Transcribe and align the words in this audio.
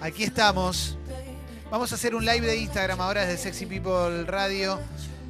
Aquí 0.00 0.22
estamos. 0.22 0.96
Vamos 1.72 1.90
a 1.90 1.96
hacer 1.96 2.14
un 2.14 2.24
live 2.24 2.46
de 2.46 2.56
Instagram 2.56 3.00
ahora 3.00 3.26
desde 3.26 3.42
Sexy 3.42 3.66
People 3.66 4.24
Radio. 4.24 4.78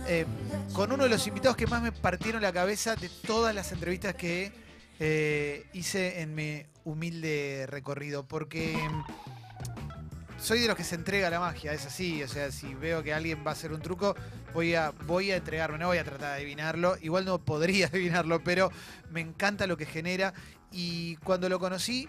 eh, 0.06 0.26
con 0.74 0.92
uno 0.92 1.04
de 1.04 1.10
los 1.10 1.26
invitados 1.26 1.56
que 1.56 1.66
más 1.66 1.82
me 1.82 1.90
partieron 1.90 2.42
la 2.42 2.52
cabeza 2.52 2.94
de 2.94 3.08
todas 3.08 3.54
las 3.54 3.72
entrevistas 3.72 4.14
que 4.14 4.52
eh, 5.00 5.66
hice 5.72 6.20
en 6.20 6.34
mi 6.34 6.64
humilde 6.84 7.66
recorrido. 7.68 8.28
Porque 8.28 8.76
mm, 8.76 10.38
soy 10.38 10.60
de 10.60 10.68
los 10.68 10.76
que 10.76 10.84
se 10.84 10.96
entrega 10.96 11.28
a 11.28 11.30
la 11.30 11.40
magia, 11.40 11.72
es 11.72 11.86
así. 11.86 12.22
O 12.22 12.28
sea, 12.28 12.52
si 12.52 12.74
veo 12.74 13.02
que 13.02 13.14
alguien 13.14 13.42
va 13.46 13.52
a 13.52 13.54
hacer 13.54 13.72
un 13.72 13.80
truco, 13.80 14.14
voy 14.52 14.74
a, 14.74 14.90
voy 15.06 15.30
a 15.30 15.36
entregarme, 15.36 15.78
no 15.78 15.86
voy 15.86 15.98
a 15.98 16.04
tratar 16.04 16.28
de 16.28 16.36
adivinarlo. 16.36 16.98
Igual 17.00 17.24
no 17.24 17.38
podría 17.38 17.86
adivinarlo, 17.92 18.44
pero 18.44 18.70
me 19.10 19.22
encanta 19.22 19.66
lo 19.66 19.78
que 19.78 19.86
genera. 19.86 20.34
Y 20.70 21.16
cuando 21.16 21.48
lo 21.48 21.58
conocí, 21.58 22.06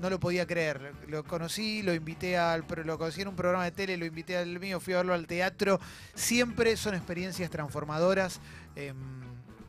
no 0.00 0.10
lo 0.10 0.18
podía 0.20 0.46
creer. 0.46 0.92
Lo 1.08 1.24
conocí, 1.24 1.82
lo 1.82 1.94
invité 1.94 2.36
al, 2.38 2.64
pero 2.66 2.84
lo 2.84 2.98
conocí 2.98 3.22
en 3.22 3.28
un 3.28 3.36
programa 3.36 3.64
de 3.64 3.70
tele, 3.72 3.96
lo 3.96 4.06
invité 4.06 4.36
al 4.36 4.58
mío, 4.60 4.80
fui 4.80 4.94
a 4.94 4.98
verlo 4.98 5.14
al 5.14 5.26
teatro. 5.26 5.80
Siempre 6.14 6.76
son 6.76 6.94
experiencias 6.94 7.50
transformadoras 7.50 8.40
em, 8.76 8.94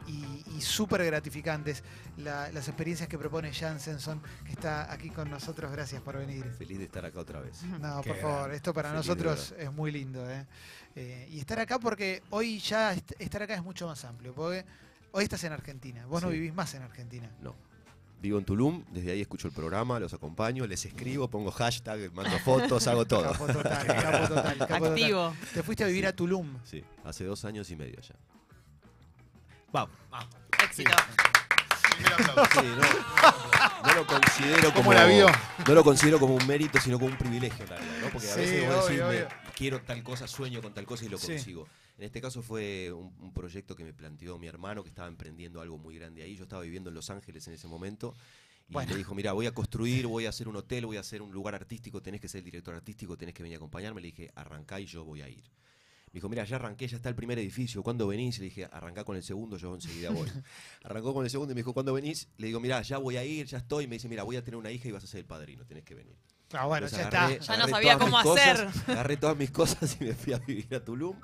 y, 0.07 0.43
y 0.57 0.61
súper 0.61 1.03
gratificantes. 1.05 1.83
La- 2.17 2.49
las 2.51 2.67
experiencias 2.67 3.09
que 3.09 3.17
propone 3.17 3.51
Jansenson, 3.53 4.21
que 4.45 4.51
está 4.53 4.91
aquí 4.91 5.09
con 5.09 5.29
nosotros. 5.29 5.71
Gracias 5.71 6.01
por 6.01 6.17
venir. 6.17 6.45
Feliz 6.57 6.77
de 6.77 6.85
estar 6.85 7.05
acá 7.05 7.19
otra 7.19 7.41
vez. 7.41 7.61
No, 7.63 8.01
Qué 8.01 8.09
por 8.11 8.19
favor, 8.21 8.53
esto 8.53 8.73
para 8.73 8.89
Feliz 8.91 9.07
nosotros 9.07 9.53
es 9.57 9.71
muy 9.71 9.91
lindo. 9.91 10.29
¿eh? 10.29 10.45
Eh, 10.95 11.27
y 11.31 11.39
estar 11.39 11.59
acá 11.59 11.77
porque 11.79 12.23
hoy 12.29 12.59
ya 12.59 12.93
est- 12.93 13.11
estar 13.19 13.43
acá 13.43 13.55
es 13.55 13.63
mucho 13.63 13.85
más 13.87 14.05
amplio. 14.05 14.33
Porque 14.33 14.63
hoy 15.11 15.23
estás 15.25 15.43
en 15.43 15.51
Argentina. 15.53 16.05
Vos 16.05 16.21
no 16.23 16.29
vivís 16.29 16.53
más 16.53 16.73
en 16.75 16.83
Argentina. 16.83 17.29
No. 17.41 17.53
Vivo 18.21 18.39
en 18.39 18.45
Tulum, 18.45 18.83
desde 18.91 19.11
ahí 19.11 19.21
escucho 19.21 19.47
el 19.47 19.53
programa, 19.53 19.99
los 19.99 20.13
acompaño, 20.13 20.65
les 20.65 20.83
escribo, 20.85 21.27
pongo 21.29 21.51
hashtag, 21.51 22.11
mando 22.13 22.39
fotos, 22.39 22.87
hago 22.87 23.05
todo. 23.07 23.23
Capo 23.31 23.45
total, 23.47 23.85
capo 23.87 24.27
total, 24.27 24.57
capo 24.57 24.67
total. 24.67 24.85
Activo. 24.89 25.35
Te 25.53 25.61
fuiste 25.63 25.83
a 25.83 25.87
vivir 25.87 26.07
a 26.07 26.13
Tulum. 26.13 26.57
Sí, 26.63 26.83
hace 27.03 27.23
dos 27.25 27.45
años 27.45 27.69
y 27.69 27.75
medio 27.75 27.99
ya. 28.01 28.15
Vamos, 29.71 29.95
vamos. 30.09 30.29
Éxito. 30.63 30.91
Sí, 31.97 32.03
no, 32.03 33.87
no 33.87 33.93
lo 33.93 34.07
considero 34.07 34.69
como, 34.71 34.73
¿Cómo 34.75 34.93
la 34.93 35.05
vio? 35.05 35.27
No 35.67 35.73
lo 35.73 35.83
considero 35.83 36.19
como 36.19 36.35
un 36.35 36.47
mérito, 36.47 36.79
sino 36.79 36.97
como 36.97 37.11
un 37.11 37.17
privilegio 37.17 37.63
en 37.63 37.69
realidad, 37.69 37.93
¿no? 38.01 38.09
Porque 38.09 38.27
a 38.29 38.33
Sí, 38.33 38.39
veces 38.41 38.67
vos 38.67 38.87
decís, 38.87 39.01
obvio, 39.01 39.07
me- 39.11 39.15
obvio. 39.23 39.27
quiero 39.55 39.81
tal 39.81 40.03
cosa, 40.03 40.27
sueño 40.27 40.61
con 40.61 40.73
tal 40.73 40.85
cosa 40.85 41.05
y 41.05 41.09
lo 41.09 41.17
Sí. 41.17 41.27
consigo. 41.27 41.67
En 41.97 42.03
este 42.03 42.19
caso 42.21 42.41
fue 42.41 42.91
un, 42.91 43.13
un 43.19 43.33
proyecto 43.33 43.75
que 43.75 43.83
me 43.83 43.93
planteó 43.93 44.37
mi 44.37 44.47
hermano, 44.47 44.83
que 44.83 44.89
estaba 44.89 45.07
emprendiendo 45.07 45.61
algo 45.61 45.77
muy 45.77 45.95
grande 45.95 46.23
ahí. 46.23 46.35
Yo 46.35 46.43
estaba 46.43 46.61
viviendo 46.63 46.89
en 46.89 46.93
Los 46.95 47.09
Ángeles 47.09 47.47
en 47.47 47.53
ese 47.53 47.67
momento. 47.67 48.13
Y 48.67 48.73
Bueno. 48.73 48.91
me 48.91 48.97
dijo, 48.97 49.13
mira, 49.15 49.31
voy 49.33 49.45
a 49.45 49.53
construir, 49.53 50.05
voy 50.07 50.25
a 50.25 50.29
hacer 50.29 50.47
un 50.47 50.55
hotel, 50.57 50.85
voy 50.85 50.97
a 50.97 51.01
hacer 51.01 51.21
un 51.21 51.31
lugar 51.31 51.55
artístico, 51.55 52.01
tenés 52.01 52.19
que 52.19 52.27
ser 52.27 52.39
el 52.39 52.45
director 52.45 52.73
artístico, 52.75 53.15
tenés 53.17 53.33
que 53.33 53.43
venir 53.43 53.55
a 53.55 53.59
acompañarme. 53.59 54.01
Le 54.01 54.07
dije, 54.07 54.31
arrancá 54.35 54.79
y 54.79 54.85
yo 54.87 55.05
voy 55.05 55.21
a 55.21 55.29
ir. 55.29 55.43
Me 56.11 56.17
dijo, 56.19 56.29
mira, 56.29 56.43
ya 56.45 56.55
arranqué, 56.55 56.87
ya 56.87 56.95
está 56.97 57.09
el 57.09 57.15
primer 57.15 57.37
edificio, 57.39 57.83
¿cuándo 57.83 58.07
venís? 58.07 58.39
Le 58.39 58.45
dije, 58.45 58.65
arrancá 58.71 59.03
con 59.03 59.17
el 59.17 59.23
segundo, 59.23 59.57
yo 59.57 59.73
enseguida 59.75 60.09
voy. 60.11 60.29
Arrancó 60.83 61.13
con 61.13 61.25
el 61.25 61.29
segundo 61.29 61.51
y 61.51 61.55
me 61.55 61.59
dijo, 61.59 61.73
¿cuándo 61.73 61.93
venís? 61.93 62.29
Le 62.37 62.47
digo, 62.47 62.59
mira, 62.61 62.81
ya 62.83 62.97
voy 62.99 63.17
a 63.17 63.25
ir, 63.25 63.45
ya 63.47 63.57
estoy. 63.57 63.85
Me 63.87 63.95
dice, 63.97 64.07
mira, 64.07 64.23
voy 64.23 64.37
a 64.37 64.43
tener 64.43 64.57
una 64.57 64.71
hija 64.71 64.87
y 64.87 64.91
vas 64.91 65.03
a 65.03 65.07
ser 65.07 65.19
el 65.19 65.25
padrino, 65.25 65.65
tenés 65.65 65.83
que 65.83 65.93
venir. 65.93 66.15
Ah, 66.53 66.65
bueno, 66.67 66.85
Entonces 66.87 67.09
ya 67.11 67.11
agarré- 67.11 67.33
está. 67.39 67.53
Ya 67.53 67.59
no 67.59 67.67
sabía 67.67 67.93
todas 67.97 68.07
mis 68.07 68.15
cómo 68.21 68.23
cosas, 68.23 68.59
hacer. 68.61 68.91
Agarré 68.93 69.17
todas 69.17 69.37
mis 69.37 69.51
cosas 69.51 69.97
y 69.99 70.03
me 70.05 70.13
fui 70.13 70.31
a 70.33 70.37
vivir 70.39 70.73
a 70.73 70.83
Tulum. 70.83 71.19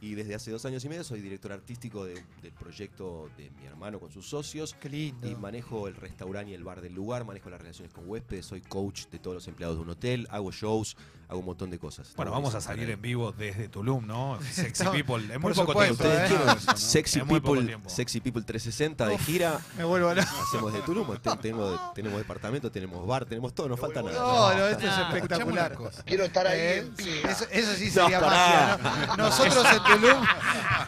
Y 0.00 0.14
desde 0.14 0.34
hace 0.36 0.50
dos 0.52 0.64
años 0.64 0.84
y 0.84 0.88
medio 0.88 1.02
soy 1.02 1.20
director 1.20 1.50
artístico 1.52 2.04
de- 2.04 2.22
del 2.40 2.52
proyecto 2.52 3.28
de 3.36 3.50
mi 3.50 3.66
hermano 3.66 3.98
con 3.98 4.12
sus 4.12 4.26
socios. 4.28 4.74
Qué 4.80 4.88
lindo. 4.88 5.28
Y 5.28 5.34
manejo 5.34 5.88
el 5.88 5.96
restaurante 5.96 6.52
y 6.52 6.54
el 6.54 6.62
bar 6.62 6.80
del 6.80 6.94
lugar, 6.94 7.24
manejo 7.24 7.50
las 7.50 7.60
relaciones 7.60 7.92
con 7.92 8.08
huéspedes, 8.08 8.46
soy 8.46 8.60
coach 8.60 9.06
de 9.10 9.18
todos 9.18 9.34
los 9.34 9.48
empleados 9.48 9.76
de 9.76 9.82
un 9.82 9.90
hotel, 9.90 10.28
hago 10.30 10.52
shows, 10.52 10.96
hago 11.28 11.40
un 11.40 11.46
montón 11.46 11.70
de 11.70 11.78
cosas. 11.78 12.12
Bueno, 12.16 12.32
vamos 12.32 12.54
a 12.54 12.60
salir 12.60 12.88
en 12.90 13.02
vivo 13.02 13.32
desde 13.32 13.68
Tulum, 13.68 14.06
¿no? 14.06 14.38
Sexy 14.50 14.84
People. 14.86 15.22
En 15.34 15.40
muy 15.40 15.52
poco 15.52 15.72
supuesto, 15.72 16.04
tiempo. 16.04 16.04
¿eh? 16.04 16.26
Eso, 16.26 16.44
¿no? 16.70 16.76
Sexy 16.76 17.18
En 17.20 17.26
muy 17.26 17.40
poco 17.40 17.52
People, 17.52 17.66
tiempo. 17.66 17.90
Sexy 17.90 18.20
People 18.20 18.42
360 18.42 19.06
de 19.06 19.18
gira. 19.18 19.58
Me 19.76 19.84
vuelvo 19.84 20.14
loco. 20.14 20.28
Hacemos 20.42 20.72
de 20.72 20.80
Tulum, 20.80 21.16
te- 21.22 21.36
tenemos, 21.36 21.94
tenemos 21.94 22.18
departamento, 22.18 22.70
tenemos 22.72 23.06
bar, 23.06 23.26
tenemos 23.26 23.54
todo, 23.54 23.68
no 23.68 23.76
falta 23.76 24.02
nada. 24.02 24.18
No, 24.18 24.54
no, 24.54 24.66
esto 24.68 24.86
es 24.86 24.98
espectacular. 24.98 25.76
Quiero 26.06 26.24
estar 26.24 26.46
ahí 26.46 26.58
Eh, 26.60 26.90
sí, 26.98 27.20
eso, 27.24 27.46
eso 27.50 27.74
sí 27.74 27.90
sería 27.90 28.20
magia. 28.20 28.78
¿no? 29.08 29.16
Nosotros 29.28 29.66
en 29.70 29.84
Tulum. 29.84 30.24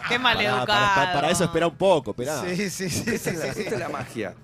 Qué 0.08 0.18
maleducado. 0.18 0.66
para, 0.66 0.94
para- 0.94 1.12
para 1.12 1.30
eso 1.30 1.44
espera 1.44 1.66
un 1.66 1.76
poco, 1.76 2.12
esperá. 2.12 2.42
Sí, 2.44 2.56
sí, 2.70 2.70
sí, 2.70 2.90
sí, 2.90 3.18
sí, 3.18 3.18
sí. 3.18 3.28
Esta 3.30 3.60
es 3.74 3.78
la 3.78 3.88
magia. 3.90 4.34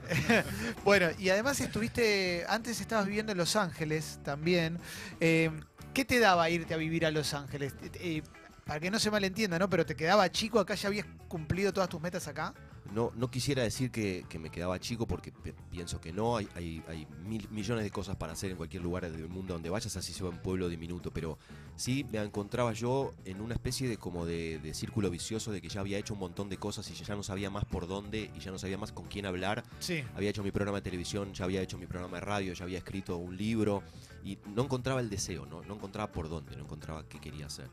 Bueno, 0.84 1.08
y 1.18 1.30
además 1.30 1.60
estuviste, 1.60 2.44
antes 2.48 2.80
estabas 2.80 3.06
viviendo 3.06 3.32
en 3.32 3.38
Los 3.38 3.56
Ángeles 3.56 4.18
también. 4.24 4.78
Eh, 5.20 5.50
¿Qué 5.94 6.04
te 6.04 6.18
daba 6.18 6.48
irte 6.50 6.74
a 6.74 6.76
vivir 6.76 7.06
a 7.06 7.10
Los 7.10 7.34
Ángeles? 7.34 7.74
Eh, 7.94 8.22
para 8.64 8.80
que 8.80 8.90
no 8.90 8.98
se 8.98 9.10
malentienda, 9.10 9.58
¿no? 9.58 9.70
Pero 9.70 9.86
te 9.86 9.94
quedaba 9.94 10.30
chico, 10.30 10.58
acá 10.58 10.74
ya 10.74 10.88
habías 10.88 11.06
cumplido 11.28 11.72
todas 11.72 11.88
tus 11.88 12.00
metas 12.00 12.26
acá. 12.28 12.52
No, 12.92 13.12
no 13.14 13.30
quisiera 13.30 13.62
decir 13.62 13.90
que, 13.90 14.24
que 14.28 14.38
me 14.38 14.50
quedaba 14.50 14.78
chico 14.78 15.06
porque 15.06 15.32
pienso 15.70 16.00
que 16.00 16.12
no. 16.12 16.36
Hay, 16.36 16.48
hay, 16.54 16.82
hay 16.88 17.06
mil 17.24 17.48
millones 17.50 17.84
de 17.84 17.90
cosas 17.90 18.16
para 18.16 18.32
hacer 18.32 18.50
en 18.50 18.56
cualquier 18.56 18.82
lugar 18.82 19.10
del 19.10 19.28
mundo 19.28 19.54
donde 19.54 19.70
vayas, 19.70 19.96
así 19.96 20.12
sea 20.12 20.26
un 20.26 20.38
pueblo 20.38 20.68
diminuto. 20.68 21.10
Pero 21.10 21.38
sí 21.76 22.04
me 22.10 22.18
encontraba 22.18 22.72
yo 22.72 23.14
en 23.24 23.40
una 23.40 23.54
especie 23.54 23.88
de 23.88 23.96
como 23.96 24.24
de, 24.26 24.58
de 24.58 24.74
círculo 24.74 25.10
vicioso 25.10 25.52
de 25.52 25.60
que 25.60 25.68
ya 25.68 25.80
había 25.80 25.98
hecho 25.98 26.14
un 26.14 26.20
montón 26.20 26.48
de 26.48 26.56
cosas 26.56 26.90
y 26.90 26.94
ya 26.94 27.14
no 27.14 27.22
sabía 27.22 27.50
más 27.50 27.64
por 27.64 27.86
dónde 27.86 28.30
y 28.34 28.40
ya 28.40 28.50
no 28.50 28.58
sabía 28.58 28.78
más 28.78 28.92
con 28.92 29.06
quién 29.06 29.26
hablar. 29.26 29.64
Sí. 29.78 30.02
Había 30.14 30.30
hecho 30.30 30.42
mi 30.42 30.50
programa 30.50 30.78
de 30.78 30.82
televisión, 30.82 31.32
ya 31.34 31.44
había 31.44 31.62
hecho 31.62 31.78
mi 31.78 31.86
programa 31.86 32.18
de 32.18 32.20
radio, 32.22 32.52
ya 32.52 32.64
había 32.64 32.78
escrito 32.78 33.16
un 33.16 33.36
libro 33.36 33.82
y 34.24 34.38
no 34.54 34.64
encontraba 34.64 35.00
el 35.00 35.08
deseo, 35.08 35.46
no, 35.46 35.62
no 35.62 35.74
encontraba 35.74 36.10
por 36.10 36.28
dónde, 36.28 36.56
no 36.56 36.64
encontraba 36.64 37.08
qué 37.08 37.20
quería 37.20 37.46
hacer. 37.46 37.68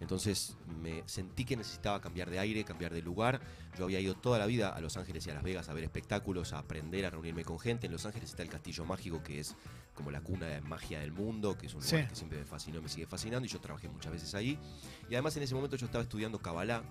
Entonces 0.00 0.56
me 0.80 1.02
sentí 1.06 1.44
que 1.44 1.56
necesitaba 1.56 2.00
cambiar 2.00 2.30
de 2.30 2.38
aire, 2.38 2.64
cambiar 2.64 2.92
de 2.92 3.02
lugar. 3.02 3.40
Yo 3.78 3.84
había 3.84 4.00
ido 4.00 4.14
toda 4.14 4.38
la 4.38 4.46
vida 4.46 4.70
a 4.70 4.80
Los 4.80 4.96
Ángeles 4.96 5.26
y 5.26 5.30
a 5.30 5.34
Las 5.34 5.42
Vegas 5.42 5.68
a 5.68 5.74
ver 5.74 5.84
espectáculos, 5.84 6.52
a 6.52 6.58
aprender, 6.58 7.04
a 7.06 7.10
reunirme 7.10 7.44
con 7.44 7.58
gente. 7.58 7.86
En 7.86 7.92
Los 7.92 8.06
Ángeles 8.06 8.30
está 8.30 8.42
el 8.42 8.48
Castillo 8.48 8.84
Mágico, 8.84 9.22
que 9.22 9.40
es 9.40 9.54
como 9.94 10.10
la 10.10 10.20
cuna 10.22 10.46
de 10.46 10.60
magia 10.62 11.00
del 11.00 11.12
mundo, 11.12 11.56
que 11.58 11.66
es 11.66 11.74
un 11.74 11.82
lugar 11.82 12.02
Sí. 12.02 12.08
que 12.08 12.14
siempre 12.16 12.38
me 12.38 12.44
fascinó 12.46 12.78
y 12.78 12.82
me 12.82 12.88
sigue 12.88 13.06
fascinando. 13.06 13.44
Y 13.46 13.48
yo 13.50 13.60
trabajé 13.60 13.88
muchas 13.88 14.12
veces 14.12 14.34
ahí. 14.34 14.58
Y 15.10 15.14
además 15.14 15.36
en 15.36 15.42
ese 15.42 15.54
momento 15.54 15.76
yo 15.76 15.84
estaba 15.86 16.02
estudiando 16.02 16.38
Kabbalah. 16.38 16.82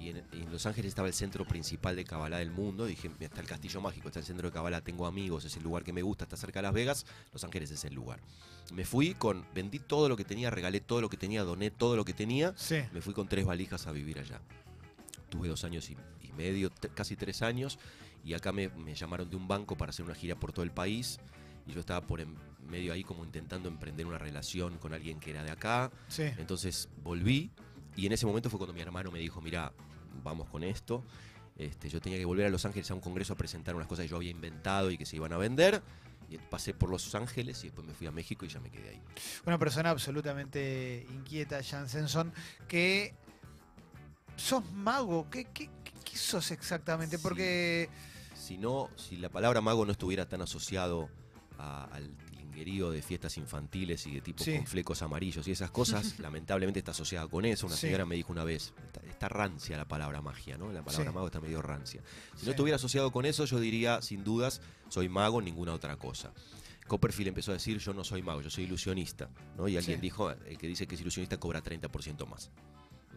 Y 0.00 0.10
en, 0.10 0.24
en 0.32 0.52
Los 0.52 0.64
Ángeles 0.66 0.90
estaba 0.90 1.08
el 1.08 1.14
centro 1.14 1.44
principal 1.44 1.96
de 1.96 2.04
Kabbalah 2.04 2.38
del 2.38 2.50
mundo. 2.50 2.86
Dije, 2.86 3.08
"Mira, 3.08 3.26
está 3.26 3.40
el 3.40 3.46
Castillo 3.46 3.80
Mágico, 3.80 4.08
está 4.08 4.20
el 4.20 4.26
centro 4.26 4.48
de 4.48 4.52
Kabbalah, 4.52 4.80
tengo 4.80 5.06
amigos, 5.06 5.44
es 5.44 5.56
el 5.56 5.62
lugar 5.64 5.82
que 5.82 5.92
me 5.92 6.02
gusta, 6.02 6.24
está 6.24 6.36
cerca 6.36 6.60
de 6.60 6.62
Las 6.64 6.72
Vegas. 6.74 7.06
Los 7.32 7.42
Ángeles 7.44 7.70
es 7.70 7.84
el 7.84 7.94
lugar. 7.94 8.20
Me 8.72 8.84
fui 8.84 9.14
con, 9.14 9.44
vendí 9.54 9.78
todo 9.78 10.08
lo 10.08 10.16
que 10.16 10.24
tenía, 10.24 10.50
regalé 10.50 10.80
todo 10.80 11.00
lo 11.00 11.08
que 11.08 11.16
tenía, 11.16 11.42
doné 11.42 11.70
todo 11.70 11.96
lo 11.96 12.04
que 12.04 12.12
tenía. 12.12 12.52
Sí. 12.56 12.76
Me 12.92 13.00
fui 13.00 13.12
con 13.14 13.26
tres 13.28 13.44
valijas 13.44 13.86
a 13.86 13.92
vivir 13.92 14.18
allá. 14.18 14.40
Tuve 15.30 15.48
dos 15.48 15.64
años 15.64 15.90
y, 15.90 15.96
y 16.22 16.32
medio, 16.32 16.70
casi 16.94 17.16
tres 17.16 17.42
años, 17.42 17.78
y 18.24 18.34
acá 18.34 18.52
me, 18.52 18.68
me 18.68 18.94
llamaron 18.94 19.28
de 19.28 19.36
un 19.36 19.48
banco 19.48 19.76
para 19.76 19.90
hacer 19.90 20.04
una 20.04 20.14
gira 20.14 20.36
por 20.36 20.52
todo 20.52 20.64
el 20.64 20.70
país. 20.70 21.18
Y 21.66 21.72
yo 21.72 21.80
estaba 21.80 22.06
por 22.06 22.20
en 22.20 22.34
medio 22.68 22.92
ahí 22.92 23.02
como 23.04 23.24
intentando 23.24 23.68
emprender 23.68 24.06
una 24.06 24.18
relación 24.18 24.78
con 24.78 24.92
alguien 24.94 25.18
que 25.20 25.30
era 25.30 25.42
de 25.42 25.50
acá. 25.50 25.90
Sí. 26.08 26.22
Entonces 26.38 26.88
volví 27.02 27.50
y 27.96 28.06
en 28.06 28.12
ese 28.12 28.26
momento 28.26 28.48
fue 28.48 28.58
cuando 28.58 28.72
mi 28.74 28.80
hermano 28.80 29.10
me 29.10 29.18
dijo, 29.18 29.40
mira, 29.40 29.72
vamos 30.22 30.48
con 30.48 30.62
esto. 30.64 31.04
Este, 31.56 31.88
yo 31.88 32.00
tenía 32.00 32.18
que 32.18 32.24
volver 32.24 32.46
a 32.46 32.50
Los 32.50 32.64
Ángeles 32.64 32.90
a 32.90 32.94
un 32.94 33.00
congreso 33.00 33.32
a 33.32 33.36
presentar 33.36 33.74
unas 33.74 33.88
cosas 33.88 34.04
que 34.04 34.08
yo 34.10 34.16
había 34.16 34.30
inventado 34.30 34.90
y 34.90 34.98
que 34.98 35.04
se 35.06 35.16
iban 35.16 35.32
a 35.32 35.36
vender. 35.38 35.82
Y 36.30 36.36
pasé 36.38 36.74
por 36.74 36.90
Los 36.90 37.14
Ángeles 37.14 37.58
y 37.64 37.68
después 37.68 37.86
me 37.86 37.94
fui 37.94 38.06
a 38.06 38.12
México 38.12 38.44
y 38.44 38.48
ya 38.48 38.60
me 38.60 38.70
quedé 38.70 38.90
ahí. 38.90 39.02
Una 39.46 39.58
persona 39.58 39.90
absolutamente 39.90 41.06
inquieta, 41.10 41.62
Jansenson, 41.62 42.32
que 42.68 43.14
sos 44.36 44.62
mago. 44.72 45.28
¿Qué, 45.30 45.46
qué, 45.46 45.70
qué- 45.84 45.92
qué 46.04 46.16
sos 46.16 46.50
exactamente? 46.50 47.16
Sí. 47.16 47.22
Porque 47.22 47.88
Si 48.34 48.56
no, 48.56 48.88
si 48.96 49.16
la 49.16 49.28
palabra 49.28 49.60
mago 49.60 49.84
no 49.84 49.92
estuviera 49.92 50.28
tan 50.28 50.40
asociado 50.42 51.08
a- 51.58 51.84
al 51.92 52.08
tilinguerío 52.58 52.90
de 52.90 53.02
fiestas 53.02 53.36
infantiles 53.38 54.06
y 54.06 54.12
de 54.14 54.20
tipo 54.20 54.42
Sí. 54.44 54.56
con 54.56 54.66
flecos 54.66 55.02
amarillos 55.02 55.46
y 55.48 55.52
esas 55.52 55.70
cosas, 55.70 56.18
lamentablemente 56.18 56.78
está 56.80 56.90
asociada 56.90 57.26
con 57.28 57.44
eso. 57.44 57.66
Una 57.66 57.76
Sí. 57.76 57.82
señora 57.82 58.04
me 58.04 58.16
dijo 58.16 58.32
una 58.32 58.44
vez, 58.44 58.72
está, 58.86 59.00
está 59.08 59.28
rancia 59.28 59.76
la 59.76 59.86
palabra 59.86 60.20
magia, 60.20 60.58
¿no? 60.58 60.72
La 60.72 60.82
palabra 60.82 61.10
Sí. 61.10 61.14
mago 61.14 61.26
está 61.26 61.40
medio 61.40 61.62
rancia. 61.62 62.02
Si 62.36 62.44
no 62.46 62.50
estuviera 62.52 62.76
asociado 62.76 63.10
con 63.12 63.24
eso, 63.26 63.44
yo 63.44 63.60
diría, 63.60 64.02
sin 64.02 64.24
dudas, 64.24 64.60
soy 64.88 65.08
mago, 65.08 65.40
ninguna 65.40 65.72
otra 65.72 65.96
cosa. 65.96 66.32
Copperfield 66.86 67.28
empezó 67.28 67.50
a 67.50 67.54
decir, 67.54 67.78
yo 67.78 67.92
no 67.92 68.02
soy 68.02 68.22
mago, 68.22 68.40
yo 68.40 68.50
soy 68.50 68.64
ilusionista, 68.64 69.28
¿no? 69.56 69.68
Y 69.68 69.76
alguien 69.76 70.00
dijo, 70.00 70.30
el 70.30 70.56
que 70.58 70.66
dice 70.66 70.86
que 70.86 70.94
es 70.94 71.00
ilusionista 71.02 71.38
cobra 71.38 71.62
30% 71.62 72.26
más. 72.26 72.50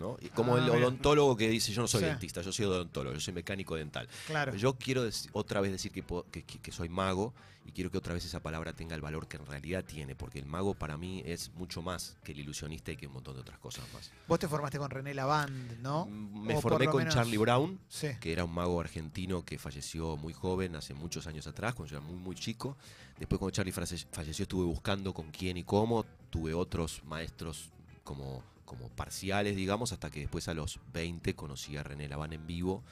¿No? 0.01 0.17
Y 0.19 0.29
como 0.29 0.55
Ah, 0.55 0.59
el 0.65 0.69
odontólogo 0.69 1.37
que 1.37 1.47
dice, 1.49 1.71
yo 1.71 1.81
no 1.81 1.87
soy 1.87 2.01
Sí. 2.01 2.05
dentista, 2.07 2.41
yo 2.41 2.51
soy 2.51 2.65
odontólogo, 2.65 3.13
yo 3.13 3.21
soy 3.21 3.33
mecánico 3.33 3.75
dental. 3.75 4.09
Claro. 4.27 4.53
Yo 4.55 4.73
quiero 4.73 5.03
otra 5.31 5.61
vez 5.61 5.71
decir 5.71 5.91
que, 5.91 6.71
soy 6.71 6.89
mago 6.89 7.33
y 7.65 7.71
quiero 7.71 7.91
que 7.91 7.99
otra 7.99 8.13
vez 8.15 8.25
esa 8.25 8.39
palabra 8.41 8.73
tenga 8.73 8.95
el 8.95 9.01
valor 9.01 9.27
que 9.27 9.37
en 9.37 9.45
realidad 9.45 9.85
tiene, 9.85 10.15
porque 10.15 10.39
el 10.39 10.45
mago 10.47 10.73
para 10.73 10.97
mí 10.97 11.21
es 11.25 11.51
mucho 11.53 11.81
más 11.83 12.17
que 12.23 12.31
el 12.31 12.39
ilusionista 12.39 12.91
y 12.91 12.97
que 12.97 13.05
un 13.07 13.13
montón 13.13 13.35
de 13.35 13.41
otras 13.41 13.59
cosas 13.59 13.85
más. 13.93 14.09
Vos 14.27 14.39
te 14.39 14.47
formaste 14.47 14.79
con 14.79 14.89
René 14.89 15.13
Lavand, 15.13 15.79
¿no? 15.81 16.07
Mm, 16.07 16.41
Me 16.47 16.55
O 16.57 16.61
formé 16.61 16.87
con 16.87 16.97
menos- 16.97 17.13
Charlie 17.13 17.37
Brown, 17.37 17.79
Sí. 17.87 18.07
que 18.19 18.33
era 18.33 18.43
un 18.43 18.53
mago 18.53 18.81
argentino 18.81 19.45
que 19.45 19.59
falleció 19.59 20.17
muy 20.17 20.33
joven, 20.33 20.75
hace 20.75 20.95
muchos 20.95 21.27
años 21.27 21.45
atrás, 21.45 21.75
cuando 21.75 21.91
yo 21.91 21.97
era 21.99 22.05
muy, 22.07 22.15
muy 22.17 22.35
chico. 22.35 22.75
Después 23.19 23.37
cuando 23.37 23.51
Charlie 23.51 23.71
falleció 23.71 24.43
estuve 24.43 24.65
buscando 24.65 25.13
con 25.13 25.29
quién 25.29 25.55
y 25.57 25.63
cómo. 25.63 26.03
Tuve 26.31 26.55
otros 26.55 27.03
maestros 27.05 27.69
como, 28.03 28.43
como 28.71 28.87
parciales, 28.87 29.57
digamos, 29.57 29.91
hasta 29.91 30.09
que 30.09 30.21
después 30.21 30.47
a 30.47 30.53
los 30.53 30.79
20 30.93 31.35
conocí 31.35 31.75
a 31.75 31.83
René 31.83 32.07
Laván 32.07 32.31
en 32.31 32.47
vivo 32.47 32.83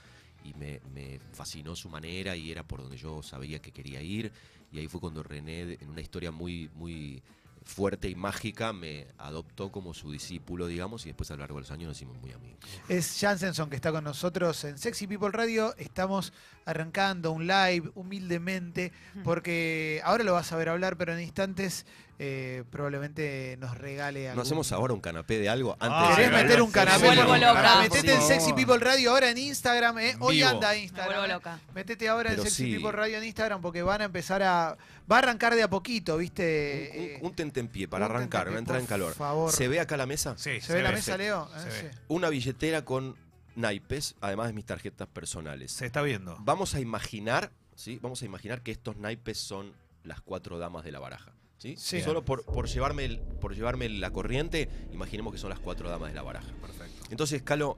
y 0.44 0.54
me, 0.56 0.82
me 0.94 1.22
fascinó 1.32 1.74
su 1.74 1.88
manera 1.88 2.36
y 2.36 2.52
era 2.52 2.64
por 2.64 2.82
donde 2.82 2.98
yo 2.98 3.24
sabía 3.24 3.60
que 3.60 3.72
quería 3.72 4.02
ir. 4.02 4.30
Y 4.74 4.80
ahí 4.80 4.90
fue 4.90 5.00
cuando 5.00 5.24
René, 5.24 5.78
en 5.80 5.90
una 5.90 6.02
historia 6.02 6.32
muy, 6.32 6.70
muy 6.76 7.24
fuerte 7.64 8.10
y 8.10 8.16
mágica, 8.16 8.74
me 8.74 9.08
adoptó 9.18 9.72
como 9.72 9.94
su 9.94 10.12
discípulo, 10.12 10.68
digamos, 10.68 11.06
y 11.06 11.10
después 11.10 11.32
a 11.32 11.36
lo 11.36 11.40
largo 11.40 11.56
de 11.56 11.62
los 11.62 11.72
años 11.72 11.88
nos 11.88 11.98
hicimos 11.98 12.20
muy 12.20 12.34
amigos. 12.34 12.60
Es 12.90 13.18
Jansenson 13.22 13.70
que 13.70 13.78
está 13.78 13.94
con 13.94 14.04
nosotros 14.04 14.62
en 14.66 14.78
Sexy 14.78 15.08
People 15.08 15.30
Radio. 15.32 15.74
Estamos 15.78 16.34
arrancando 16.66 17.32
un 17.32 17.48
live 17.48 17.90
humildemente 17.96 18.92
porque 19.24 20.02
ahora 20.04 20.26
lo 20.26 20.34
vas 20.34 20.52
a 20.52 20.58
ver 20.58 20.68
hablar, 20.68 20.98
pero 20.98 21.14
en 21.14 21.22
instantes 21.22 21.86
eh, 22.22 22.66
probablemente 22.70 23.56
nos 23.60 23.78
regale 23.78 24.28
algo. 24.28 24.36
¿No 24.36 24.42
hacemos 24.42 24.72
ahora 24.74 24.94
un 24.94 25.00
canapé 25.00 25.40
de 25.40 25.48
algo? 25.48 25.78
Antes 25.80 25.90
Ah, 25.92 26.10
de- 26.10 26.16
¿Querés 26.26 26.44
meter 26.44 26.62
un 26.62 26.70
canapé? 26.72 27.00
Me 27.10 27.16
vuelvo 27.16 27.38
loca. 27.38 27.80
Metete 27.82 28.14
en 28.14 28.22
Sexy. 28.22 28.52
People 28.54 28.78
Radio 28.78 29.12
ahora 29.12 29.30
en 29.32 29.38
Instagram. 29.38 29.98
¿eh? 30.00 30.16
Hoy 30.20 30.36
Vivo. 30.38 30.50
anda 30.50 30.72
Me 30.72 30.80
Instagram. 30.80 31.08
vuelvo 31.08 31.26
¿eh? 31.26 31.34
loca. 31.34 31.60
Métete 31.74 32.10
ahora 32.10 32.34
en 32.34 32.42
Sexy 32.42 32.66
sí. 32.66 32.74
People 32.76 32.92
Radio 32.92 33.18
en 33.18 33.24
Instagram 33.24 33.62
porque 33.62 33.82
van 33.82 34.02
a 34.02 34.06
empezar 34.06 34.44
a. 34.44 34.78
Va 35.12 35.16
a 35.16 35.20
arrancar 35.20 35.56
de 35.56 35.64
a 35.64 35.70
poquito, 35.70 36.18
¿viste? 36.18 36.92
Un, 36.94 37.00
Eh, 37.02 37.18
un, 37.22 37.28
un 37.28 37.36
tentempié 37.36 37.88
para 37.88 38.06
un 38.06 38.12
arrancar, 38.12 38.42
tentempié, 38.46 38.52
una 38.52 38.60
entrada 38.60 38.80
en 38.82 38.86
calor. 38.86 39.14
favor. 39.14 39.52
¿Se 39.54 39.68
ve 39.70 39.80
acá 39.80 39.96
la 39.98 40.06
mesa? 40.06 40.36
Sí, 40.38 40.60
¿Se 40.62 40.74
ve 40.74 40.84
la 40.84 40.90
ve. 40.90 40.98
mesa, 40.98 41.18
Leo? 41.18 41.50
Se 41.58 41.70
Eh, 41.88 41.90
sí. 41.94 41.98
Una 42.10 42.30
billetera 42.30 42.84
con 42.86 43.16
naipes, 43.56 44.16
además 44.22 44.48
de 44.48 44.54
mis 44.54 44.66
tarjetas 44.66 45.08
personales. 45.08 45.72
Se 45.72 45.86
está 45.86 46.02
viendo. 46.02 46.36
Vamos 46.42 46.76
a 46.76 46.80
imaginar, 46.80 47.52
¿sí? 47.76 47.98
Vamos 48.02 48.22
a 48.22 48.26
imaginar 48.26 48.62
que 48.62 48.72
estos 48.72 48.98
naipes 48.98 49.38
son 49.38 49.74
las 50.04 50.22
cuatro 50.22 50.58
damas 50.60 50.84
de 50.84 50.92
la 50.92 51.00
baraja. 51.00 51.32
¿Sí? 51.60 51.76
Sí. 51.78 52.02
Solo 52.02 52.26
por, 52.26 52.44
por, 52.44 52.68
llevarme 52.68 53.06
el- 53.06 53.20
por 53.20 53.54
llevarme 53.56 53.88
la 53.90 54.12
corriente, 54.12 54.68
imaginemos 54.92 55.32
que 55.32 55.38
son 55.40 55.52
las 55.52 55.60
cuatro 55.60 55.88
damas 55.90 56.10
de 56.10 56.16
la 56.16 56.24
baraja. 56.24 56.52
Perfecto. 56.62 57.06
Entonces, 57.12 57.44
Calo, 57.44 57.78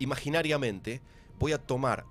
imaginariamente 0.00 1.00
voy 1.38 1.52
a 1.52 1.58
tomar 1.58 2.04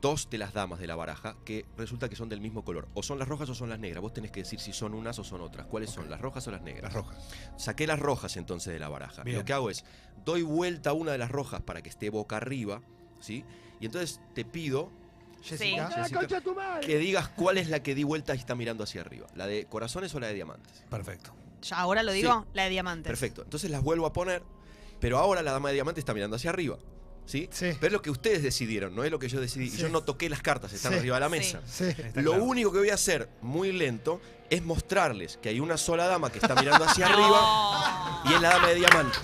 dos 0.00 0.30
de 0.30 0.38
las 0.38 0.54
damas 0.54 0.80
de 0.80 0.86
la 0.86 0.96
baraja 0.96 1.36
que 1.44 1.66
resulta 1.76 2.08
que 2.08 2.16
son 2.16 2.30
del 2.30 2.40
mismo 2.40 2.64
color. 2.64 2.88
O 2.94 3.02
son 3.02 3.18
las 3.18 3.28
rojas 3.28 3.50
o 3.50 3.54
son 3.54 3.68
las 3.68 3.78
negras. 3.78 4.00
Vos 4.00 4.14
tenés 4.14 4.30
que 4.30 4.40
decir 4.40 4.58
si 4.58 4.72
son 4.72 4.94
unas 4.94 5.18
o 5.18 5.24
son 5.24 5.42
otras. 5.42 5.66
¿Cuáles 5.66 5.90
son? 5.90 6.08
¿Las 6.08 6.20
rojas 6.22 6.46
o 6.48 6.50
las 6.50 6.62
negras? 6.62 6.84
Las 6.84 6.92
rojas. 6.94 7.18
Saqué 7.58 7.86
las 7.86 7.98
rojas 7.98 8.36
entonces 8.38 8.72
de 8.72 8.78
la 8.78 8.88
baraja. 8.88 9.22
Bien. 9.22 9.36
Lo 9.38 9.44
que 9.44 9.52
hago 9.52 9.68
es, 9.68 9.84
doy 10.24 10.40
vuelta 10.42 10.90
a 10.90 10.92
una 10.94 11.12
de 11.12 11.18
las 11.18 11.30
rojas 11.30 11.60
para 11.60 11.82
que 11.82 11.90
esté 11.90 12.08
boca 12.08 12.38
arriba, 12.38 12.80
¿sí? 13.20 13.44
Y 13.78 13.84
entonces 13.86 14.20
te 14.34 14.46
pido 14.46 14.90
Jessica. 15.42 15.88
Jessica, 15.90 16.80
que 16.80 16.98
digas 16.98 17.28
cuál 17.28 17.58
es 17.58 17.68
la 17.68 17.82
que 17.82 17.94
di 17.94 18.04
vuelta 18.04 18.34
y 18.34 18.38
está 18.38 18.54
mirando 18.54 18.84
hacia 18.84 19.00
arriba. 19.00 19.26
¿La 19.34 19.46
de 19.46 19.64
corazones 19.66 20.14
o 20.14 20.20
la 20.20 20.28
de 20.28 20.34
diamantes? 20.34 20.84
Perfecto. 20.90 21.34
Ya, 21.62 21.76
ahora 21.78 22.02
lo 22.02 22.12
digo, 22.12 22.46
la 22.54 22.64
de 22.64 22.70
diamantes. 22.70 23.08
Perfecto. 23.10 23.42
Entonces 23.42 23.70
las 23.70 23.82
vuelvo 23.82 24.06
a 24.06 24.12
poner, 24.12 24.42
pero 25.00 25.18
ahora 25.18 25.42
la 25.42 25.52
dama 25.52 25.68
de 25.68 25.74
diamantes 25.74 26.02
está 26.02 26.14
mirando 26.14 26.36
hacia 26.36 26.50
arriba. 26.50 26.78
¿Sí? 27.26 27.48
Sí. 27.52 27.66
Pero 27.78 27.86
es 27.88 27.92
lo 27.92 28.02
que 28.02 28.10
ustedes 28.10 28.42
decidieron, 28.42 28.94
no 28.96 29.04
es 29.04 29.10
lo 29.10 29.18
que 29.20 29.28
yo 29.28 29.40
decidí. 29.40 29.66
Y 29.66 29.70
Sí. 29.70 29.76
yo 29.76 29.88
no 29.88 30.02
toqué 30.02 30.28
las 30.28 30.42
cartas, 30.42 30.72
están 30.72 30.92
Sí. 30.92 30.98
arriba 30.98 31.16
de 31.16 31.20
la 31.20 31.26
Sí. 31.26 31.30
mesa. 31.32 31.60
Sí. 31.66 31.84
Está 31.84 32.22
Lo 32.22 32.30
claro. 32.32 32.44
único 32.44 32.72
que 32.72 32.78
voy 32.78 32.90
a 32.90 32.94
hacer, 32.94 33.28
muy 33.40 33.70
lento, 33.72 34.20
es 34.48 34.64
mostrarles 34.64 35.36
que 35.40 35.48
hay 35.50 35.60
una 35.60 35.76
sola 35.76 36.06
dama 36.08 36.30
que 36.32 36.38
está 36.40 36.56
mirando 36.56 36.84
hacia 36.84 37.06
arriba 37.06 38.22
No. 38.24 38.30
y 38.30 38.34
es 38.34 38.40
la 38.40 38.48
dama 38.50 38.68
de 38.68 38.74
diamantes. 38.74 39.20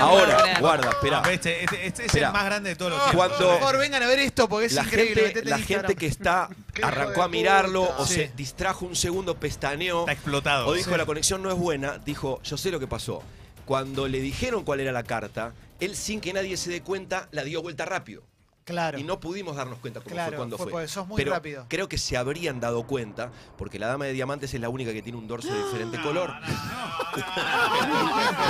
Ahora, 0.00 0.58
guarda, 0.60 0.90
espera. 0.90 1.22
Este, 1.30 1.64
este- 1.64 1.86
este 1.86 2.02
es 2.02 2.06
Esperá. 2.06 2.28
el 2.28 2.32
más 2.32 2.44
grande 2.44 2.70
de 2.70 2.76
todos 2.76 2.92
los 2.92 3.00
Cuando- 3.12 3.36
tiempos. 3.36 3.46
Por 3.46 3.58
favor, 3.60 3.78
vengan 3.78 4.02
a 4.02 4.06
ver 4.06 4.18
esto 4.18 4.48
porque 4.48 4.66
es 4.66 4.72
la 4.72 4.82
increíble. 4.84 5.14
gente, 5.14 5.28
Metete 5.28 5.50
la 5.50 5.56
en 5.56 5.62
gente 5.64 5.96
que 5.96 6.06
está 6.06 6.48
Qué 6.74 6.80
hijo 6.80 6.88
arrancó 6.88 7.20
de 7.20 7.22
a 7.24 7.28
mirarlo 7.28 7.82
puta. 7.86 7.96
o 7.98 8.06
Sí. 8.06 8.14
se 8.14 8.32
distrajo 8.36 8.86
un 8.86 8.96
segundo, 8.96 9.36
pestaneó 9.36 10.00
Está 10.00 10.12
explotado. 10.12 10.66
o 10.66 10.72
dijo 10.74 10.90
Sí. 10.90 10.96
la 10.96 11.06
conexión 11.06 11.42
no 11.42 11.50
es 11.50 11.56
buena, 11.56 11.98
dijo 11.98 12.40
yo 12.42 12.56
sé 12.56 12.70
lo 12.70 12.80
que 12.80 12.86
pasó. 12.86 13.22
Cuando 13.64 14.08
le 14.08 14.20
dijeron 14.20 14.64
cuál 14.64 14.80
era 14.80 14.90
la 14.92 15.04
carta, 15.04 15.52
él 15.78 15.94
sin 15.96 16.20
que 16.20 16.32
nadie 16.32 16.56
se 16.56 16.70
dé 16.70 16.82
cuenta 16.82 17.28
la 17.30 17.44
dio 17.44 17.62
vuelta 17.62 17.84
rápido 17.84 18.22
Claro. 18.64 18.96
y 18.98 19.02
no 19.02 19.18
pudimos 19.18 19.56
darnos 19.56 19.78
cuenta 19.80 20.00
cómo 20.00 20.14
Claro, 20.14 20.30
fue 20.30 20.36
cuando 20.36 20.56
fue 20.56 20.70
fue. 20.70 20.88
sos 20.88 21.06
muy 21.08 21.16
Pero 21.16 21.32
rápido. 21.32 21.66
creo 21.68 21.88
que 21.88 21.98
se 21.98 22.16
habrían 22.16 22.60
dado 22.60 22.84
cuenta 22.86 23.30
porque 23.58 23.78
la 23.78 23.88
dama 23.88 24.04
de 24.04 24.12
diamantes 24.12 24.54
es 24.54 24.60
la 24.60 24.68
única 24.68 24.92
que 24.92 25.02
tiene 25.02 25.18
un 25.18 25.26
dorso 25.26 25.52
de 25.52 25.64
diferente 25.64 26.00
color. 26.00 26.32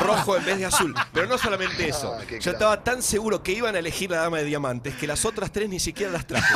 Rojo 0.05 0.37
en 0.37 0.45
vez 0.45 0.59
de 0.59 0.67
azul. 0.67 0.95
Pero 1.13 1.27
no 1.27 1.39
solamente 1.39 1.89
eso. 1.89 2.15
Ah, 2.19 2.23
Yo 2.41 2.53
estaba 2.53 2.83
tan 2.85 3.03
seguro 3.03 3.43
que 3.43 3.53
iban 3.53 3.75
a 3.75 3.79
elegir 3.79 4.11
la 4.11 4.19
dama 4.19 4.39
de 4.39 4.45
diamantes 4.45 4.95
que 4.97 5.07
las 5.07 5.25
otras 5.25 5.51
tres 5.51 5.69
ni 5.69 5.81
siquiera 5.81 6.13
las 6.13 6.27
traje. 6.27 6.53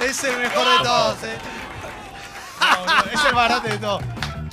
Es 0.00 0.22
el 0.24 0.38
mejor 0.38 0.66
de 0.78 0.84
todos, 0.84 1.22
¿eh? 1.24 1.36
No, 2.60 2.86
no, 2.86 3.04
es 3.12 3.24
el 3.24 3.34
barato 3.34 3.68
de 3.68 3.78
todo. 3.78 4.00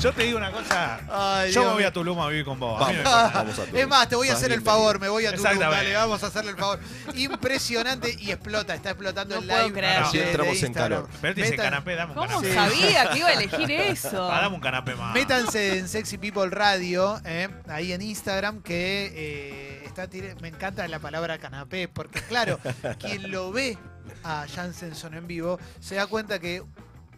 Yo 0.04 0.12
te 0.12 0.24
digo 0.24 0.38
una 0.38 0.52
cosa. 0.52 1.00
Ay, 1.10 1.52
yo 1.54 1.62
Dios 1.62 1.66
me 1.72 1.74
voy 1.76 1.84
a 1.86 1.94
Tulum 1.94 2.20
a 2.20 2.28
vivir 2.28 2.44
con 2.44 2.60
vos. 2.60 2.82
A 2.82 2.90
mí 2.90 2.98
me 2.98 3.04
Vamos, 3.04 3.20
importa. 3.22 3.38
vamos 3.40 3.60
a 3.60 3.64
Tulum. 3.66 3.80
Es 3.80 3.88
más, 3.88 4.10
te 4.10 4.16
voy 4.18 4.28
a 4.28 4.34
hacer 4.34 4.52
el 4.52 4.60
bienvenido. 4.60 4.72
favor, 4.84 5.00
me 5.00 5.08
voy 5.10 5.26
a 5.26 5.30
Tulum, 5.32 5.46
Exactamente. 5.46 5.84
dale, 5.86 5.96
vamos 5.96 6.24
a 6.24 6.28
hacerle 6.28 6.52
el 6.52 6.58
favor. 6.58 6.80
Impresionante 7.16 8.16
y 8.20 8.32
explota, 8.32 8.74
está 8.76 8.90
explotando 8.90 9.36
No 9.36 9.42
el 9.42 9.48
puedo 9.48 9.64
live. 9.68 9.80
creer. 9.80 10.04
Así 10.04 10.18
de- 10.18 10.24
de 10.26 10.30
entramos 10.32 10.58
en 10.58 10.66
Instagram. 10.66 11.04
calor. 11.04 11.10
Pero 11.22 11.36
te 11.36 11.42
dice 11.42 11.54
Metan- 11.54 11.64
canapé, 11.64 11.96
dame 11.96 12.12
un 12.12 12.18
¿Cómo 12.18 12.42
canapé. 12.42 12.54
sabía 12.54 13.10
que 13.12 13.18
iba 13.20 13.28
a 13.30 13.34
elegir 13.34 13.72
eso? 13.72 14.30
Ah, 14.32 14.42
dame 14.42 14.56
un 14.56 14.62
canapé 14.62 14.96
más. 14.96 15.14
Métanse 15.14 15.78
en 15.80 15.88
Sexy 15.88 16.18
People 16.18 16.50
Radio, 16.50 17.22
eh, 17.26 17.50
ahí 17.70 17.94
en 17.94 18.02
Instagram, 18.02 18.62
que 18.62 19.12
eh, 19.16 19.84
está 19.86 20.10
tire- 20.10 20.36
me 20.42 20.50
encanta 20.50 20.86
la 20.90 21.00
palabra 21.00 21.38
canapé, 21.38 21.88
porque 21.88 22.22
claro, 22.22 22.60
quien 23.00 23.32
lo 23.32 23.52
ve 23.54 23.78
a 24.26 24.46
Jansenson 24.54 25.14
en 25.14 25.28
vivo 25.28 25.60
se 25.80 25.96
da 25.96 26.08
cuenta 26.08 26.40
que 26.40 26.62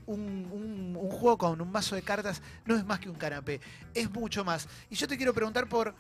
un, 0.08 0.22
un- 0.52 0.98
un 1.00 1.10
juego 1.10 1.38
con 1.38 1.62
un 1.62 1.72
mazo 1.72 1.96
de 1.96 2.02
cartas 2.02 2.42
no 2.66 2.76
es 2.76 2.86
más 2.86 3.00
que 3.00 3.10
un 3.10 3.16
canapé, 3.16 3.60
es 3.94 4.10
mucho 4.12 4.44
más. 4.46 4.68
Y 4.90 4.96
yo 4.96 5.08
te 5.08 5.18
quiero 5.18 5.34
preguntar 5.34 5.68
por 5.68 5.96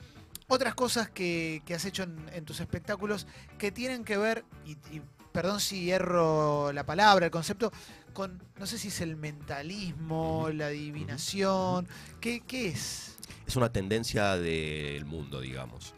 otras 0.47 0.75
cosas 0.75 1.09
que, 1.09 1.61
que 1.65 1.73
has 1.73 1.85
hecho 1.85 2.03
en, 2.03 2.17
en 2.33 2.45
tus 2.45 2.59
espectáculos 2.59 3.25
que 3.57 3.71
tienen 3.71 4.03
que 4.03 4.17
ver, 4.17 4.45
y, 4.65 4.71
y 4.95 5.01
perdón 5.31 5.59
si 5.59 5.89
erro 5.91 6.71
la 6.71 6.85
palabra, 6.85 7.25
el 7.25 7.31
concepto, 7.31 7.71
con, 8.13 8.41
no 8.57 8.65
sé 8.65 8.77
si 8.77 8.87
es 8.89 9.01
el 9.01 9.15
mentalismo, 9.15 10.49
la 10.53 10.67
adivinación, 10.67 11.87
¿qué, 12.21 12.41
qué 12.41 12.67
es? 12.69 13.17
Es 13.47 13.55
una 13.55 13.71
tendencia 13.71 14.37
del 14.37 15.05
mundo, 15.05 15.41
digamos. 15.41 15.93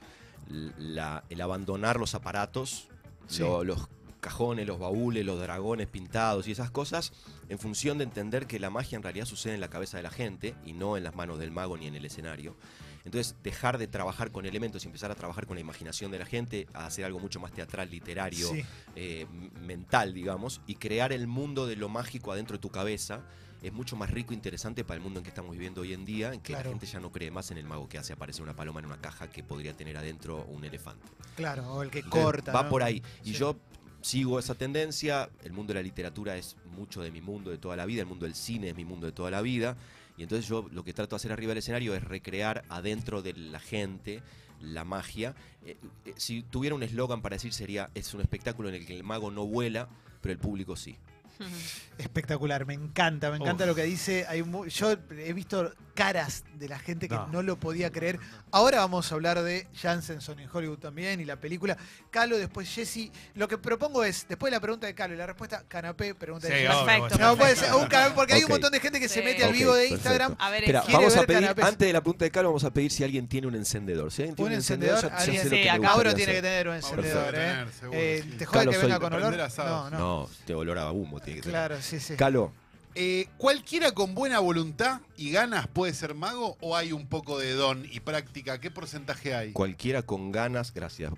La- 0.50 1.24
el 1.30 1.42
abandonar 1.42 1.98
los 2.00 2.16
aparatos, 2.16 2.88
Sí. 3.28 3.42
lo- 3.42 3.64
los 3.66 3.90
cajones, 4.28 4.68
los 4.68 4.78
baúles, 4.78 5.26
los 5.26 5.40
dragones 5.40 5.88
pintados 5.88 6.48
y 6.48 6.52
esas 6.52 6.70
cosas, 6.70 7.14
en 7.48 7.60
función 7.60 7.98
de 7.98 8.04
entender 8.04 8.46
que 8.46 8.60
la 8.60 8.70
magia 8.70 8.98
en 8.98 9.04
realidad 9.04 9.26
sucede 9.26 9.54
en 9.56 9.62
la 9.62 9.70
cabeza 9.70 9.96
de 9.98 10.04
la 10.04 10.10
gente 10.12 10.54
y 10.66 10.74
no 10.74 10.98
en 10.98 11.04
las 11.06 11.16
manos 11.16 11.40
del 11.40 11.52
mago 11.52 11.78
ni 11.78 11.88
en 11.88 11.96
el 11.96 12.04
escenario. 12.06 12.58
Entonces, 13.06 13.38
dejar 13.42 13.78
de 13.78 13.88
trabajar 13.88 14.32
con 14.34 14.46
elementos 14.46 14.84
y 14.84 14.88
empezar 14.88 15.12
a 15.12 15.16
trabajar 15.16 15.48
con 15.48 15.56
la 15.56 15.62
imaginación 15.62 16.12
de 16.12 16.20
la 16.20 16.26
gente, 16.26 16.68
a 16.74 16.88
hacer 16.88 17.06
algo 17.06 17.20
mucho 17.20 17.40
más 17.40 17.54
teatral, 17.54 17.90
literario, 17.90 18.50
Sí. 18.52 18.66
eh, 18.98 19.26
mental, 19.62 20.14
digamos, 20.14 20.60
y 20.68 20.76
crear 20.76 21.14
el 21.14 21.26
mundo 21.26 21.68
de 21.68 21.78
lo 21.78 21.88
mágico 21.88 22.34
adentro 22.34 22.58
de 22.58 22.62
tu 22.62 22.70
cabeza 22.70 23.22
es 23.64 23.74
mucho 23.74 23.96
más 23.96 24.12
rico 24.12 24.34
e 24.34 24.36
interesante 24.36 24.84
para 24.84 24.98
el 24.98 25.02
mundo 25.04 25.20
en 25.20 25.24
que 25.24 25.30
estamos 25.30 25.52
viviendo 25.52 25.82
hoy 25.82 25.92
en 25.94 26.06
día, 26.06 26.32
en 26.32 26.42
que 26.42 26.54
Claro. 26.54 26.66
la 26.66 26.70
gente 26.72 26.86
ya 26.86 27.00
no 27.00 27.12
cree 27.12 27.32
más 27.32 27.50
en 27.50 27.58
el 27.58 27.66
mago 27.66 27.90
que 27.90 27.98
hace 27.98 28.14
aparecer 28.14 28.44
una 28.44 28.56
paloma 28.56 28.82
en 28.82 28.86
una 28.86 28.98
caja 29.02 29.30
que 29.32 29.42
podría 29.44 29.74
tener 29.74 29.98
adentro 29.98 30.44
un 30.50 30.64
elefante. 30.64 31.08
Claro, 31.36 31.66
o 31.74 31.82
el 31.82 31.90
que 31.90 32.00
Entonces, 32.00 32.24
corta. 32.24 32.52
Va 32.52 32.64
¿no? 32.64 32.70
por 32.70 32.84
ahí. 32.84 33.02
Y 33.24 33.30
Sí. 33.32 33.40
yo 33.40 33.58
sigo 34.02 34.40
esa 34.40 34.56
tendencia. 34.56 35.30
El 35.44 35.54
mundo 35.54 35.74
de 35.74 35.80
la 35.80 35.84
literatura 35.84 36.38
es 36.38 36.56
mucho 36.76 37.02
de 37.02 37.12
mi 37.12 37.22
mundo 37.22 37.52
de 37.52 37.58
toda 37.58 37.76
la 37.76 37.86
vida. 37.86 38.02
El 38.02 38.08
mundo 38.08 38.26
del 38.26 38.36
cine 38.36 38.70
es 38.70 38.76
mi 38.76 38.86
mundo 38.86 39.06
de 39.06 39.14
toda 39.14 39.32
la 39.32 39.42
vida. 39.42 39.78
Y 40.18 40.24
entonces 40.24 40.48
yo 40.48 40.68
lo 40.72 40.84
que 40.84 40.94
trato 40.94 41.16
de 41.16 41.18
hacer 41.18 41.32
arriba 41.32 41.50
del 41.50 41.60
escenario 41.60 41.94
es 41.96 42.04
recrear 42.04 42.64
adentro 42.70 43.22
de 43.22 43.34
la 43.34 43.60
gente 43.60 44.24
la 44.62 44.84
magia. 44.84 45.36
Eh, 45.64 45.78
eh, 46.06 46.14
si 46.18 46.42
tuviera 46.44 46.76
un 46.76 46.84
eslogan 46.84 47.22
para 47.22 47.36
decir 47.36 47.54
sería, 47.54 47.90
es 47.94 48.14
un 48.14 48.22
espectáculo 48.22 48.70
en 48.70 48.76
el 48.76 48.86
que 48.86 48.96
el 48.96 49.04
mago 49.04 49.32
no 49.32 49.46
vuela, 49.46 49.88
pero 50.22 50.34
el 50.34 50.40
público 50.40 50.76
sí. 50.76 50.98
Espectacular, 51.98 52.66
me 52.66 52.74
encanta, 52.74 53.30
me 53.30 53.38
encanta 53.38 53.64
Uf. 53.64 53.70
lo 53.70 53.76
que 53.76 53.84
dice. 53.84 54.26
Hay 54.28 54.44
yo 54.70 54.92
he 54.92 55.34
visto 55.34 55.72
caras 55.98 56.44
de 56.60 56.70
la 56.70 56.78
gente 56.78 57.10
que 57.10 57.16
No. 57.16 57.28
no, 57.28 57.42
lo 57.42 57.60
podía 57.60 57.92
creer. 57.92 58.20
Ahora 58.52 58.78
vamos 58.82 59.12
a 59.12 59.16
hablar 59.16 59.42
de 59.42 59.68
Jansenson 59.82 60.40
en 60.40 60.48
Hollywood 60.52 60.78
también 60.78 61.20
y 61.20 61.26
la 61.26 61.38
película. 61.38 61.76
Calo, 62.12 62.38
después 62.38 62.70
Jesse. 62.70 63.10
Lo 63.34 63.48
que 63.48 63.58
propongo 63.58 64.04
es, 64.04 64.28
después 64.30 64.52
de 64.52 64.58
la 64.58 64.62
pregunta 64.62 64.86
de 64.86 64.94
Calo 64.94 65.16
y 65.16 65.18
la 65.18 65.26
respuesta, 65.26 65.64
canapé, 65.68 66.14
pregunta 66.14 66.48
de 66.48 66.54
Sí, 66.54 66.68
Jesse. 66.68 66.76
Perfecto. 66.86 67.18
No, 67.18 67.36
puede 67.36 67.56
ser 67.56 67.74
un 67.74 67.88
canapé, 67.88 68.14
porque 68.16 68.34
hay 68.36 68.44
un 68.44 68.50
montón 68.52 68.72
de 68.72 68.80
gente 68.80 69.00
que 69.00 69.10
se 69.10 69.24
mete 69.24 69.44
al 69.44 69.52
vivo 69.54 69.74
de 69.74 69.90
perfecto. 69.90 69.96
Instagram. 69.96 70.36
A 70.40 70.50
ver, 70.52 70.64
Espera, 70.66 70.84
vamos 70.92 71.18
a 71.18 71.24
pedir, 71.24 71.42
canapés. 71.42 71.66
antes 71.66 71.88
de 71.88 71.94
la 71.94 72.02
pregunta 72.02 72.26
de 72.26 72.32
Calo, 72.32 72.50
vamos 72.50 72.64
a 72.64 72.72
pedir 72.72 72.92
si 72.92 73.04
alguien 73.04 73.28
tiene 73.28 73.48
un 73.48 73.56
encendedor. 73.56 74.12
Si 74.12 74.22
alguien 74.22 74.36
tiene 74.36 74.48
Un 74.50 74.52
un, 74.54 74.58
encendedor, 74.58 75.02
ya, 75.02 75.18
alguien- 75.18 75.50
Sí, 75.50 75.68
acá 75.68 75.80
Mauro 75.82 76.14
tiene 76.14 76.34
que 76.34 76.42
tener 76.44 76.68
un 76.68 76.76
encendedor, 76.76 77.32
Perfecto. 77.32 77.40
¿eh? 77.42 77.48
Tener, 77.56 77.74
seguro, 77.74 78.00
Eh, 78.00 78.22
sí. 78.24 78.30
¿Te 78.38 78.46
jode 78.46 78.60
Calo, 78.60 78.72
que 78.72 78.78
venga 78.78 79.00
con 79.00 79.14
olor? 79.14 79.38
No, 79.58 79.90
no. 79.90 79.98
No, 79.98 80.30
te 80.46 80.54
olor 80.54 80.78
a 80.78 80.92
humo 80.92 81.20
tiene 81.20 81.40
que 81.40 81.48
tener. 81.48 81.54
Claro, 81.68 81.82
sí, 81.82 82.00
sí. 82.00 82.16
Calo, 82.16 82.54
Eh, 83.00 83.28
¿Cualquiera 83.38 83.92
con 83.92 84.16
buena 84.16 84.40
voluntad 84.40 85.02
y 85.18 85.30
ganas 85.30 85.68
puede 85.68 85.94
ser 85.94 86.16
mago 86.16 86.58
o 86.62 86.76
hay 86.76 86.92
un 86.94 87.06
poco 87.08 87.38
de 87.38 87.54
don 87.54 87.86
y 87.92 88.00
práctica? 88.00 88.60
¿Qué 88.60 88.72
porcentaje 88.72 89.36
hay? 89.36 89.52
cualquiera 89.54 90.02
con 90.02 90.32
ganas, 90.32 90.74
gracias, 90.74 91.14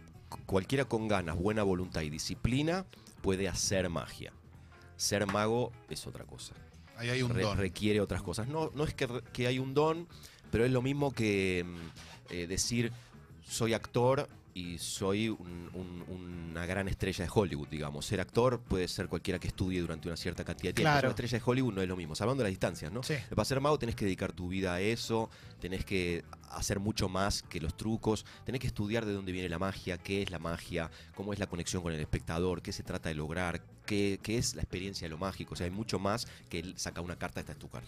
cualquiera 0.45 0.83
con 0.83 1.07
ganas, 1.07 1.37
buena 1.37 1.63
voluntad 1.63 2.01
y 2.01 2.09
disciplina 2.09 2.85
puede 3.21 3.47
hacer 3.47 3.89
magia. 3.89 4.33
Ser 4.97 5.25
mago 5.25 5.71
es 5.89 6.05
otra 6.05 6.25
cosa. 6.25 6.53
Ahí 6.97 7.09
hay 7.11 7.21
un 7.21 7.33
Re- 7.33 7.43
don. 7.43 7.57
requiere 7.57 8.01
otras 8.01 8.21
cosas. 8.23 8.49
No, 8.49 8.71
no 8.75 8.83
es 8.83 8.93
que 8.93 9.47
hay 9.47 9.57
un 9.57 9.73
don, 9.73 10.05
pero 10.51 10.65
es 10.65 10.71
lo 10.71 10.81
mismo 10.81 11.13
que 11.13 11.65
mm, 11.65 12.33
eh, 12.33 12.47
decir 12.47 12.91
soy 13.47 13.73
actor 13.73 14.27
y 14.59 14.77
soy 14.77 15.29
un- 15.29 15.69
un- 15.73 16.49
una 16.51 16.65
gran 16.65 16.87
estrella 16.87 17.23
de 17.25 17.31
Hollywood, 17.33 17.67
digamos. 17.69 18.05
Ser 18.05 18.19
actor 18.19 18.59
puede 18.59 18.87
ser 18.87 19.07
cualquiera 19.07 19.39
que 19.39 19.47
estudie 19.47 19.79
durante 19.81 20.07
una 20.07 20.17
cierta 20.17 20.43
cantidad 20.43 20.69
de 20.69 20.73
tiempo. 20.73 20.87
Claro. 20.87 20.99
Ser 20.99 21.05
una 21.05 21.11
estrella 21.11 21.37
de 21.37 21.43
Hollywood 21.51 21.73
no 21.73 21.81
es 21.81 21.87
lo 21.87 21.95
mismo, 21.95 22.15
salvando 22.15 22.43
las 22.43 22.49
distancias, 22.51 22.91
¿no? 22.91 23.01
Sí. 23.03 23.15
Para 23.29 23.45
ser 23.45 23.61
mago 23.61 23.79
tenés 23.79 23.95
que 23.95 24.05
dedicar 24.05 24.33
tu 24.33 24.49
vida 24.49 24.73
a 24.73 24.81
eso, 24.81 25.29
tenés 25.61 25.85
que 25.85 26.25
hacer 26.51 26.79
mucho 26.79 27.07
más 27.07 27.43
que 27.43 27.61
los 27.61 27.77
trucos, 27.77 28.25
tenés 28.45 28.59
que 28.59 28.67
estudiar 28.67 29.05
de 29.05 29.13
dónde 29.13 29.31
viene 29.31 29.47
la 29.49 29.59
magia, 29.59 29.97
qué 29.97 30.21
es 30.23 30.31
la 30.31 30.39
magia, 30.39 30.89
cómo 31.15 31.31
es 31.31 31.39
la 31.39 31.47
conexión 31.47 31.81
con 31.81 31.93
el 31.93 31.99
espectador, 31.99 32.61
qué 32.61 32.73
se 32.73 32.83
trata 32.83 33.09
de 33.09 33.15
lograr, 33.15 33.61
qué, 33.85 34.19
qué 34.21 34.37
es 34.37 34.55
la 34.55 34.61
experiencia 34.63 35.05
de 35.05 35.09
lo 35.09 35.17
mágico. 35.17 35.53
O 35.53 35.57
sea, 35.57 35.65
hay 35.65 35.71
mucho 35.71 35.99
más 35.99 36.27
que 36.49 36.59
el 36.59 36.77
sacar 36.77 37.03
una 37.03 37.15
carta, 37.17 37.39
esta 37.39 37.53
es 37.53 37.59
tu 37.59 37.69
carta. 37.69 37.87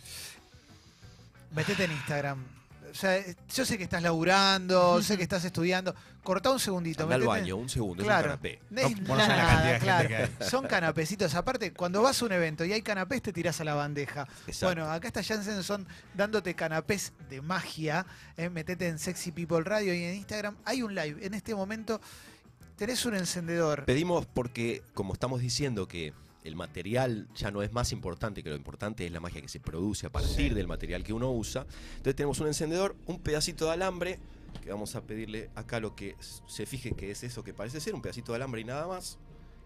Metete 1.54 1.84
en 1.84 1.92
Instagram. 1.92 2.61
O 2.92 2.96
sea, 2.96 3.24
yo 3.54 3.66
sé 3.66 3.78
que 3.78 3.84
estás 3.84 4.04
laburando, 4.04 5.02
sé 5.02 5.18
que 5.18 5.24
estás 5.24 5.44
estudiando. 5.46 5.96
Cortá 6.24 6.52
un 6.52 6.60
segundito. 6.60 7.04
Anda 7.04 7.16
al 7.16 7.24
baño, 7.24 7.56
un 7.56 7.70
segundo, 7.70 8.04
Claro. 8.04 8.34
es 8.34 8.36
un 8.36 8.40
canapé. 8.42 8.60
No 8.70 8.82
es 8.82 8.92
No, 9.02 9.08
vos 9.08 9.18
no 9.18 9.26
sabés 9.26 9.28
la 9.30 9.36
nada, 9.44 9.54
cantidad 9.56 9.74
de 9.74 9.80
claro. 9.80 10.10
gente 10.10 10.38
que 10.38 10.44
Son 10.46 10.68
canapecitos. 10.68 11.34
Aparte, 11.36 11.74
cuando 11.74 12.02
vas 12.02 12.22
a 12.22 12.26
un 12.26 12.32
evento 12.34 12.64
y 12.66 12.74
hay 12.74 12.82
canapés, 12.82 13.22
te 13.22 13.34
tirás 13.34 13.60
a 13.62 13.64
la 13.64 13.74
bandeja. 13.74 14.28
Exacto. 14.46 14.66
Bueno, 14.68 14.92
acá 14.92 15.08
está 15.08 15.24
Jansenson 15.24 15.88
dándote 16.14 16.54
canapés 16.54 17.14
de 17.30 17.42
magia. 17.42 18.06
eh, 18.38 18.50
Metete 18.50 18.88
en 18.88 19.00
Sexy 19.00 19.32
People 19.32 19.62
Radio 19.62 19.94
y 19.96 20.04
en 20.04 20.16
Instagram. 20.16 20.58
Hay 20.66 20.84
un 20.84 20.94
live. 20.94 21.26
En 21.26 21.34
este 21.34 21.56
momento 21.56 22.00
tenés 22.76 23.06
un 23.06 23.16
encendedor. 23.16 23.86
Pedimos 23.86 24.26
porque, 24.28 24.84
como 24.94 25.14
estamos 25.14 25.40
diciendo 25.42 25.88
que 25.88 26.14
el 26.44 26.56
material 26.56 27.28
ya 27.36 27.52
no 27.52 27.62
es 27.62 27.72
más 27.72 27.92
importante, 27.92 28.42
que 28.44 28.50
lo 28.50 28.56
importante 28.56 29.06
es 29.06 29.12
la 29.12 29.20
magia 29.20 29.42
que 29.42 29.48
se 29.48 29.60
produce 29.60 30.08
a 30.08 30.10
partir 30.12 30.56
del 30.56 30.68
material 30.68 31.04
que 31.04 31.14
uno 31.14 31.32
usa. 31.32 31.66
Entonces 31.92 32.16
tenemos 32.16 32.40
un 32.40 32.48
encendedor, 32.48 32.96
un 33.06 33.20
pedacito 33.20 33.66
de 33.66 33.72
alambre, 33.74 34.20
que 34.62 34.70
vamos 34.72 34.96
a 34.96 35.02
pedirle 35.02 35.50
acá 35.56 35.80
lo 35.80 35.96
que 35.96 36.16
se 36.48 36.66
fije 36.66 36.92
que 36.92 37.12
es 37.12 37.24
eso 37.24 37.44
que 37.44 37.54
parece 37.54 37.80
ser, 37.80 37.94
un 37.96 38.02
pedacito 38.02 38.32
de 38.32 38.38
alambre 38.38 38.62
y 38.62 38.66
nada 38.66 38.88
más. 38.88 39.18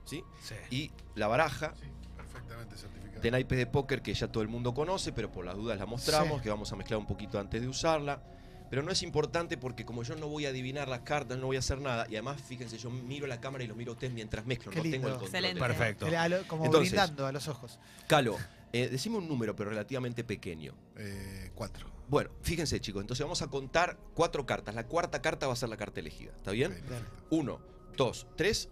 ¿sí? 0.05 0.23
Sí. 0.43 0.55
Y 0.69 0.91
la 1.15 1.27
baraja 1.27 1.73
Sí, 1.81 1.87
perfectamente 2.15 2.77
certificado. 2.77 3.21
de 3.21 3.31
naipes 3.31 3.57
de 3.57 3.65
póker 3.65 4.01
que 4.01 4.13
ya 4.13 4.27
todo 4.31 4.43
el 4.43 4.49
mundo 4.49 4.73
conoce, 4.73 5.11
pero 5.11 5.31
por 5.31 5.45
las 5.45 5.55
dudas 5.55 5.79
la 5.79 5.85
mostramos, 5.85 6.41
que 6.41 6.49
vamos 6.49 6.71
a 6.71 6.75
mezclar 6.75 6.99
un 6.99 7.07
poquito 7.07 7.39
antes 7.39 7.61
de 7.61 7.67
usarla. 7.67 8.21
Pero 8.69 8.81
no 8.83 8.91
es 8.91 9.03
importante 9.03 9.57
porque 9.57 9.85
como 9.85 10.03
yo 10.03 10.15
no 10.15 10.27
voy 10.27 10.45
a 10.45 10.49
adivinar 10.49 10.87
las 10.87 11.01
cartas, 11.01 11.37
no 11.37 11.47
voy 11.47 11.55
a 11.55 11.59
hacer 11.59 11.79
nada. 11.79 12.05
Y 12.09 12.15
además, 12.15 12.41
fíjense, 12.41 12.77
yo 12.77 12.89
miro 12.89 13.27
la 13.27 13.39
cámara 13.39 13.63
y 13.63 13.67
los 13.67 13.77
miro 13.77 13.91
a 13.91 13.93
ustedes 13.93 14.13
mientras 14.13 14.45
mezclo. 14.45 14.71
Qué 14.71 14.77
no 14.77 14.83
tengo 14.83 15.07
el 15.07 15.13
control. 15.13 15.23
Excelente. 15.23 15.59
Perfecto. 15.59 16.07
Como 16.47 16.65
Entonces- 16.65 16.91
brindando 16.91 17.25
a 17.27 17.31
los 17.31 17.47
ojos. 17.47 17.79
Calo, 18.07 18.37
eh, 18.73 18.89
decime 18.89 19.17
un 19.17 19.27
número, 19.27 19.55
pero 19.55 19.69
relativamente 19.69 20.23
pequeño. 20.23 20.73
Eh, 20.97 21.51
cuatro. 21.55 21.89
Bueno, 22.07 22.29
fíjense 22.41 22.79
chicos, 22.79 23.01
entonces 23.01 23.23
vamos 23.23 23.41
a 23.41 23.47
contar 23.47 23.97
cuatro 24.13 24.45
cartas. 24.45 24.75
La 24.75 24.85
cuarta 24.85 25.21
carta 25.21 25.47
va 25.47 25.53
a 25.53 25.55
ser 25.55 25.69
la 25.69 25.77
carta 25.77 25.99
elegida, 25.99 26.31
¿está 26.33 26.51
bien? 26.51 26.71
Ok, 26.71 26.77
perfecto. 26.79 27.23
Uno, 27.31 27.59
dos, 27.97 28.27
tres 28.35 28.69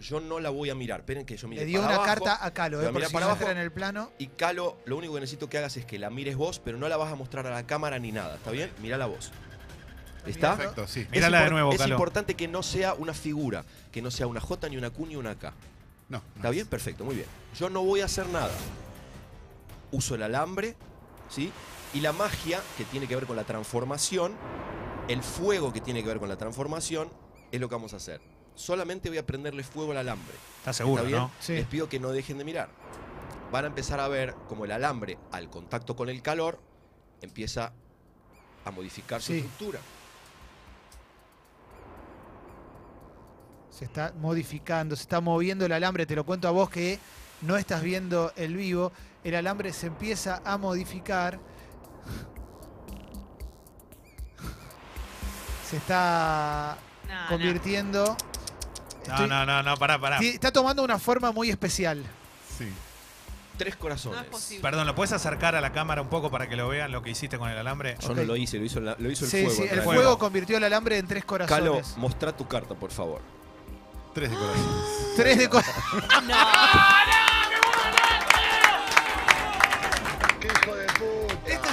Yo 0.00 0.20
no 0.20 0.40
la 0.40 0.50
voy 0.50 0.70
a 0.70 0.74
mirar, 0.74 1.00
esperen 1.00 1.24
que 1.26 1.36
yo 1.36 1.48
mire 1.48 1.62
Le 1.62 1.66
dio 1.66 1.80
para 1.80 1.94
una 1.94 2.02
abajo. 2.04 2.24
carta 2.24 2.44
a 2.44 2.50
Calo, 2.52 2.82
eh, 2.82 2.90
por 2.92 3.04
si 3.04 3.12
para 3.12 3.26
no 3.26 3.32
abajo. 3.32 3.50
en 3.50 3.58
el 3.58 3.72
plano. 3.72 4.10
Y 4.18 4.28
Calo, 4.28 4.78
lo 4.86 4.96
único 4.96 5.14
que 5.14 5.20
necesito 5.20 5.48
que 5.48 5.58
hagas 5.58 5.76
es 5.76 5.84
que 5.84 5.98
la 5.98 6.10
mires 6.10 6.36
vos, 6.36 6.58
pero 6.64 6.78
no 6.78 6.88
la 6.88 6.96
vas 6.96 7.12
a 7.12 7.16
mostrar 7.16 7.46
a 7.46 7.50
la 7.50 7.66
cámara 7.66 7.98
ni 7.98 8.12
nada, 8.12 8.36
¿está 8.36 8.50
bien? 8.50 8.70
Mirala 8.80 9.06
vos. 9.06 9.32
¿Está? 10.26 10.56
Perfecto, 10.56 10.86
sí. 10.86 11.00
Es 11.00 11.10
Mírala 11.10 11.44
de 11.44 11.50
nuevo, 11.50 11.72
Es 11.72 11.78
Calo. 11.78 11.94
importante 11.94 12.34
que 12.34 12.48
no 12.48 12.62
sea 12.62 12.94
una 12.94 13.12
figura, 13.12 13.64
que 13.92 14.00
no 14.00 14.10
sea 14.10 14.26
una 14.26 14.40
J, 14.40 14.68
ni 14.70 14.76
una 14.78 14.90
Q, 14.90 15.06
ni 15.06 15.16
una 15.16 15.38
K. 15.38 15.52
No, 16.08 16.18
no 16.18 16.24
¿Está 16.36 16.48
es. 16.48 16.54
bien? 16.54 16.66
Perfecto, 16.66 17.04
muy 17.04 17.14
bien. 17.14 17.26
Yo 17.58 17.68
no 17.68 17.82
voy 17.84 18.00
a 18.00 18.06
hacer 18.06 18.26
nada. 18.28 18.50
Uso 19.90 20.14
el 20.14 20.22
alambre, 20.22 20.76
¿sí? 21.28 21.52
Y 21.92 22.00
la 22.00 22.12
magia, 22.12 22.60
que 22.76 22.84
tiene 22.84 23.06
que 23.06 23.14
ver 23.14 23.26
con 23.26 23.36
la 23.36 23.44
transformación, 23.44 24.32
el 25.08 25.22
fuego 25.22 25.72
que 25.72 25.80
tiene 25.80 26.02
que 26.02 26.08
ver 26.08 26.18
con 26.18 26.28
la 26.28 26.36
transformación, 26.36 27.10
es 27.52 27.60
lo 27.60 27.68
que 27.68 27.74
vamos 27.74 27.92
a 27.92 27.98
hacer. 27.98 28.20
Solamente 28.54 29.08
voy 29.08 29.18
a 29.18 29.26
prenderle 29.26 29.62
fuego 29.64 29.90
al 29.92 29.98
alambre. 29.98 30.34
¿Estás 30.58 30.76
seguro, 30.76 31.02
¿Está 31.02 31.08
bien? 31.08 31.20
no? 31.22 31.30
Sí. 31.40 31.54
Les 31.54 31.66
pido 31.66 31.88
que 31.88 31.98
no 32.00 32.10
dejen 32.10 32.38
de 32.38 32.44
mirar. 32.44 32.68
Van 33.50 33.64
a 33.64 33.68
empezar 33.68 34.00
a 34.00 34.08
ver 34.08 34.34
como 34.48 34.64
el 34.64 34.72
alambre, 34.72 35.18
al 35.32 35.50
contacto 35.50 35.94
con 35.96 36.08
el 36.08 36.22
calor, 36.22 36.60
empieza 37.20 37.72
a 38.64 38.70
modificar 38.70 39.20
su 39.20 39.32
Sí. 39.32 39.38
estructura. 39.38 39.80
Se 43.70 43.84
está 43.84 44.12
modificando, 44.20 44.94
se 44.94 45.02
está 45.02 45.20
moviendo 45.20 45.66
el 45.66 45.72
alambre. 45.72 46.06
Te 46.06 46.14
lo 46.14 46.24
cuento 46.24 46.46
a 46.46 46.52
vos 46.52 46.70
que 46.70 46.98
no 47.42 47.56
estás 47.56 47.82
viendo 47.82 48.32
el 48.36 48.56
vivo. 48.56 48.92
El 49.24 49.34
alambre 49.34 49.72
se 49.72 49.88
empieza 49.88 50.40
a 50.44 50.56
modificar. 50.58 51.40
Se 55.68 55.76
está 55.78 56.76
no. 57.08 57.28
convirtiendo. 57.30 58.04
No, 58.04 58.16
Estoy- 59.12 59.28
no, 59.28 59.44
no, 59.46 59.62
no, 59.62 59.76
pará, 59.76 59.98
pará. 60.00 60.18
Sí, 60.18 60.28
Está 60.30 60.52
tomando 60.52 60.82
una 60.82 60.98
forma 60.98 61.32
muy 61.32 61.50
especial. 61.50 62.02
Sí. 62.58 62.68
Tres 63.56 63.76
corazones. 63.76 64.18
No 64.18 64.24
es 64.24 64.30
posible. 64.30 64.62
Perdón, 64.62 64.86
¿lo 64.86 64.94
puedes 64.96 65.12
acercar 65.12 65.54
a 65.54 65.60
la 65.60 65.70
cámara 65.72 66.02
un 66.02 66.08
poco 66.08 66.28
para 66.30 66.48
que 66.48 66.56
lo 66.56 66.66
vean 66.68 66.90
lo 66.90 67.02
que 67.02 67.10
hiciste 67.10 67.38
con 67.38 67.48
el 67.48 67.56
alambre? 67.56 67.96
Yo 68.00 68.14
no 68.14 68.24
lo 68.24 68.34
hice, 68.36 68.58
lo 68.58 68.64
hizo, 68.64 68.80
la- 68.80 68.96
lo 68.98 69.10
hizo 69.10 69.24
el 69.26 69.30
sí, 69.30 69.42
fuego. 69.44 69.54
sí, 69.54 69.62
el 69.62 69.68
realidad. 69.68 69.84
fuego 69.94 70.18
convirtió 70.18 70.56
el 70.56 70.64
alambre 70.64 70.98
en 70.98 71.06
tres 71.06 71.24
Calo, 71.24 71.46
corazones. 71.46 71.96
mostrá 71.96 72.36
tu 72.36 72.48
carta, 72.48 72.74
por 72.74 72.90
favor. 72.90 73.22
Tres 74.12 74.30
de 74.30 74.36
corazón. 74.36 74.84
Tres 75.16 75.38
de 75.38 75.48
corazón. 75.48 75.74
No. 76.26 76.34
¡Hijo 80.44 80.74
de 80.76 80.83
puta! 80.83 80.83
Esto 80.83 80.83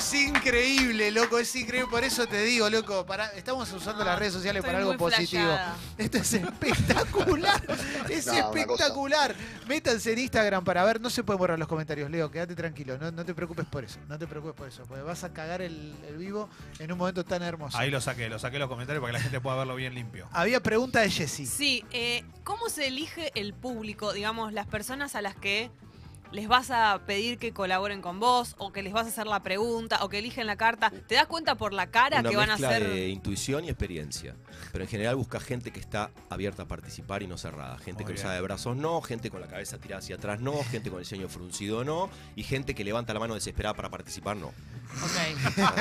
es 0.02 0.14
increíble, 0.16 1.12
loco, 1.12 1.38
es 1.38 1.56
increíble. 1.56 1.88
Por 1.90 2.04
eso 2.04 2.26
te 2.26 2.42
digo, 2.44 2.68
loco, 2.70 3.06
para, 3.06 3.28
estamos 3.34 3.72
usando 3.72 4.04
las 4.04 4.18
redes 4.18 4.34
sociales 4.34 4.62
Estoy 4.62 4.74
para 4.74 4.84
algo 4.84 4.98
positivo. 4.98 5.52
Esto 5.98 6.18
es 6.18 6.34
espectacular. 6.34 7.62
Es 8.10 8.26
No, 8.26 8.34
espectacular. 8.34 9.36
Métanse 9.68 10.14
en 10.14 10.20
Instagram 10.20 10.64
para 10.64 10.84
ver. 10.84 11.00
No 11.00 11.10
se 11.10 11.24
pueden 11.24 11.38
borrar 11.38 11.60
los 11.60 11.68
comentarios, 11.68 12.10
Leo. 12.10 12.32
Quédate 12.32 12.56
tranquilo. 12.56 12.98
No, 12.98 13.12
no 13.12 13.24
te 13.24 13.34
preocupes 13.34 13.66
por 13.66 13.84
eso. 13.84 14.00
No 14.10 14.18
te 14.18 14.28
preocupes 14.28 14.56
por 14.56 14.68
eso. 14.68 14.84
Porque 14.88 15.04
vas 15.04 15.24
a 15.24 15.32
cagar 15.32 15.62
el, 15.62 15.94
el 16.08 16.18
vivo 16.18 16.50
en 16.80 16.92
un 16.92 16.98
momento 16.98 17.24
tan 17.24 17.44
hermoso. 17.44 17.78
Ahí 17.78 17.92
lo 17.92 18.02
saqué, 18.02 18.28
lo 18.28 18.40
saqué 18.40 18.56
en 18.56 18.62
los 18.62 18.70
comentarios 18.70 19.02
para 19.02 19.14
que 19.14 19.18
la 19.20 19.24
gente 19.24 19.40
pueda 19.40 19.58
verlo 19.58 19.76
bien 19.76 19.94
limpio. 19.94 20.28
Había 20.32 20.62
pregunta 20.62 21.02
de 21.02 21.12
Jessy. 21.12 21.46
Sí, 21.46 21.86
eh, 21.92 22.24
¿cómo 22.44 22.70
se 22.70 22.88
elige 22.88 23.32
el 23.36 23.54
público? 23.54 24.14
Digamos, 24.14 24.52
las 24.52 24.68
personas 24.68 25.16
a 25.16 25.22
las 25.22 25.36
que 25.36 25.70
les 26.32 26.48
vas 26.48 26.72
a 26.72 27.02
pedir 27.06 27.38
que 27.38 27.52
colaboren 27.54 28.02
con 28.02 28.20
vos, 28.20 28.56
o 28.58 28.72
que 28.72 28.82
les 28.84 28.94
vas 28.94 29.06
a 29.06 29.10
hacer 29.10 29.28
la 29.28 29.42
pregunta, 29.42 30.04
o 30.04 30.10
que 30.10 30.20
eligen 30.20 30.48
la 30.48 30.56
carta. 30.56 30.92
¿Te 31.08 31.16
das 31.16 31.28
cuenta 31.28 31.56
por 31.56 31.74
la 31.74 31.88
cara 31.92 32.20
Una 32.20 32.30
que 32.30 32.36
van 32.36 32.50
a 32.50 32.54
hacer? 32.56 32.88
de 32.88 33.10
intuición 33.10 33.66
y 33.66 33.70
experiencia. 33.70 34.36
Pero 34.72 34.84
en 34.84 34.90
general 34.90 35.16
busca 35.16 35.40
gente 35.40 35.72
que 35.72 35.80
está 35.80 36.12
abierta 36.30 36.64
a 36.64 36.68
participar 36.68 37.24
y 37.24 37.28
no 37.28 37.38
cerrada. 37.38 37.78
Gente 37.78 38.04
Muy 38.04 38.14
cruzada 38.14 38.34
bien. 38.34 38.42
de 38.42 38.48
brazos 38.48 38.78
no, 38.78 39.02
gente 39.02 39.30
con 39.30 39.42
la 39.42 39.48
cabeza 39.48 39.78
tirada 39.78 40.00
hacia 40.00 40.16
atrás 40.16 40.40
no, 40.40 40.54
gente 40.64 40.90
con 40.90 41.00
el 41.00 41.06
ceño 41.06 41.28
fruncido 41.28 41.84
no, 41.84 42.10
y 42.36 42.44
gente 42.44 42.76
que 42.76 42.84
levanta 42.84 43.14
la 43.14 43.20
mano 43.20 43.34
desesperada 43.34 43.76
para 43.76 43.90
participar 43.90 44.38
no. 44.38 44.52
Ok. 45.04 45.58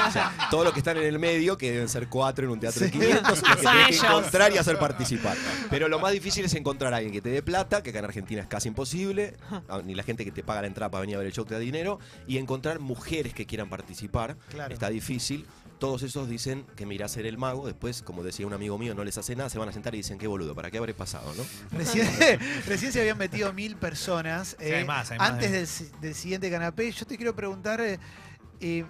O 0.08 0.12
sea, 0.12 0.32
todos 0.50 0.64
los 0.64 0.72
que 0.72 0.80
están 0.80 0.96
en 0.96 1.04
el 1.04 1.18
medio, 1.18 1.56
que 1.58 1.70
deben 1.72 1.88
ser 1.88 2.08
cuatro 2.08 2.44
en 2.44 2.50
un 2.50 2.60
teatro 2.60 2.80
de 2.80 2.86
Sí. 2.90 2.98
500, 2.98 3.40
que 3.42 3.48
Son 3.48 3.56
tienen 3.60 3.86
que 3.88 3.96
encontrar 4.06 4.52
y 4.52 4.58
hacer 4.58 4.78
participar. 4.78 5.36
Pero 5.68 5.88
lo 5.88 5.98
más 5.98 6.12
difícil 6.12 6.44
es 6.44 6.54
encontrar 6.54 6.92
a 6.94 6.96
alguien 6.96 7.12
que 7.12 7.20
te 7.20 7.28
dé 7.28 7.42
plata, 7.42 7.82
que 7.82 7.90
acá 7.90 7.98
en 8.00 8.04
Argentina 8.06 8.40
es 8.42 8.48
casi 8.48 8.68
imposible, 8.68 9.36
ni 9.84 9.94
la 9.94 10.02
gente 10.02 10.24
que 10.24 10.30
te 10.32 10.42
paga 10.42 10.62
la 10.62 10.66
entrada 10.68 10.90
para 10.90 11.02
venir 11.02 11.16
a 11.16 11.18
ver 11.18 11.26
el 11.28 11.32
show 11.32 11.44
te 11.44 11.54
da 11.54 11.60
dinero, 11.60 11.98
y 12.26 12.38
encontrar 12.38 12.78
mujeres 12.80 13.34
que 13.34 13.46
quieran 13.46 13.68
participar, 13.68 14.36
Claro. 14.50 14.72
está 14.72 14.88
difícil. 14.88 15.46
Todos 15.80 16.02
esos 16.02 16.28
dicen 16.28 16.64
que 16.76 16.86
me 16.86 16.94
irá 16.94 17.06
a 17.06 17.08
ser 17.08 17.26
el 17.26 17.38
mago, 17.38 17.66
después, 17.66 18.02
como 18.02 18.22
decía 18.22 18.46
un 18.46 18.52
amigo 18.52 18.78
mío, 18.78 18.94
no 18.94 19.02
les 19.02 19.18
hace 19.18 19.34
nada, 19.34 19.50
se 19.50 19.58
van 19.58 19.68
a 19.68 19.72
sentar 19.72 19.94
y 19.94 19.98
dicen, 19.98 20.18
qué 20.18 20.26
boludo, 20.28 20.54
¿para 20.54 20.70
qué 20.70 20.78
habré 20.78 20.94
pasado, 20.94 21.32
no? 21.34 21.42
Recién, 21.76 22.06
recién 22.66 22.92
se 22.92 23.00
habían 23.00 23.16
metido 23.18 23.52
mil 23.52 23.76
personas. 23.76 24.56
Sí, 24.60 24.66
hay 24.66 24.82
eh, 24.82 24.84
más, 24.84 25.10
hay 25.10 25.18
más 25.18 25.30
antes 25.30 25.50
de- 25.50 25.56
del, 25.58 25.66
si- 25.66 25.90
del 26.00 26.14
siguiente 26.14 26.50
canapé, 26.50 26.92
yo 26.92 27.04
te 27.06 27.16
quiero 27.16 27.34
preguntar, 27.34 27.80
eh, 27.80 27.98
eh, 28.60 28.84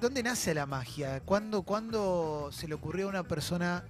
¿Dónde 0.00 0.22
nace 0.22 0.54
la 0.54 0.64
magia? 0.66 1.20
¿Cuándo, 1.24 1.62
¿Cuándo 1.62 2.50
se 2.52 2.68
le 2.68 2.74
ocurrió 2.74 3.06
a 3.06 3.08
una 3.08 3.22
persona 3.24 3.84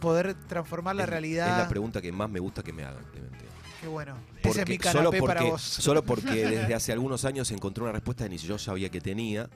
poder 0.00 0.34
transformar 0.46 0.94
la 0.96 1.04
Es- 1.04 1.08
realidad? 1.08 1.50
Es 1.52 1.58
la 1.64 1.68
pregunta 1.68 2.00
que 2.02 2.12
más 2.12 2.30
me 2.30 2.38
gusta 2.40 2.62
que 2.62 2.72
me 2.72 2.84
hagan, 2.84 3.02
Clemente. 3.10 3.44
Qué 3.80 3.88
bueno. 3.88 4.14
Ese 4.42 4.48
es 4.50 4.56
Porque- 4.58 4.72
mi 4.72 4.78
solo 4.78 5.10
canapé 5.10 5.20
para 5.26 5.40
porque- 5.40 5.50
vos. 5.50 5.62
Solo 5.62 6.04
porque 6.04 6.46
desde 6.48 6.74
hace 6.74 6.92
algunos 6.92 7.24
años 7.24 7.50
encontré 7.50 7.82
una 7.82 7.92
respuesta 7.92 8.24
que 8.24 8.30
ni 8.30 8.38
yo 8.38 8.58
sabía 8.58 8.88
que 8.90 9.00
tenía, 9.00 9.48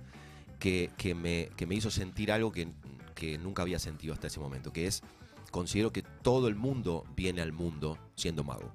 que, 0.59 0.91
que 0.97 1.15
me, 1.15 1.51
que 1.57 1.67
me 1.67 1.75
hizo 1.75 1.91
sentir 1.91 2.33
algo 2.33 2.51
que, 2.53 2.69
que 3.15 3.39
nunca 3.39 3.63
había 3.63 3.79
sentido 3.79 4.15
hasta 4.15 4.27
ese 4.27 4.41
momento, 4.41 4.73
que 4.73 4.87
es, 4.87 5.03
considero 5.51 5.93
que 5.93 6.03
todo 6.03 6.49
el 6.49 6.55
mundo 6.57 7.05
viene 7.17 7.41
al 7.41 7.53
mundo 7.53 7.99
siendo 8.15 8.45
mago. 8.45 8.73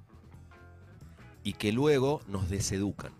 Y 1.43 1.53
que 1.53 1.71
luego 1.71 2.21
nos 2.27 2.49
deseducan. 2.49 3.11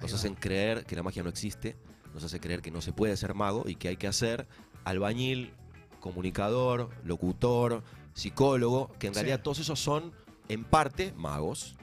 Nos 0.00 0.12
hacen 0.12 0.34
creer 0.36 0.84
que 0.86 0.94
la 0.94 1.02
magia 1.02 1.24
no 1.24 1.28
existe, 1.28 1.76
nos 2.14 2.22
hace 2.22 2.38
creer 2.38 2.62
que 2.62 2.70
no 2.70 2.80
se 2.80 2.92
puede 2.92 3.16
ser 3.16 3.34
mago 3.34 3.64
y 3.66 3.74
que 3.74 3.88
hay 3.88 3.96
que 3.96 4.06
hacer 4.06 4.46
albañil, 4.84 5.52
comunicador, 6.00 6.88
locutor, 7.04 7.82
psicólogo, 8.14 8.92
que 9.00 9.08
en 9.08 9.14
Sí. 9.14 9.20
realidad 9.20 9.42
todos 9.42 9.58
esos 9.58 9.80
son 9.80 10.12
en 10.48 10.64
parte 10.64 11.12
magos, 11.16 11.74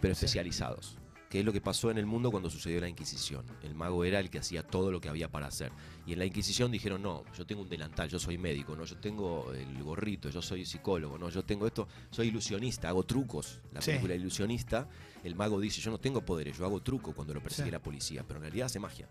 pero 0.00 0.14
Sí. 0.14 0.26
especializados. 0.26 0.98
Que 1.34 1.40
es 1.40 1.44
lo 1.44 1.52
que 1.52 1.60
pasó 1.60 1.90
en 1.90 1.98
el 1.98 2.06
mundo 2.06 2.30
cuando 2.30 2.48
sucedió 2.48 2.80
la 2.80 2.88
Inquisición. 2.88 3.44
El 3.64 3.74
mago 3.74 4.04
era 4.04 4.20
el 4.20 4.30
que 4.30 4.38
hacía 4.38 4.62
todo 4.62 4.92
lo 4.92 5.00
que 5.00 5.08
había 5.08 5.28
para 5.32 5.48
hacer. 5.48 5.72
Y 6.06 6.12
en 6.12 6.20
la 6.20 6.26
Inquisición 6.26 6.70
dijeron, 6.70 7.02
no, 7.02 7.24
yo 7.36 7.44
tengo 7.44 7.60
un 7.62 7.68
delantal, 7.68 8.08
yo 8.08 8.20
soy 8.20 8.38
médico, 8.38 8.76
no, 8.76 8.84
yo 8.84 8.96
tengo 8.98 9.52
el 9.52 9.82
gorrito, 9.82 10.28
yo 10.30 10.40
soy 10.40 10.64
psicólogo, 10.64 11.18
no, 11.18 11.30
yo 11.30 11.42
tengo 11.44 11.66
esto, 11.66 11.88
soy 12.12 12.28
ilusionista, 12.28 12.88
hago 12.88 13.02
trucos. 13.02 13.60
La 13.72 13.80
Sí. 13.80 13.90
película 13.90 14.14
Ilusionista, 14.14 14.88
el 15.24 15.34
mago 15.34 15.58
dice, 15.58 15.80
yo 15.80 15.90
no 15.90 15.98
tengo 15.98 16.24
poderes, 16.24 16.56
yo 16.56 16.66
hago 16.66 16.80
truco 16.84 17.12
cuando 17.12 17.34
lo 17.34 17.42
persigue 17.42 17.64
Sí. 17.66 17.72
la 17.72 17.82
policía, 17.82 18.22
pero 18.24 18.36
en 18.38 18.42
realidad 18.42 18.66
hace 18.66 18.78
magia. 18.78 19.08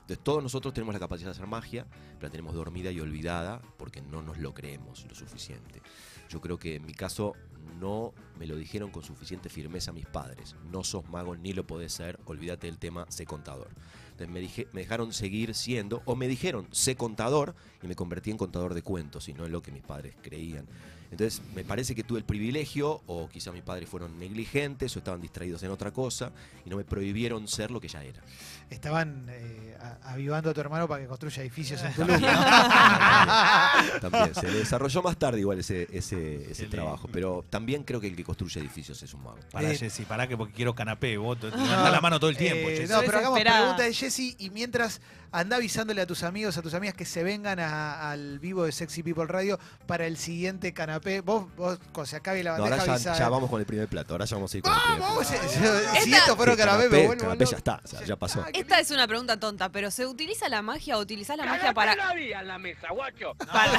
Entonces 0.00 0.24
todos 0.24 0.42
nosotros 0.42 0.72
tenemos 0.72 0.94
la 0.94 0.98
capacidad 0.98 1.26
de 1.28 1.32
hacer 1.32 1.46
magia, 1.46 1.84
pero 2.14 2.22
la 2.28 2.30
tenemos 2.30 2.54
dormida 2.54 2.90
y 2.90 3.00
olvidada 3.00 3.60
porque 3.76 4.00
no 4.00 4.22
nos 4.22 4.38
lo 4.38 4.54
creemos 4.54 5.04
lo 5.06 5.14
suficiente. 5.14 5.82
Yo 6.30 6.40
creo 6.40 6.58
que 6.58 6.76
en 6.76 6.86
mi 6.86 6.94
caso 6.94 7.34
no 7.78 8.14
me 8.38 8.46
lo 8.46 8.56
dijeron 8.56 8.90
con 8.90 9.02
suficiente 9.02 9.48
firmeza 9.48 9.92
mis 9.92 10.06
padres. 10.06 10.56
No 10.70 10.84
sos 10.84 11.08
mago 11.08 11.36
ni 11.36 11.52
lo 11.52 11.66
podés 11.66 11.92
ser, 11.92 12.18
olvídate 12.24 12.66
del 12.66 12.78
tema, 12.78 13.06
sé 13.08 13.26
contador. 13.26 13.68
Entonces 14.16 14.32
me, 14.32 14.40
dije, 14.40 14.66
me 14.72 14.80
dejaron 14.80 15.12
seguir 15.12 15.54
siendo, 15.54 16.02
o 16.06 16.16
me 16.16 16.26
dijeron, 16.26 16.66
sé 16.70 16.96
contador, 16.96 17.54
y 17.82 17.86
me 17.86 17.94
convertí 17.94 18.30
en 18.30 18.38
contador 18.38 18.72
de 18.72 18.80
cuentos, 18.80 19.28
y 19.28 19.34
no 19.34 19.44
en 19.44 19.52
lo 19.52 19.62
que 19.62 19.70
mis 19.70 19.82
padres 19.82 20.14
creían. 20.22 20.66
Entonces 21.10 21.40
me 21.54 21.64
parece 21.64 21.94
que 21.94 22.02
tuve 22.02 22.18
el 22.18 22.24
privilegio, 22.24 23.02
o 23.06 23.28
quizás 23.28 23.52
mis 23.52 23.62
padres 23.62 23.88
fueron 23.88 24.18
negligentes, 24.18 24.96
o 24.96 24.98
estaban 24.98 25.20
distraídos 25.20 25.62
en 25.62 25.70
otra 25.70 25.92
cosa, 25.92 26.32
y 26.64 26.70
no 26.70 26.76
me 26.76 26.84
prohibieron 26.84 27.46
ser 27.46 27.70
lo 27.70 27.80
que 27.80 27.88
ya 27.88 28.02
era. 28.02 28.22
Estaban 28.70 29.26
eh, 29.28 29.76
avivando 30.02 30.50
a 30.50 30.54
tu 30.54 30.60
hermano 30.60 30.88
para 30.88 31.02
que 31.02 31.08
construya 31.08 31.42
edificios 31.42 31.82
en 31.82 31.92
Tulum. 31.92 32.08
También 34.00 34.34
se 34.34 34.50
desarrolló 34.50 35.02
más 35.02 35.16
tarde 35.16 35.40
igual 35.40 35.58
ese, 35.60 35.86
ese, 35.92 36.66
trabajo, 36.70 37.08
pero 37.12 37.44
también 37.48 37.84
creo 37.84 38.00
que 38.00 38.08
el 38.08 38.16
que 38.16 38.24
construye 38.26 38.60
edificios 38.60 39.00
es 39.02 39.14
un 39.14 39.22
mago. 39.22 39.38
Pará, 39.52 39.70
Eh, 39.72 39.76
Jessy, 39.78 40.04
pará 40.04 40.26
que 40.28 40.36
porque 40.36 40.52
quiero 40.52 40.74
canapé. 40.74 41.16
Vos 41.16 41.38
te 41.40 41.46
levantás 41.50 41.92
la 41.92 42.00
mano 42.00 42.18
todo 42.20 42.28
el 42.28 42.36
tiempo, 42.36 42.68
Eh, 42.68 42.76
Jessy. 42.78 42.92
no, 42.92 43.00
pero 43.00 43.18
hagamos 43.18 43.36
Desesperada. 43.38 43.60
pregunta 43.60 43.82
de 43.84 43.94
Jessy 43.94 44.36
y 44.38 44.50
mientras 44.50 45.00
anda 45.32 45.56
avisándole 45.56 46.00
a 46.00 46.06
tus 46.06 46.22
amigos, 46.22 46.56
a 46.56 46.62
tus 46.62 46.74
amigas 46.74 46.94
que 46.94 47.04
se 47.04 47.22
vengan 47.22 47.58
a- 47.60 48.10
al 48.10 48.38
vivo 48.38 48.64
de 48.64 48.72
Sexy 48.72 49.02
People 49.02 49.26
Radio 49.26 49.58
para 49.86 50.06
el 50.06 50.16
siguiente 50.16 50.72
canapé. 50.72 51.20
Vos, 51.20 51.46
vos 51.56 51.78
cuando 51.92 52.06
se 52.06 52.16
acabe 52.16 52.42
la 52.42 52.56
No, 52.56 52.62
bandeja 52.64 52.82
ahora 52.82 52.96
ya, 52.98 53.10
avisá. 53.10 53.24
ya 53.24 53.28
vamos 53.28 53.50
con 53.50 53.60
el 53.60 53.66
primer 53.66 53.88
plato, 53.88 54.14
ahora 54.14 54.24
ya 54.24 54.36
vamos 54.36 54.52
a 54.54 54.56
ir 54.56 54.62
con 54.62 54.72
el 54.72 54.78
primer 54.80 54.96
plato. 54.98 55.14
Vamos, 55.14 55.30
eh, 55.32 55.38
si- 55.42 55.58
si 55.58 55.64
Esta- 56.10 56.18
esto 56.18 56.36
fuera 56.36 56.52
Sí, 56.52 56.58
canapé, 56.58 56.78
me 56.84 56.88
canapé, 56.90 57.06
vuelvo 57.06 57.20
canapé 57.22 57.38
loco. 57.44 57.50
ya 57.50 57.56
está, 57.58 57.80
o 57.84 57.86
sea, 57.88 58.02
ya 58.04 58.16
pasó. 58.16 58.44
Esta 58.52 58.80
es 58.80 58.90
una 58.90 59.06
pregunta 59.06 59.36
tonta, 59.38 59.68
pero 59.70 59.90
¿se 59.90 60.06
utiliza 60.06 60.48
la 60.48 60.62
magia 60.62 60.96
o 60.96 61.00
utilizás 61.00 61.36
la 61.36 61.44
magia 61.46 61.72
para, 61.74 61.94
no 61.96 62.02
había 62.04 62.40
en 62.40 62.48
la 62.48 62.58
mesa, 62.58 62.88
guacho. 62.92 63.34
para, 63.52 63.72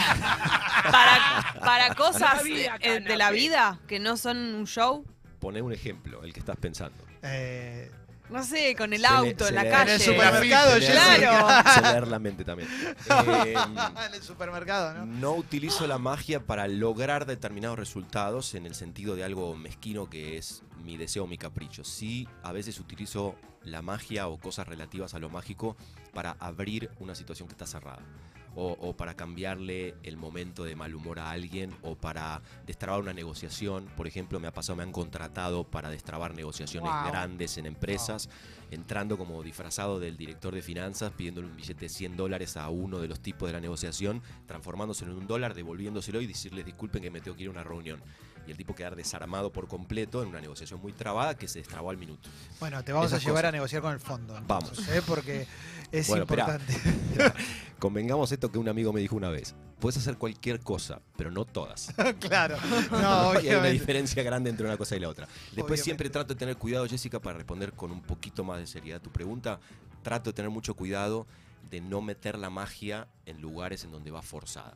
para, 0.91 1.59
para 1.59 1.95
cosas 1.95 2.39
había 2.39 2.75
eh, 2.79 2.99
de 2.99 3.15
la 3.17 3.25
canapé. 3.25 3.35
vida 3.35 3.79
que 3.87 3.99
no 3.99 4.17
son 4.17 4.37
un 4.37 4.65
show? 4.67 5.05
Poné 5.39 5.61
un 5.61 5.71
ejemplo, 5.71 6.23
el 6.23 6.33
que 6.33 6.39
estás 6.39 6.57
pensando. 6.57 7.03
Eh, 7.21 7.91
No 8.29 8.43
sé, 8.43 8.75
con 8.75 8.91
el 8.93 9.01
Se 9.01 9.07
le- 9.07 9.13
auto, 9.15 9.43
se 9.45 9.49
en 9.49 9.55
la 9.55 9.63
le- 9.63 9.69
calle. 9.69 9.95
en 9.95 10.01
el 10.01 10.05
supermercado, 10.05 10.73
Se 10.73 10.79
le-. 10.79 10.87
Claro. 10.91 11.81
Leer 11.81 12.07
la 12.07 12.19
mente 12.19 12.43
también. 12.43 12.69
Eh, 13.27 13.53
en 14.07 14.13
el 14.13 14.21
supermercado, 14.21 14.93
¿no? 14.93 15.05
no 15.05 15.31
utilizo 15.33 15.87
la 15.87 15.97
magia 15.97 16.39
para 16.45 16.67
lograr 16.67 17.25
determinados 17.25 17.79
resultados 17.79 18.53
en 18.55 18.65
el 18.65 18.75
sentido 18.75 19.15
de 19.15 19.23
algo 19.23 19.55
mezquino 19.55 20.09
que 20.09 20.37
es 20.37 20.63
mi 20.83 20.97
deseo 20.97 21.23
o 21.23 21.27
mi 21.27 21.37
capricho. 21.37 21.83
Sí, 21.83 22.27
a 22.43 22.51
veces 22.51 22.79
utilizo 22.79 23.35
la 23.63 23.81
magia 23.81 24.27
o 24.27 24.37
cosas 24.39 24.67
relativas 24.67 25.13
a 25.13 25.19
lo 25.19 25.29
mágico 25.29 25.75
para 26.13 26.35
abrir 26.39 26.89
una 26.99 27.15
situación 27.15 27.47
que 27.47 27.53
está 27.53 27.65
cerrada. 27.67 27.99
O, 28.59 28.71
o 28.71 28.97
para 28.97 29.13
cambiarle 29.15 29.93
el 30.01 30.17
momento 30.17 30.63
de 30.63 30.75
mal 30.75 30.95
humor 30.95 31.19
a 31.19 31.29
alguien 31.29 31.75
o 31.83 31.95
para 31.95 32.41
destrabar 32.65 32.99
una 32.99 33.13
negociación. 33.13 33.85
Por 33.95 34.07
ejemplo, 34.07 34.39
me 34.39 34.47
ha 34.47 34.51
pasado, 34.51 34.75
me 34.77 34.81
han 34.81 34.91
contratado 34.91 35.63
para 35.63 35.91
destrabar 35.91 36.33
negociaciones 36.33 36.91
Wow. 36.91 37.07
grandes 37.11 37.59
en 37.59 37.67
empresas, 37.67 38.29
entrando 38.71 39.15
como 39.15 39.43
disfrazado 39.43 39.99
del 39.99 40.17
director 40.17 40.55
de 40.55 40.63
finanzas, 40.63 41.11
pidiéndole 41.15 41.47
un 41.47 41.55
billete 41.55 41.81
de 41.81 41.89
100 41.89 42.17
dólares 42.17 42.57
a 42.57 42.67
uno 42.69 42.97
de 42.99 43.07
los 43.07 43.19
tipos 43.19 43.47
de 43.47 43.53
la 43.53 43.61
negociación, 43.61 44.23
transformándoselo 44.47 45.11
en 45.11 45.19
un 45.19 45.27
dólar, 45.27 45.53
devolviéndoselo 45.53 46.19
y 46.21 46.25
decirles 46.25 46.65
disculpen 46.65 47.03
que 47.03 47.11
me 47.11 47.21
tengo 47.21 47.37
que 47.37 47.43
ir 47.43 47.49
a 47.49 47.51
una 47.51 47.63
reunión. 47.63 48.01
Y 48.47 48.51
el 48.51 48.57
tipo 48.57 48.73
quedar 48.73 48.95
desarmado 48.95 49.51
por 49.51 49.67
completo 49.67 50.23
en 50.23 50.29
una 50.29 50.39
negociación 50.39 50.79
muy 50.81 50.93
trabada 50.93 51.35
que 51.37 51.47
se 51.49 51.59
destrabó 51.59 51.89
al 51.89 51.97
minuto. 51.97 52.29
Bueno, 52.61 52.81
te 52.83 52.93
vamos 52.93 53.07
Esas 53.11 53.21
a 53.21 53.25
llevar 53.25 53.41
cosas. 53.43 53.49
a 53.49 53.51
negociar 53.51 53.81
con 53.81 53.91
el 53.93 53.99
fondo. 53.99 54.39
Vamos. 54.47 54.87
¿eh? 54.87 55.01
Porque 55.05 55.45
es 55.91 56.07
Bueno, 56.07 56.23
importante. 56.23 56.73
Convengamos 57.79 58.31
esto 58.31 58.51
que 58.51 58.57
un 58.57 58.69
amigo 58.69 58.91
me 58.93 59.01
dijo 59.01 59.15
una 59.15 59.29
vez. 59.29 59.53
Puedes 59.79 59.97
hacer 59.97 60.17
cualquier 60.17 60.59
cosa, 60.61 61.01
pero 61.17 61.29
no 61.29 61.45
todas. 61.45 61.93
claro. 62.19 62.57
No, 62.91 63.31
hay 63.31 63.49
una 63.49 63.65
diferencia 63.67 64.23
grande 64.23 64.49
entre 64.49 64.65
una 64.65 64.77
cosa 64.77 64.95
y 64.95 64.99
la 64.99 65.09
otra. 65.09 65.25
Después 65.27 65.55
Obviamente. 65.57 65.83
siempre 65.83 66.09
trato 66.09 66.33
de 66.33 66.39
tener 66.39 66.57
cuidado, 66.57 66.87
Jessica, 66.87 67.19
para 67.19 67.37
responder 67.37 67.73
con 67.73 67.91
un 67.91 68.01
poquito 68.01 68.43
más 68.43 68.59
de 68.59 68.65
seriedad 68.67 69.01
tu 69.01 69.11
pregunta. 69.11 69.59
Trato 70.03 70.29
de 70.29 70.33
tener 70.33 70.49
mucho 70.49 70.73
cuidado 70.73 71.27
de 71.69 71.81
no 71.81 72.01
meter 72.01 72.39
la 72.39 72.49
magia 72.49 73.07
en 73.25 73.41
lugares 73.41 73.83
en 73.83 73.91
donde 73.91 74.09
va 74.09 74.21
forzada. 74.21 74.75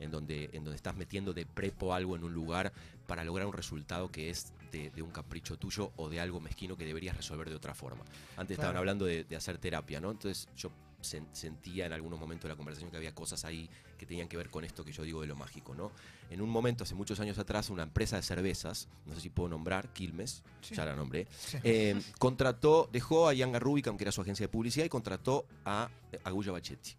En 0.00 0.10
donde, 0.10 0.50
en 0.52 0.64
donde 0.64 0.76
estás 0.76 0.96
metiendo 0.96 1.32
de 1.32 1.46
prepo 1.46 1.94
algo 1.94 2.16
en 2.16 2.24
un 2.24 2.32
lugar 2.34 2.72
para 3.06 3.22
lograr 3.22 3.46
un 3.46 3.52
resultado 3.52 4.10
que 4.10 4.30
es 4.30 4.52
de, 4.72 4.90
de 4.90 5.02
un 5.02 5.10
capricho 5.10 5.56
tuyo 5.58 5.92
o 5.96 6.08
de 6.08 6.20
algo 6.20 6.40
mezquino 6.40 6.76
que 6.76 6.84
deberías 6.84 7.16
resolver 7.16 7.48
de 7.48 7.54
otra 7.56 7.74
forma. 7.74 8.02
Antes 8.36 8.56
estaban 8.56 8.76
hablando 8.76 9.04
de, 9.04 9.24
de 9.24 9.36
hacer 9.36 9.58
terapia, 9.58 10.00
¿no? 10.00 10.10
Entonces 10.10 10.48
yo 10.56 10.70
sen- 11.02 11.26
sentía 11.32 11.86
en 11.86 11.92
algunos 11.92 12.18
momentos 12.18 12.44
de 12.44 12.54
la 12.54 12.56
conversación 12.56 12.90
que 12.90 12.96
había 12.96 13.14
cosas 13.14 13.44
ahí 13.44 13.68
que 13.98 14.06
tenían 14.06 14.28
que 14.28 14.36
ver 14.38 14.48
con 14.48 14.64
esto 14.64 14.82
que 14.84 14.92
yo 14.92 15.02
digo 15.02 15.20
de 15.20 15.26
lo 15.26 15.36
mágico, 15.36 15.74
¿no? 15.74 15.92
En 16.30 16.40
un 16.40 16.48
momento, 16.48 16.84
hace 16.84 16.94
muchos 16.94 17.20
años 17.20 17.36
atrás, 17.38 17.68
una 17.68 17.82
empresa 17.82 18.16
de 18.16 18.22
cervezas, 18.22 18.88
no 19.04 19.14
sé 19.14 19.20
si 19.20 19.28
puedo 19.28 19.50
nombrar, 19.50 19.92
Quilmes, 19.92 20.42
Sí. 20.62 20.74
ya 20.74 20.86
la 20.86 20.94
nombré, 20.96 21.26
Sí. 21.36 21.58
eh, 21.64 22.00
contrató, 22.18 22.88
dejó 22.90 23.28
a 23.28 23.34
Yanga 23.34 23.58
Rubicam, 23.58 23.98
que 23.98 24.04
era 24.04 24.12
su 24.12 24.22
agencia 24.22 24.44
de 24.44 24.48
publicidad, 24.48 24.86
y 24.86 24.88
contrató 24.88 25.44
a 25.66 25.90
Agulla 26.24 26.52
Bachetti 26.52 26.92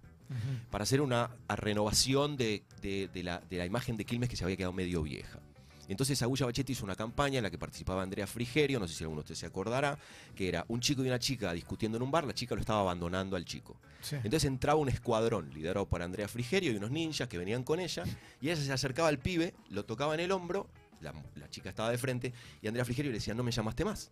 Para 0.70 0.84
hacer 0.84 1.02
una 1.02 1.30
renovación 1.50 2.38
de, 2.38 2.64
de- 2.82 3.10
de 3.14 3.24
la, 3.24 3.40
de 3.50 3.58
la 3.58 3.66
imagen 3.66 3.98
de 3.98 4.06
Quilmes 4.06 4.30
que 4.30 4.36
se 4.36 4.44
había 4.44 4.58
quedado 4.58 4.74
medio 4.74 5.02
vieja. 5.04 5.40
Entonces 5.88 6.22
Agulla 6.22 6.46
Bachetti 6.46 6.72
hizo 6.72 6.86
una 6.86 6.96
campaña 6.96 7.40
en 7.40 7.44
la 7.44 7.50
que 7.50 7.58
participaba 7.58 8.02
Andrea 8.02 8.26
Frigerio, 8.26 8.80
no 8.80 8.88
sé 8.88 8.94
si 8.94 9.04
alguno 9.04 9.20
de 9.20 9.24
ustedes 9.24 9.40
se 9.40 9.46
acordará, 9.46 9.98
que 10.36 10.48
era 10.48 10.64
un 10.70 10.80
chico 10.80 11.04
y 11.04 11.08
una 11.08 11.20
chica 11.20 11.52
discutiendo 11.52 11.98
en 11.98 12.04
un 12.04 12.12
bar, 12.12 12.24
la 12.24 12.34
chica 12.34 12.56
lo 12.56 12.62
estaba 12.62 12.80
abandonando 12.80 13.36
al 13.36 13.44
chico. 13.44 13.76
Sí. 14.02 14.16
Entonces 14.18 14.46
entraba 14.46 14.80
un 14.80 14.88
escuadrón 14.88 15.50
liderado 15.54 15.86
por 15.90 16.02
Andrea 16.02 16.30
Frigerio 16.30 16.72
y 16.72 16.78
unos 16.78 16.92
ninjas 16.92 17.28
que 17.28 17.38
venían 17.38 17.64
con 17.64 17.82
ella, 17.82 18.04
y 18.40 18.50
ella 18.50 18.56
se 18.56 18.72
acercaba 18.72 19.10
al 19.10 19.20
pibe, 19.20 19.54
lo 19.70 19.84
tocaba 19.84 20.14
en 20.14 20.22
el 20.22 20.32
hombro, 20.32 20.70
la, 21.02 21.14
la 21.36 21.50
chica 21.50 21.68
estaba 21.70 21.90
de 21.90 21.98
frente, 21.98 22.32
y 22.62 22.68
Andrea 22.68 22.86
Frigerio 22.86 23.12
le 23.12 23.18
decía, 23.18 23.34
no 23.34 23.44
me 23.44 23.52
llamaste 23.52 23.84
más. 23.84 24.12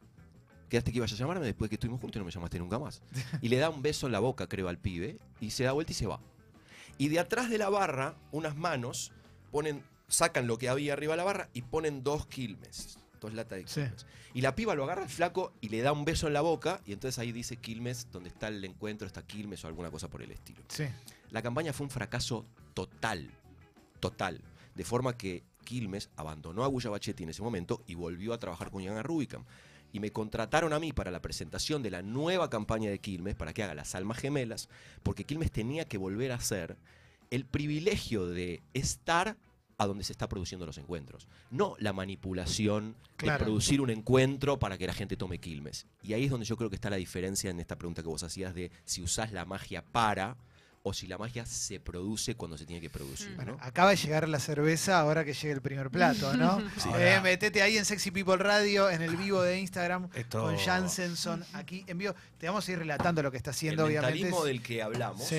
Quedaste 0.69 0.91
que 0.91 0.97
ibas 0.97 1.11
a 1.11 1.15
llamarme 1.15 1.45
después 1.45 1.67
que 1.69 1.75
estuvimos 1.75 1.99
juntos 1.99 2.17
y 2.17 2.19
no 2.19 2.25
me 2.25 2.31
llamaste 2.31 2.59
nunca 2.59 2.77
más. 2.79 3.01
Y 3.41 3.49
le 3.49 3.57
da 3.57 3.69
un 3.69 3.81
beso 3.81 4.05
en 4.05 4.11
la 4.11 4.19
boca, 4.19 4.47
creo, 4.47 4.69
al 4.69 4.77
pibe, 4.77 5.17
y 5.41 5.49
se 5.51 5.63
da 5.63 5.71
vuelta 5.71 5.91
y 5.91 5.95
se 5.95 6.05
va. 6.05 6.19
Y 6.97 7.07
de 7.09 7.19
atrás 7.19 7.49
de 7.49 7.57
la 7.57 7.69
barra, 7.69 8.15
unas 8.31 8.55
manos 8.55 9.11
ponen, 9.51 9.83
sacan 10.07 10.45
lo 10.47 10.57
que 10.57 10.69
había 10.69 10.93
arriba 10.93 11.13
de 11.13 11.17
la 11.17 11.23
barra 11.23 11.49
y 11.53 11.63
ponen 11.63 12.03
dos 12.03 12.27
quilmes. 12.27 12.99
Dos 13.19 13.33
latas 13.33 13.57
de 13.59 13.67
Sí. 13.67 13.81
quilmes. 13.81 14.05
Y 14.35 14.41
la 14.41 14.53
piba 14.53 14.75
lo 14.75 14.83
agarra 14.83 15.03
el 15.03 15.09
flaco 15.09 15.53
y 15.59 15.69
le 15.69 15.81
da 15.81 15.91
un 15.91 16.05
beso 16.05 16.27
en 16.27 16.33
la 16.33 16.41
boca, 16.41 16.81
y 16.85 16.93
entonces 16.93 17.17
ahí 17.17 17.31
dice 17.31 17.57
Quilmes, 17.57 18.07
donde 18.11 18.29
está 18.29 18.47
el 18.47 18.63
encuentro, 18.63 19.07
está 19.07 19.23
Quilmes 19.25 19.63
o 19.65 19.67
alguna 19.67 19.89
cosa 19.89 20.07
por 20.07 20.21
el 20.21 20.29
estilo. 20.29 20.61
Sí. 20.67 20.83
La 21.31 21.41
campaña 21.41 21.73
fue 21.73 21.85
un 21.85 21.89
fracaso 21.89 22.45
total, 22.75 23.31
total. 23.99 24.39
De 24.75 24.83
forma 24.83 25.17
que 25.17 25.43
Quilmes 25.63 26.09
abandonó 26.15 26.63
a 26.63 26.67
Guya 26.67 26.89
Bachetti 26.91 27.23
en 27.23 27.29
ese 27.29 27.41
momento 27.41 27.81
y 27.87 27.95
volvió 27.95 28.33
a 28.33 28.37
trabajar 28.39 28.69
con 28.69 28.83
Yana 28.83 29.01
Rubicam. 29.03 29.43
Y 29.91 29.99
me 29.99 30.11
contrataron 30.11 30.73
a 30.73 30.79
mí 30.79 30.93
para 30.93 31.11
la 31.11 31.21
presentación 31.21 31.81
de 31.81 31.89
la 31.91 32.01
nueva 32.01 32.49
campaña 32.49 32.89
de 32.89 32.99
Quilmes, 32.99 33.35
para 33.35 33.53
que 33.53 33.63
haga 33.63 33.73
las 33.73 33.95
almas 33.95 34.17
gemelas, 34.19 34.69
porque 35.03 35.23
Quilmes 35.23 35.51
tenía 35.51 35.85
que 35.85 35.97
volver 35.97 36.31
a 36.31 36.39
ser 36.39 36.77
el 37.31 37.45
privilegio 37.45 38.25
de 38.27 38.61
estar 38.73 39.37
a 39.77 39.87
donde 39.87 40.03
se 40.03 40.11
está 40.11 40.27
produciendo 40.27 40.65
los 40.65 40.77
encuentros. 40.77 41.27
No 41.51 41.75
la 41.79 41.93
manipulación 41.93 42.95
Claro. 43.15 43.39
de 43.39 43.45
producir 43.45 43.81
un 43.81 43.89
encuentro 43.89 44.59
para 44.59 44.77
que 44.77 44.85
la 44.87 44.93
gente 44.93 45.15
tome 45.17 45.39
Quilmes. 45.39 45.87
Y 46.03 46.13
ahí 46.13 46.25
es 46.25 46.31
donde 46.31 46.45
yo 46.45 46.57
creo 46.57 46.69
que 46.69 46.75
está 46.75 46.89
la 46.89 46.95
diferencia 46.97 47.49
en 47.49 47.59
esta 47.59 47.77
pregunta 47.77 48.01
que 48.01 48.09
vos 48.09 48.23
hacías 48.23 48.53
de 48.53 48.71
si 48.85 49.01
usás 49.01 49.31
la 49.31 49.45
magia 49.45 49.81
para 49.83 50.37
o 50.81 50.93
si 50.93 51.07
la 51.07 51.17
magia 51.17 51.45
se 51.45 51.79
produce 51.79 52.35
cuando 52.35 52.57
se 52.57 52.65
tiene 52.65 52.81
que 52.81 52.89
producir. 52.89 53.35
Bueno, 53.35 53.57
¿no? 53.57 53.57
acaba 53.63 53.89
de 53.91 53.97
llegar 53.97 54.27
la 54.29 54.39
cerveza, 54.39 54.99
ahora 54.99 55.25
que 55.25 55.33
llegue 55.33 55.51
el 55.51 55.61
primer 55.61 55.89
plato, 55.91 56.35
¿no? 56.37 56.59
Sí. 56.77 56.89
Eh, 56.95 57.19
metete 57.21 57.61
ahí 57.61 57.77
en 57.77 57.83
Sexy 57.85 58.11
People 58.11 58.37
Radio, 58.37 58.89
en 58.89 59.01
el 59.01 59.17
vivo 59.17 59.41
de 59.41 59.59
Instagram, 59.59 60.09
Esto- 60.15 60.41
con 60.41 60.57
Jansenson, 60.57 61.43
aquí 61.53 61.83
en 61.87 61.97
vivo. 61.97 62.13
Te 62.37 62.47
vamos 62.47 62.67
a 62.67 62.71
ir 62.71 62.79
relatando 62.79 63.21
lo 63.21 63.29
que 63.31 63.37
está 63.37 63.49
El 63.51 63.55
haciendo, 63.55 63.85
obviamente. 63.85 64.13
mentalismo 64.13 64.45
del 64.45 64.63
que 64.63 64.81
hablamos 64.81 65.27
Sí, 65.27 65.35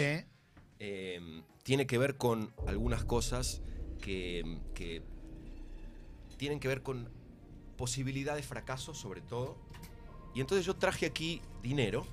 eh, 0.79 1.43
tiene 1.63 1.87
que 1.87 1.97
ver 1.99 2.17
con 2.17 2.53
algunas 2.67 3.05
cosas 3.05 3.63
que, 4.01 4.59
que 4.75 5.03
tienen 6.37 6.61
que 6.61 6.69
ver 6.69 6.83
con 6.83 7.09
posibilidad 7.77 8.37
de 8.37 8.43
fracaso, 8.43 8.95
sobre 8.95 9.21
todo. 9.23 9.57
Y 10.35 10.41
entonces 10.41 10.65
yo 10.67 10.77
traje 10.77 11.07
aquí 11.07 11.41
dinero. 11.63 12.07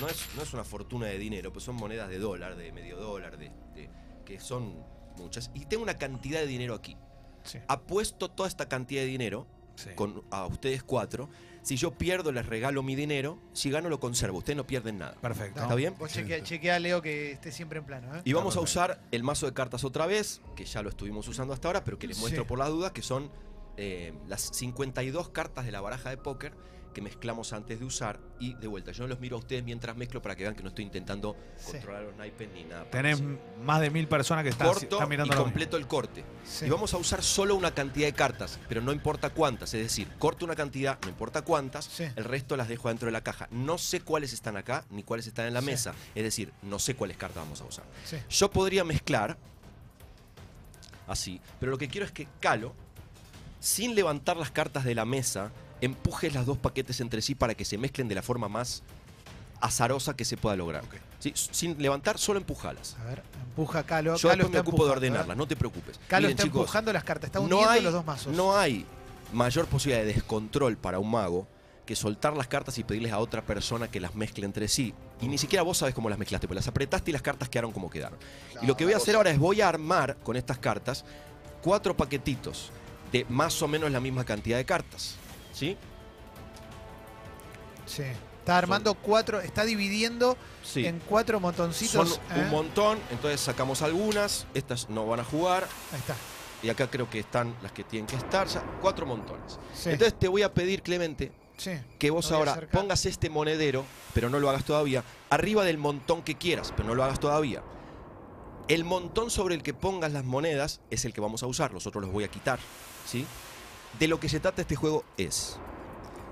No 0.00 0.08
es, 0.08 0.26
no 0.36 0.42
es 0.42 0.52
una 0.52 0.64
fortuna 0.64 1.06
de 1.06 1.18
dinero, 1.18 1.52
pues 1.52 1.64
son 1.64 1.76
monedas 1.76 2.08
de 2.08 2.18
dólar, 2.18 2.56
de 2.56 2.72
medio 2.72 2.96
dólar, 2.96 3.36
de, 3.38 3.50
de- 3.74 3.90
que 4.24 4.40
son 4.40 4.74
muchas. 5.18 5.50
Y 5.54 5.66
tengo 5.66 5.82
una 5.82 5.98
cantidad 5.98 6.40
de 6.40 6.46
dinero 6.46 6.74
aquí. 6.74 6.96
sí. 7.44 7.58
Apuesto 7.68 8.30
toda 8.30 8.48
esta 8.48 8.68
cantidad 8.68 9.02
de 9.02 9.06
dinero 9.08 9.46
Sí. 9.74 9.88
con, 9.94 10.22
a 10.30 10.44
ustedes 10.46 10.82
cuatro. 10.82 11.30
Si 11.62 11.76
yo 11.76 11.92
pierdo, 11.96 12.30
les 12.30 12.44
regalo 12.44 12.82
mi 12.82 12.94
dinero. 12.94 13.38
Si 13.54 13.70
gano, 13.70 13.88
lo 13.88 13.98
conservo. 14.00 14.38
Ustedes 14.38 14.56
no 14.58 14.66
pierden 14.66 14.98
nada. 14.98 15.14
Perfecto. 15.14 15.62
¿Está 15.62 15.74
bien? 15.74 15.94
Vos 15.98 16.12
chequea, 16.12 16.42
chequea, 16.42 16.78
Leo, 16.78 17.00
que 17.00 17.32
esté 17.32 17.50
siempre 17.52 17.78
en 17.78 17.86
plano. 17.86 18.14
¿eh? 18.16 18.20
Y 18.24 18.32
vamos 18.34 18.56
a 18.56 18.60
usar 18.60 19.00
el 19.12 19.22
mazo 19.22 19.46
de 19.46 19.54
cartas 19.54 19.82
otra 19.84 20.04
vez, 20.06 20.42
que 20.56 20.66
ya 20.66 20.82
lo 20.82 20.90
estuvimos 20.90 21.26
usando 21.26 21.54
hasta 21.54 21.68
ahora, 21.68 21.84
pero 21.84 21.98
que 21.98 22.06
les 22.06 22.18
muestro 22.18 22.42
Sí. 22.42 22.48
por 22.48 22.58
las 22.58 22.68
dudas, 22.68 22.92
que 22.92 23.00
son 23.02 23.30
eh, 23.78 24.12
las 24.28 24.42
52 24.42 25.30
cartas 25.30 25.64
de 25.64 25.72
la 25.72 25.80
baraja 25.80 26.10
de 26.10 26.18
póker 26.18 26.52
que 26.92 27.00
mezclamos 27.02 27.52
antes 27.52 27.78
de 27.80 27.84
usar. 27.84 28.18
Y 28.38 28.54
de 28.54 28.66
vuelta, 28.66 28.92
yo 28.92 29.06
los 29.06 29.20
miro 29.20 29.36
a 29.36 29.38
ustedes 29.40 29.62
mientras 29.64 29.96
mezclo 29.96 30.20
para 30.22 30.34
que 30.36 30.42
vean 30.42 30.54
que 30.54 30.62
no 30.62 30.68
estoy 30.70 30.84
intentando 30.84 31.36
Sí. 31.56 31.72
controlar 31.72 32.02
los 32.04 32.16
naipes 32.16 32.48
ni 32.52 32.64
nada. 32.64 32.84
Tenés 32.90 33.20
parecido. 33.20 33.40
más 33.64 33.80
de 33.80 33.90
mil 33.90 34.08
personas 34.08 34.42
que 34.44 34.50
están, 34.50 34.66
Corto 34.68 34.82
están 34.96 35.06
y 35.06 35.10
mirando 35.10 35.36
completo 35.36 35.76
el 35.76 35.86
corte. 35.86 36.24
Sí. 36.44 36.66
Y 36.66 36.70
vamos 36.70 36.92
a 36.94 36.98
usar 36.98 37.22
solo 37.22 37.54
una 37.54 37.72
cantidad 37.72 38.06
de 38.06 38.12
cartas, 38.12 38.58
pero 38.68 38.80
no 38.80 38.92
importa 38.92 39.30
cuántas. 39.30 39.72
Es 39.74 39.82
decir, 39.82 40.08
corto 40.18 40.44
una 40.44 40.54
cantidad, 40.56 40.98
no 41.02 41.08
importa 41.08 41.42
cuántas, 41.42 41.84
Sí. 41.86 42.04
el 42.16 42.24
resto 42.24 42.56
las 42.56 42.68
dejo 42.68 42.88
dentro 42.88 43.06
de 43.06 43.12
la 43.12 43.22
caja. 43.22 43.48
No 43.50 43.78
sé 43.78 44.00
cuáles 44.00 44.32
están 44.32 44.56
acá 44.56 44.84
ni 44.90 45.02
cuáles 45.02 45.26
están 45.26 45.46
en 45.46 45.54
la 45.54 45.60
mesa. 45.60 45.94
Es 46.14 46.22
decir, 46.24 46.52
no 46.62 46.78
sé 46.78 46.94
cuáles 46.94 47.16
cartas 47.16 47.42
vamos 47.42 47.60
a 47.60 47.64
usar. 47.64 47.84
Yo 48.28 48.50
podría 48.50 48.84
mezclar 48.84 49.36
así, 51.06 51.40
pero 51.60 51.70
lo 51.72 51.78
que 51.78 51.88
quiero 51.88 52.06
es 52.06 52.12
que 52.12 52.26
Calo, 52.40 52.74
sin 53.60 53.94
levantar 53.94 54.36
las 54.36 54.50
cartas 54.50 54.84
de 54.84 54.94
la 54.94 55.04
mesa, 55.04 55.50
empujes 55.82 56.32
las 56.32 56.46
dos 56.46 56.56
paquetes 56.56 57.00
entre 57.00 57.20
sí 57.20 57.34
para 57.34 57.54
que 57.54 57.66
se 57.66 57.76
mezclen 57.76 58.08
de 58.08 58.14
la 58.14 58.22
forma 58.22 58.48
más 58.48 58.82
azarosa 59.60 60.14
que 60.16 60.24
se 60.24 60.36
pueda 60.36 60.56
lograr. 60.56 60.84
Sin 61.34 61.80
levantar, 61.80 62.18
solo 62.18 62.38
empujalas. 62.38 62.96
A 63.00 63.04
ver, 63.04 63.22
empuja 63.44 63.84
Calo. 63.84 64.16
Yo 64.16 64.28
Calo 64.28 64.44
después 64.44 64.52
me 64.52 64.60
ocupo 64.60 64.84
de 64.84 64.92
empujando, 64.92 65.06
¿eh? 65.06 65.10
ordenarlas, 65.10 65.36
no 65.36 65.46
te 65.46 65.56
preocupes. 65.56 66.00
Calo 66.08 66.22
Miren, 66.22 66.30
está 66.32 66.44
chicos, 66.44 66.60
empujando 66.62 66.92
las 66.92 67.04
cartas, 67.04 67.28
está 67.28 67.38
no 67.40 67.44
uniendo 67.44 67.70
hay, 67.70 67.80
los 67.82 67.92
dos 67.92 68.04
mazos. 68.04 68.34
no 68.34 68.56
hay 68.56 68.86
mayor 69.32 69.66
posibilidad 69.66 70.04
de 70.04 70.12
descontrol 70.14 70.76
para 70.76 70.98
un 70.98 71.10
mago 71.10 71.46
que 71.86 71.96
soltar 71.96 72.36
las 72.36 72.46
cartas 72.46 72.78
y 72.78 72.84
pedirles 72.84 73.12
a 73.12 73.18
otra 73.18 73.42
persona 73.42 73.88
que 73.88 74.00
las 74.00 74.14
mezcle 74.14 74.46
entre 74.46 74.68
sí. 74.68 74.94
Y 75.20 75.28
ni 75.28 75.38
siquiera 75.38 75.62
vos 75.62 75.78
sabes 75.78 75.94
cómo 75.94 76.08
las 76.08 76.18
mezclaste, 76.18 76.46
pues 76.46 76.56
las 76.56 76.68
apretaste 76.68 77.10
y 77.10 77.12
las 77.12 77.22
cartas 77.22 77.48
quedaron 77.48 77.72
como 77.72 77.90
quedaron. 77.90 78.18
y 78.60 78.66
lo 78.66 78.76
que 78.76 78.84
voy 78.84 78.94
a 78.94 78.98
hacer 78.98 79.16
ahora 79.16 79.30
es 79.30 79.38
voy 79.38 79.60
a 79.60 79.68
armar 79.68 80.16
con 80.22 80.36
estas 80.36 80.58
cartas 80.58 81.04
cuatro 81.60 81.96
paquetitos 81.96 82.70
de 83.12 83.26
más 83.28 83.60
o 83.62 83.68
menos 83.68 83.90
la 83.90 84.00
misma 84.00 84.24
cantidad 84.24 84.56
de 84.56 84.64
cartas. 84.64 85.16
¿Sí? 85.52 85.76
Sí. 87.86 88.04
Está 88.40 88.58
armando 88.58 88.94
cuatro, 88.94 89.40
está 89.40 89.64
dividiendo 89.64 90.36
Sí. 90.64 90.84
en 90.86 90.98
cuatro 91.00 91.36
Son 91.36 91.42
montoncitos. 91.42 92.20
¿eh? 92.34 92.40
un 92.40 92.50
montón, 92.50 92.98
entonces 93.10 93.40
sacamos 93.40 93.82
algunas, 93.82 94.46
estas 94.54 94.88
no 94.90 95.06
van 95.06 95.20
a 95.20 95.24
jugar, 95.24 95.68
Ahí 95.92 95.98
está. 95.98 96.16
y 96.62 96.68
acá 96.68 96.88
creo 96.90 97.08
que 97.08 97.20
están 97.20 97.54
las 97.62 97.70
que 97.72 97.84
tienen 97.84 98.06
que 98.06 98.16
estar, 98.16 98.48
ya, 98.48 98.62
cuatro 98.80 99.06
montones. 99.06 99.58
Sí. 99.74 99.90
Entonces 99.90 100.18
te 100.18 100.26
voy 100.26 100.42
a 100.42 100.52
pedir, 100.52 100.82
Clemente, 100.82 101.30
sí. 101.56 101.72
que 102.00 102.10
vos 102.10 102.32
ahora 102.32 102.52
acercar. 102.52 102.80
pongas 102.80 103.06
este 103.06 103.30
monedero, 103.30 103.84
pero 104.12 104.28
no 104.28 104.40
lo 104.40 104.48
hagas 104.50 104.64
todavía, 104.64 105.04
arriba 105.30 105.64
del 105.64 105.78
montón 105.78 106.22
que 106.22 106.36
quieras, 106.36 106.72
pero 106.76 106.88
no 106.88 106.94
lo 106.96 107.04
hagas 107.04 107.20
todavía. 107.20 107.62
El 108.68 108.84
montón 108.84 109.30
sobre 109.30 109.54
el 109.54 109.62
que 109.62 109.74
pongas 109.74 110.12
las 110.12 110.24
monedas 110.24 110.80
es 110.90 111.04
el 111.04 111.12
que 111.12 111.20
vamos 111.20 111.42
a 111.44 111.46
usar, 111.46 111.72
los 111.72 111.86
otros 111.86 112.02
los 112.02 112.12
voy 112.12 112.24
a 112.24 112.28
quitar, 112.28 112.58
¿sí? 113.06 113.24
De 113.98 114.08
lo 114.08 114.18
que 114.18 114.28
se 114.28 114.40
trata 114.40 114.62
este 114.62 114.76
juego 114.76 115.04
es, 115.16 115.58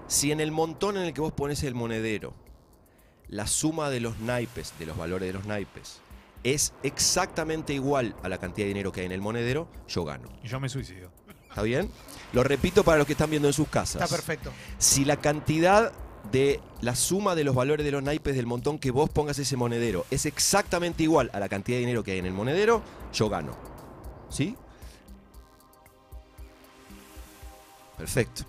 si 0.06 0.32
en 0.32 0.40
el 0.40 0.50
montón 0.50 0.96
en 0.96 1.04
el 1.04 1.14
que 1.14 1.20
vos 1.20 1.32
pones 1.32 1.62
el 1.62 1.74
monedero, 1.74 2.34
la 3.28 3.46
suma 3.46 3.90
de 3.90 4.00
los 4.00 4.18
naipes, 4.18 4.74
de 4.78 4.86
los 4.86 4.96
valores 4.96 5.28
de 5.28 5.32
los 5.32 5.46
naipes, 5.46 6.00
es 6.42 6.72
exactamente 6.82 7.72
igual 7.74 8.16
a 8.22 8.28
la 8.28 8.38
cantidad 8.38 8.64
de 8.64 8.68
dinero 8.68 8.92
que 8.92 9.00
hay 9.00 9.06
en 9.06 9.12
el 9.12 9.20
monedero, 9.20 9.68
yo 9.88 10.04
gano. 10.04 10.28
Y 10.42 10.48
yo 10.48 10.58
me 10.58 10.68
suicido. 10.68 11.10
¿Está 11.48 11.62
bien? 11.62 11.90
Lo 12.32 12.42
repito 12.42 12.84
para 12.84 12.98
los 12.98 13.06
que 13.06 13.12
están 13.12 13.30
viendo 13.30 13.48
en 13.48 13.54
sus 13.54 13.68
casas. 13.68 14.02
Está 14.02 14.14
perfecto. 14.14 14.52
Si 14.78 15.04
la 15.04 15.16
cantidad 15.16 15.92
de 16.30 16.60
la 16.80 16.94
suma 16.94 17.34
de 17.34 17.44
los 17.44 17.54
valores 17.54 17.84
de 17.84 17.92
los 17.92 18.02
naipes 18.02 18.36
del 18.36 18.46
montón 18.46 18.78
que 18.78 18.90
vos 18.90 19.10
pongas 19.10 19.38
ese 19.38 19.56
monedero 19.56 20.06
es 20.10 20.26
exactamente 20.26 21.02
igual 21.02 21.30
a 21.32 21.40
la 21.40 21.48
cantidad 21.48 21.76
de 21.76 21.80
dinero 21.80 22.04
que 22.04 22.12
hay 22.12 22.18
en 22.18 22.26
el 22.26 22.32
monedero, 22.32 22.82
yo 23.12 23.28
gano. 23.28 23.56
¿Sí? 24.28 24.56
Perfecto. 28.00 28.44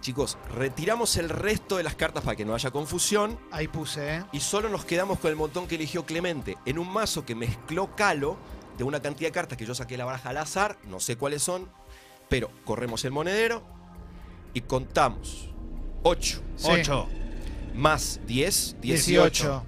Chicos, 0.00 0.38
retiramos 0.54 1.16
el 1.16 1.28
resto 1.30 1.78
de 1.78 1.82
las 1.82 1.94
cartas 1.94 2.22
para 2.22 2.36
que 2.36 2.44
no 2.44 2.54
haya 2.54 2.70
confusión 2.70 3.38
Ahí 3.50 3.68
puse, 3.68 4.16
¿eh? 4.16 4.24
y 4.32 4.40
solo 4.40 4.68
nos 4.68 4.84
quedamos 4.84 5.18
con 5.18 5.30
el 5.30 5.36
montón 5.36 5.66
que 5.66 5.76
eligió 5.76 6.04
Clemente 6.04 6.58
en 6.66 6.78
un 6.78 6.92
mazo 6.92 7.24
que 7.24 7.34
mezcló 7.34 7.96
Calo 7.96 8.36
de 8.76 8.84
una 8.84 9.00
cantidad 9.00 9.28
de 9.28 9.32
cartas 9.32 9.56
que 9.56 9.64
yo 9.64 9.74
saqué 9.74 9.96
la 9.96 10.04
baraja 10.04 10.28
al 10.28 10.36
azar, 10.36 10.78
no 10.84 11.00
sé 11.00 11.16
cuáles 11.16 11.42
son, 11.42 11.68
pero 12.28 12.50
corremos 12.64 13.04
el 13.04 13.12
monedero 13.12 13.62
y 14.52 14.60
contamos 14.60 15.48
8 16.02 16.42
Sí. 16.56 16.68
8. 16.70 17.08
más 17.74 18.20
10, 18.26 18.76
18, 18.82 19.20
18. 19.20 19.66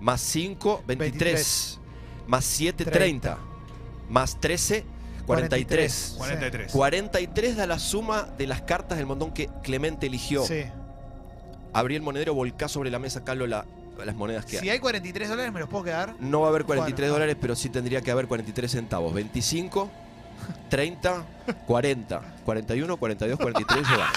más 0.00 0.20
5, 0.22 0.84
23, 0.86 1.80
más 2.26 2.44
7, 2.44 2.84
30, 2.86 3.38
más 4.08 4.40
13, 4.40 4.84
43. 5.26 6.14
43. 6.16 6.72
43 6.72 7.56
da 7.56 7.66
la 7.66 7.78
suma 7.78 8.28
de 8.38 8.46
las 8.46 8.62
cartas 8.62 8.96
del 8.98 9.06
montón 9.06 9.32
que 9.32 9.48
Clemente 9.62 10.06
eligió. 10.06 10.44
Sí. 10.44 10.64
Abrí 11.72 11.96
el 11.96 12.02
monedero, 12.02 12.32
volcá 12.34 12.68
sobre 12.68 12.90
la 12.90 12.98
mesa, 12.98 13.24
Calo, 13.24 13.46
la- 13.46 13.64
las 14.04 14.14
monedas 14.14 14.44
que 14.44 14.58
Si 14.58 14.68
hay 14.68 14.78
43 14.78 15.28
dólares, 15.28 15.52
¿me 15.52 15.60
los 15.60 15.68
puedo 15.68 15.84
quedar? 15.84 16.14
No 16.20 16.40
va 16.40 16.46
a 16.48 16.50
haber 16.50 16.64
43 16.64 17.08
Bueno. 17.08 17.12
dólares, 17.14 17.36
pero 17.40 17.56
sí 17.56 17.70
tendría 17.70 18.02
que 18.02 18.10
haber 18.10 18.26
43 18.28 18.70
centavos. 18.70 19.12
25, 19.14 19.90
30, 20.68 21.24
40, 21.66 22.20
41, 22.44 22.96
42, 22.98 23.38
43, 23.38 23.88
yo 23.88 23.96
gano. 23.98 24.12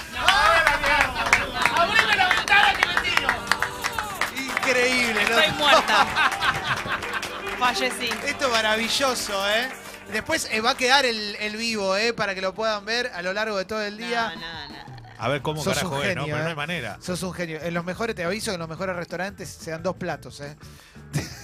Increíble, 4.37 5.21
¿no? 5.29 5.39
Estoy 5.39 5.57
muerta. 5.57 6.05
Fallecí. 7.59 8.09
Esto 8.27 8.45
es 8.45 8.51
maravilloso, 8.51 9.49
¿eh? 9.49 9.69
Después 10.11 10.47
eh, 10.51 10.61
va 10.61 10.71
a 10.71 10.77
quedar 10.77 11.05
el, 11.05 11.35
el 11.39 11.55
vivo, 11.57 11.95
¿eh? 11.95 12.13
Para 12.13 12.33
que 12.35 12.41
lo 12.41 12.53
puedan 12.53 12.83
ver 12.85 13.07
a 13.13 13.21
lo 13.21 13.33
largo 13.33 13.57
de 13.57 13.65
todo 13.65 13.81
el 13.81 13.97
día. 13.97 14.33
No, 14.35 14.41
no, 14.41 14.69
no. 14.69 14.99
A 15.21 15.27
ver 15.27 15.41
cómo 15.41 15.61
Sos 15.63 15.73
carajo 15.75 15.97
un 15.97 16.01
es, 16.05 16.15
¿no? 16.15 16.21
genio, 16.23 16.25
Pero 16.35 16.37
no 16.37 16.43
eh. 16.45 16.49
hay 16.51 16.55
manera. 16.55 16.97
Sos 17.01 17.21
un 17.23 17.33
genio. 17.33 17.61
En 17.61 17.73
los 17.73 17.83
mejores, 17.83 18.15
te 18.15 18.23
aviso 18.23 18.51
que 18.51 18.55
en 18.55 18.59
los 18.61 18.69
mejores 18.69 18.95
restaurantes 18.95 19.49
se 19.49 19.71
dan 19.71 19.83
dos 19.83 19.95
platos, 19.97 20.39
¿eh? 20.41 20.55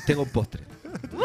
Tengo 0.06 0.24
un 0.24 0.30
postre. 0.30 0.64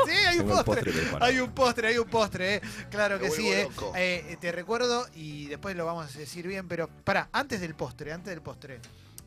Sí, 0.04 0.10
hay 0.26 0.38
un 0.38 0.46
Tengo 0.48 0.58
el 0.58 0.64
postre. 0.64 0.82
postre 0.84 0.92
preparado. 1.02 1.24
Hay 1.30 1.38
un 1.38 1.50
postre, 1.52 1.88
hay 1.88 1.98
un 1.98 2.08
postre, 2.08 2.54
¿eh? 2.56 2.60
Claro 2.90 3.20
que 3.20 3.30
sí, 3.30 3.42
vuelvo 3.42 3.60
¿eh? 3.60 3.68
loco. 3.70 3.92
Eh, 3.94 4.36
Te 4.40 4.50
recuerdo 4.50 5.06
y 5.14 5.46
después 5.46 5.76
lo 5.76 5.86
vamos 5.86 6.12
a 6.12 6.18
decir 6.18 6.44
bien, 6.48 6.66
pero 6.66 6.88
para, 7.04 7.28
antes 7.32 7.60
del 7.60 7.76
postre, 7.76 8.12
antes 8.12 8.30
del 8.30 8.42
postre. 8.42 8.80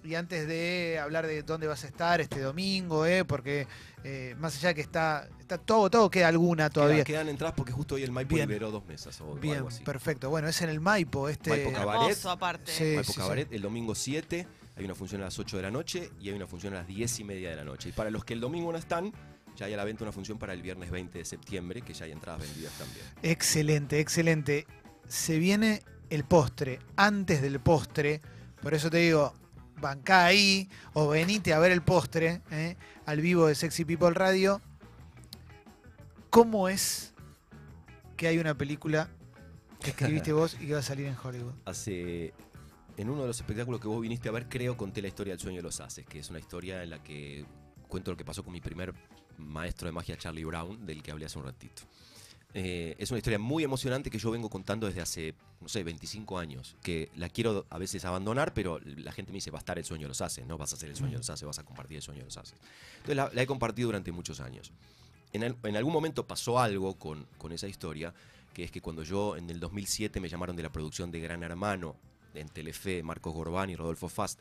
Y 0.04 0.16
antes 0.16 0.48
de 0.48 1.00
hablar 1.02 1.26
de 1.28 1.44
dónde 1.44 1.66
vas 1.66 1.84
a 1.86 1.88
estar 1.88 2.20
este 2.20 2.42
domingo, 2.42 3.06
¿eh? 3.06 3.24
Porque 3.24 3.68
eh, 4.04 4.36
más 4.38 4.56
allá 4.58 4.70
de 4.70 4.76
que 4.76 4.82
está, 4.82 5.30
está 5.40 5.58
todo, 5.58 5.90
todo 5.90 6.10
queda 6.10 6.28
alguna 6.28 6.70
todavía. 6.70 7.06
Quedan, 7.06 7.22
quedan 7.24 7.30
entradas 7.30 7.56
porque 7.56 7.72
justo 7.72 7.96
hoy 7.96 8.04
el 8.04 8.12
Maipo 8.12 8.36
Bien. 8.36 8.50
liberó 8.50 8.70
dos 8.70 8.86
mesas 8.86 9.20
o 9.22 9.36
Bien, 9.36 9.58
algo 9.58 9.70
así. 9.70 9.84
perfecto. 9.84 10.30
Bueno, 10.30 10.50
es 10.50 10.62
en 10.62 10.70
el 10.70 10.82
Maipo, 10.82 11.30
este. 11.30 11.50
Maipo 11.52 11.72
Cabaret. 11.72 12.02
Hermoso, 12.02 12.30
aparte. 12.30 12.72
Sí. 12.72 12.96
Maipo 12.96 13.14
Cabaret, 13.14 13.52
el 13.54 13.62
domingo 13.62 13.96
7, 13.96 14.48
hay 14.76 14.86
una 14.86 14.96
función 14.96 15.22
a 15.22 15.26
las 15.26 15.40
8 15.40 15.56
de 15.56 15.64
la 15.64 15.72
noche 15.72 16.12
y 16.20 16.30
hay 16.30 16.36
una 16.36 16.48
función 16.48 16.74
a 16.74 16.80
las 16.80 16.88
10 16.88 17.20
y 17.20 17.24
media 17.24 17.50
de 17.50 17.56
la 17.56 17.64
noche. 17.64 17.90
Y 17.90 17.92
para 17.94 18.10
los 18.10 18.26
que 18.26 18.34
el 18.34 18.42
domingo 18.42 18.72
no 18.74 18.78
están, 18.78 19.14
ya 19.56 19.68
hay 19.68 19.74
a 19.74 19.78
la 19.78 19.86
venta 19.86 20.04
una 20.04 20.12
función 20.12 20.38
para 20.38 20.54
el 20.54 20.62
viernes 20.62 20.92
20 20.92 21.18
de 21.18 21.24
septiembre, 21.26 21.82
que 21.82 21.94
ya 21.94 22.06
hay 22.06 22.12
entradas 22.12 22.42
vendidas 22.42 22.74
también. 22.74 23.06
Excelente, 23.22 24.00
excelente. 24.02 24.68
Se 25.08 25.38
viene 25.38 25.82
el 26.10 26.26
postre, 26.26 26.80
antes 26.98 27.42
del 27.42 27.60
postre. 27.62 28.22
Por 28.62 28.74
eso 28.74 28.90
te 28.90 28.98
digo, 28.98 29.34
bancá 29.80 30.26
ahí 30.26 30.70
o 30.94 31.08
venite 31.10 31.54
a 31.54 31.60
ver 31.60 31.72
el 31.72 31.82
postre 31.82 32.42
¿eh? 32.52 32.78
al 33.06 33.22
vivo 33.22 33.48
de 33.48 33.56
Sexy 33.56 33.86
People 33.86 34.12
Radio. 34.12 34.62
¿Cómo 36.30 36.70
es 36.70 37.14
que 38.18 38.28
hay 38.28 38.40
una 38.40 38.58
película 38.58 39.10
que 39.80 39.92
escribiste 39.92 40.34
vos 40.34 40.58
y 40.60 40.68
que 40.68 40.74
va 40.74 40.80
a 40.80 40.84
salir 40.84 41.06
en 41.08 41.16
Hollywood? 41.22 41.54
Hace. 41.66 42.34
En 42.96 43.10
uno 43.10 43.22
de 43.22 43.28
los 43.28 43.40
espectáculos 43.40 43.82
que 43.82 43.88
vos 43.88 44.00
viniste 44.02 44.30
a 44.30 44.32
ver, 44.32 44.48
creo, 44.48 44.78
conté 44.78 45.02
la 45.02 45.08
historia 45.08 45.34
del 45.34 45.40
sueño 45.40 45.58
de 45.58 45.64
los 45.64 45.80
haces, 45.80 46.06
que 46.06 46.20
es 46.20 46.30
una 46.30 46.38
historia 46.38 46.84
en 46.84 46.92
la 46.92 47.02
que 47.02 47.44
cuento 47.88 48.12
lo 48.12 48.18
que 48.18 48.24
pasó 48.24 48.44
con 48.44 48.54
mi 48.54 48.62
primer 48.62 48.94
maestro 49.38 49.88
de 49.88 49.92
magia 49.92 50.16
Charlie 50.16 50.44
Brown, 50.44 50.86
del 50.86 51.02
que 51.02 51.12
hablé 51.12 51.26
hace 51.26 51.40
un 51.40 51.46
ratito. 51.46 51.82
Eh, 52.56 52.96
es 53.00 53.10
una 53.10 53.18
historia 53.18 53.40
muy 53.40 53.64
emocionante 53.64 54.12
que 54.12 54.20
yo 54.20 54.30
vengo 54.30 54.50
contando 54.50 54.86
desde 54.86 55.02
hace, 55.02 55.34
no 55.60 55.68
sé, 55.68 55.84
25 55.84 56.38
años, 56.38 56.76
que 56.84 57.10
la 57.16 57.28
quiero 57.30 57.66
a 57.70 57.80
veces 57.80 58.06
abandonar, 58.06 58.54
pero 58.54 58.80
la 58.80 59.12
gente 59.12 59.32
me 59.32 59.38
dice, 59.38 59.50
va 59.50 59.58
a 59.58 59.62
estar 59.62 59.80
el 59.80 59.86
sueño 59.86 60.04
de 60.04 60.10
los 60.10 60.22
haces, 60.22 60.46
no 60.46 60.58
vas 60.58 60.72
a 60.72 60.76
hacer 60.76 60.90
el 60.90 60.96
sueño 60.96 61.14
de 61.14 61.18
los 61.20 61.30
haces, 61.30 61.48
vas 61.48 61.58
a 61.58 61.64
compartir 61.64 61.98
el 61.98 62.04
sueño 62.04 62.20
de 62.20 62.26
los 62.26 62.38
haces. 62.38 62.60
Entonces 62.98 63.16
la, 63.16 63.42
he 63.42 63.48
compartido 63.48 63.88
durante 63.88 64.12
muchos 64.12 64.40
años. 64.40 64.72
En 65.32 65.76
algún 65.76 65.92
momento 65.92 66.28
pasó 66.28 66.60
algo 66.60 66.94
con, 67.00 67.26
con 67.40 67.52
esa 67.54 67.68
historia, 67.68 68.14
que 68.54 68.64
es 68.64 68.72
que 68.72 68.82
cuando 68.82 69.02
yo 69.02 69.36
en 69.36 69.50
el 69.50 69.60
2007 69.60 70.20
me 70.20 70.30
llamaron 70.30 70.56
de 70.56 70.62
la 70.62 70.72
producción 70.72 71.10
de 71.10 71.20
Gran 71.20 71.42
Hermano, 71.42 71.96
en 72.36 72.50
Telefe, 72.50 73.04
Marcos 73.04 73.34
Gorbán 73.34 73.70
y 73.70 73.76
Rodolfo 73.76 74.10
Fast, 74.10 74.40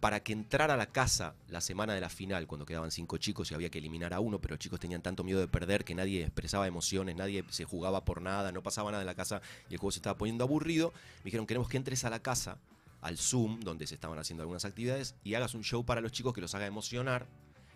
para 0.00 0.20
que 0.20 0.32
entrara 0.32 0.74
a 0.74 0.76
la 0.76 0.86
casa 0.86 1.34
la 1.48 1.60
semana 1.60 1.92
de 1.92 2.00
la 2.00 2.08
final, 2.08 2.46
cuando 2.46 2.64
quedaban 2.64 2.90
cinco 2.90 3.18
chicos 3.18 3.50
y 3.50 3.54
había 3.54 3.68
que 3.68 3.78
eliminar 3.78 4.14
a 4.14 4.20
uno, 4.20 4.40
pero 4.40 4.54
los 4.54 4.58
chicos 4.58 4.80
tenían 4.80 5.02
tanto 5.02 5.22
miedo 5.22 5.40
de 5.40 5.46
perder 5.46 5.84
que 5.84 5.94
nadie 5.94 6.22
expresaba 6.22 6.66
emociones, 6.66 7.16
nadie 7.16 7.44
se 7.50 7.64
jugaba 7.64 8.04
por 8.04 8.22
nada, 8.22 8.50
no 8.50 8.62
pasaba 8.62 8.90
nada 8.90 9.02
en 9.02 9.06
la 9.06 9.14
casa 9.14 9.42
y 9.68 9.74
el 9.74 9.78
juego 9.78 9.92
se 9.92 9.98
estaba 9.98 10.16
poniendo 10.16 10.44
aburrido. 10.44 10.92
Me 11.18 11.24
dijeron, 11.24 11.46
queremos 11.46 11.68
que 11.68 11.76
entres 11.76 12.04
a 12.04 12.10
la 12.10 12.20
casa, 12.20 12.56
al 13.02 13.18
Zoom, 13.18 13.60
donde 13.60 13.86
se 13.86 13.94
estaban 13.94 14.18
haciendo 14.18 14.42
algunas 14.42 14.64
actividades, 14.64 15.14
y 15.22 15.34
hagas 15.34 15.54
un 15.54 15.64
show 15.64 15.84
para 15.84 16.00
los 16.00 16.12
chicos 16.12 16.32
que 16.32 16.40
los 16.40 16.54
haga 16.54 16.66
emocionar. 16.66 17.26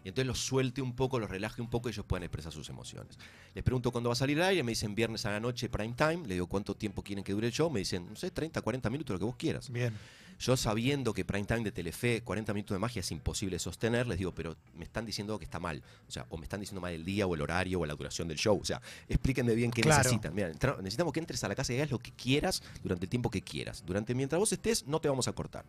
Y 0.02 0.08
entonces 0.08 0.26
los 0.26 0.38
suelte 0.38 0.82
un 0.82 0.94
poco, 0.94 1.18
los 1.18 1.30
relaje 1.30 1.62
un 1.62 1.70
poco 1.70 1.88
y 1.88 1.92
ellos 1.92 2.04
puedan 2.04 2.24
expresar 2.24 2.52
sus 2.52 2.68
emociones. 2.68 3.18
Les 3.54 3.64
pregunto 3.64 3.90
cuándo 3.90 4.10
va 4.10 4.12
a 4.12 4.16
salir 4.16 4.38
al 4.40 4.48
aire, 4.48 4.62
me 4.62 4.72
dicen 4.72 4.94
viernes 4.94 5.24
a 5.24 5.30
la 5.30 5.40
noche, 5.40 5.70
prime 5.70 5.94
time. 5.94 6.26
Le 6.26 6.34
digo 6.34 6.46
cuánto 6.46 6.74
tiempo 6.74 7.02
quieren 7.02 7.24
que 7.24 7.32
dure 7.32 7.46
el 7.46 7.54
show. 7.54 7.70
Me 7.70 7.80
dicen, 7.80 8.06
no 8.10 8.16
sé, 8.16 8.30
30, 8.30 8.60
40 8.60 8.90
minutos, 8.90 9.14
lo 9.14 9.18
que 9.18 9.24
vos 9.24 9.36
quieras. 9.36 9.70
Bien. 9.70 9.94
Yo 10.38 10.56
sabiendo 10.56 11.14
que 11.14 11.24
prime 11.24 11.44
time 11.46 11.62
de 11.62 11.72
Telefe, 11.72 12.22
40 12.22 12.52
minutos 12.54 12.74
de 12.74 12.78
magia 12.78 13.00
es 13.00 13.10
imposible 13.12 13.58
sostener, 13.58 14.06
les 14.06 14.18
digo, 14.18 14.32
pero 14.34 14.56
me 14.76 14.84
están 14.84 15.06
diciendo 15.06 15.38
que 15.38 15.44
está 15.44 15.58
mal. 15.60 15.82
O 16.08 16.10
sea, 16.10 16.26
o 16.28 16.36
me 16.36 16.44
están 16.44 16.60
diciendo 16.60 16.80
mal 16.80 16.92
el 16.92 17.04
día 17.04 17.26
o 17.26 17.34
el 17.34 17.40
horario 17.42 17.80
o 17.80 17.86
la 17.86 17.94
duración 17.94 18.28
del 18.28 18.36
show. 18.38 18.58
O 18.60 18.64
sea, 18.64 18.82
explíquenme 19.08 19.54
bien 19.54 19.70
qué 19.70 19.82
Claro. 19.82 19.98
necesitan. 20.02 20.34
Mira, 20.34 20.48
necesitamos 20.82 21.12
que 21.12 21.20
entres 21.20 21.42
a 21.44 21.48
la 21.48 21.54
casa 21.54 21.72
y 21.72 21.76
hagas 21.76 21.90
lo 21.90 21.98
que 21.98 22.10
quieras 22.12 22.62
durante 22.82 23.06
el 23.06 23.10
tiempo 23.10 23.30
que 23.30 23.42
quieras. 23.42 23.84
Durante 23.86 24.14
mientras 24.14 24.38
vos 24.38 24.52
estés, 24.52 24.86
no 24.86 25.00
te 25.00 25.08
vamos 25.08 25.28
a 25.28 25.32
cortar. 25.32 25.64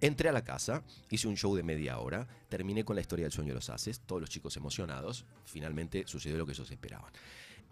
Entré 0.00 0.28
a 0.28 0.32
la 0.32 0.44
casa, 0.44 0.82
hice 1.10 1.26
un 1.28 1.36
show 1.36 1.54
de 1.56 1.62
media 1.62 1.98
hora, 1.98 2.26
terminé 2.50 2.84
con 2.84 2.94
la 2.96 3.00
historia 3.00 3.24
del 3.24 3.32
sueño 3.32 3.48
de 3.50 3.54
los 3.54 3.70
haces, 3.70 4.00
todos 4.00 4.20
los 4.20 4.28
chicos 4.28 4.56
emocionados, 4.56 5.24
finalmente 5.46 6.04
sucedió 6.06 6.36
lo 6.36 6.44
que 6.46 6.52
ellos 6.52 6.70
esperaban. 6.70 7.10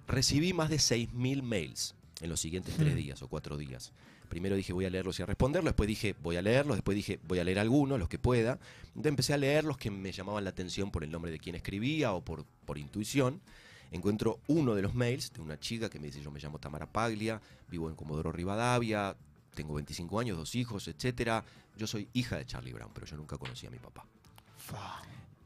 Recibí 0.08 0.52
más 0.52 0.70
de 0.70 0.76
6.000 0.76 1.42
mails 1.42 1.94
en 2.20 2.30
los 2.30 2.40
siguientes 2.40 2.74
tres 2.76 2.96
días 2.96 3.20
o 3.22 3.28
cuatro 3.28 3.56
días. 3.58 3.92
Primero 4.32 4.56
dije 4.56 4.72
voy 4.72 4.86
a 4.86 4.88
leerlos 4.88 5.20
y 5.20 5.22
a 5.22 5.26
responderlos, 5.26 5.72
después 5.72 5.86
dije 5.86 6.16
voy 6.22 6.36
a 6.36 6.40
leerlos, 6.40 6.78
después 6.78 6.96
dije 6.96 7.20
voy 7.28 7.38
a 7.38 7.44
leer 7.44 7.58
algunos, 7.58 7.98
los 7.98 8.08
que 8.08 8.18
pueda. 8.18 8.58
Entonces 8.86 9.10
empecé 9.10 9.34
a 9.34 9.36
leer 9.36 9.62
los 9.62 9.76
que 9.76 9.90
me 9.90 10.10
llamaban 10.10 10.42
la 10.42 10.48
atención 10.48 10.90
por 10.90 11.04
el 11.04 11.10
nombre 11.10 11.30
de 11.30 11.38
quien 11.38 11.54
escribía 11.54 12.14
o 12.14 12.22
por, 12.22 12.46
por 12.64 12.78
intuición. 12.78 13.42
Encuentro 13.90 14.40
uno 14.46 14.74
de 14.74 14.80
los 14.80 14.94
mails 14.94 15.34
de 15.34 15.42
una 15.42 15.60
chica 15.60 15.90
que 15.90 15.98
me 15.98 16.06
dice 16.06 16.22
yo 16.22 16.30
me 16.30 16.40
llamo 16.40 16.58
Tamara 16.58 16.86
Paglia, 16.86 17.42
vivo 17.68 17.90
en 17.90 17.94
Comodoro 17.94 18.32
Rivadavia, 18.32 19.14
tengo 19.54 19.74
25 19.74 20.18
años, 20.18 20.38
dos 20.38 20.54
hijos, 20.54 20.88
etcétera. 20.88 21.44
Yo 21.76 21.86
soy 21.86 22.08
hija 22.14 22.38
de 22.38 22.46
Charlie 22.46 22.72
Brown, 22.72 22.90
pero 22.94 23.06
yo 23.06 23.18
nunca 23.18 23.36
conocí 23.36 23.66
a 23.66 23.70
mi 23.70 23.80
papá. 23.80 24.06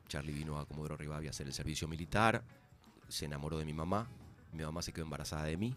Charlie 0.07 0.33
vino 0.33 0.61
a 0.61 0.64
Comodoro 0.64 0.96
Rivadavia 0.96 1.31
a 1.31 1.33
hacer 1.33 1.49
el 1.49 1.53
servicio 1.53 1.88
militar, 1.88 2.44
se 3.09 3.25
enamoró 3.25 3.59
de 3.59 3.64
mi 3.64 3.72
mamá, 3.72 4.07
mi 4.53 4.62
mamá 4.62 4.81
se 4.81 4.92
quedó 4.92 5.07
embarazada 5.07 5.42
de 5.42 5.57
mí. 5.57 5.75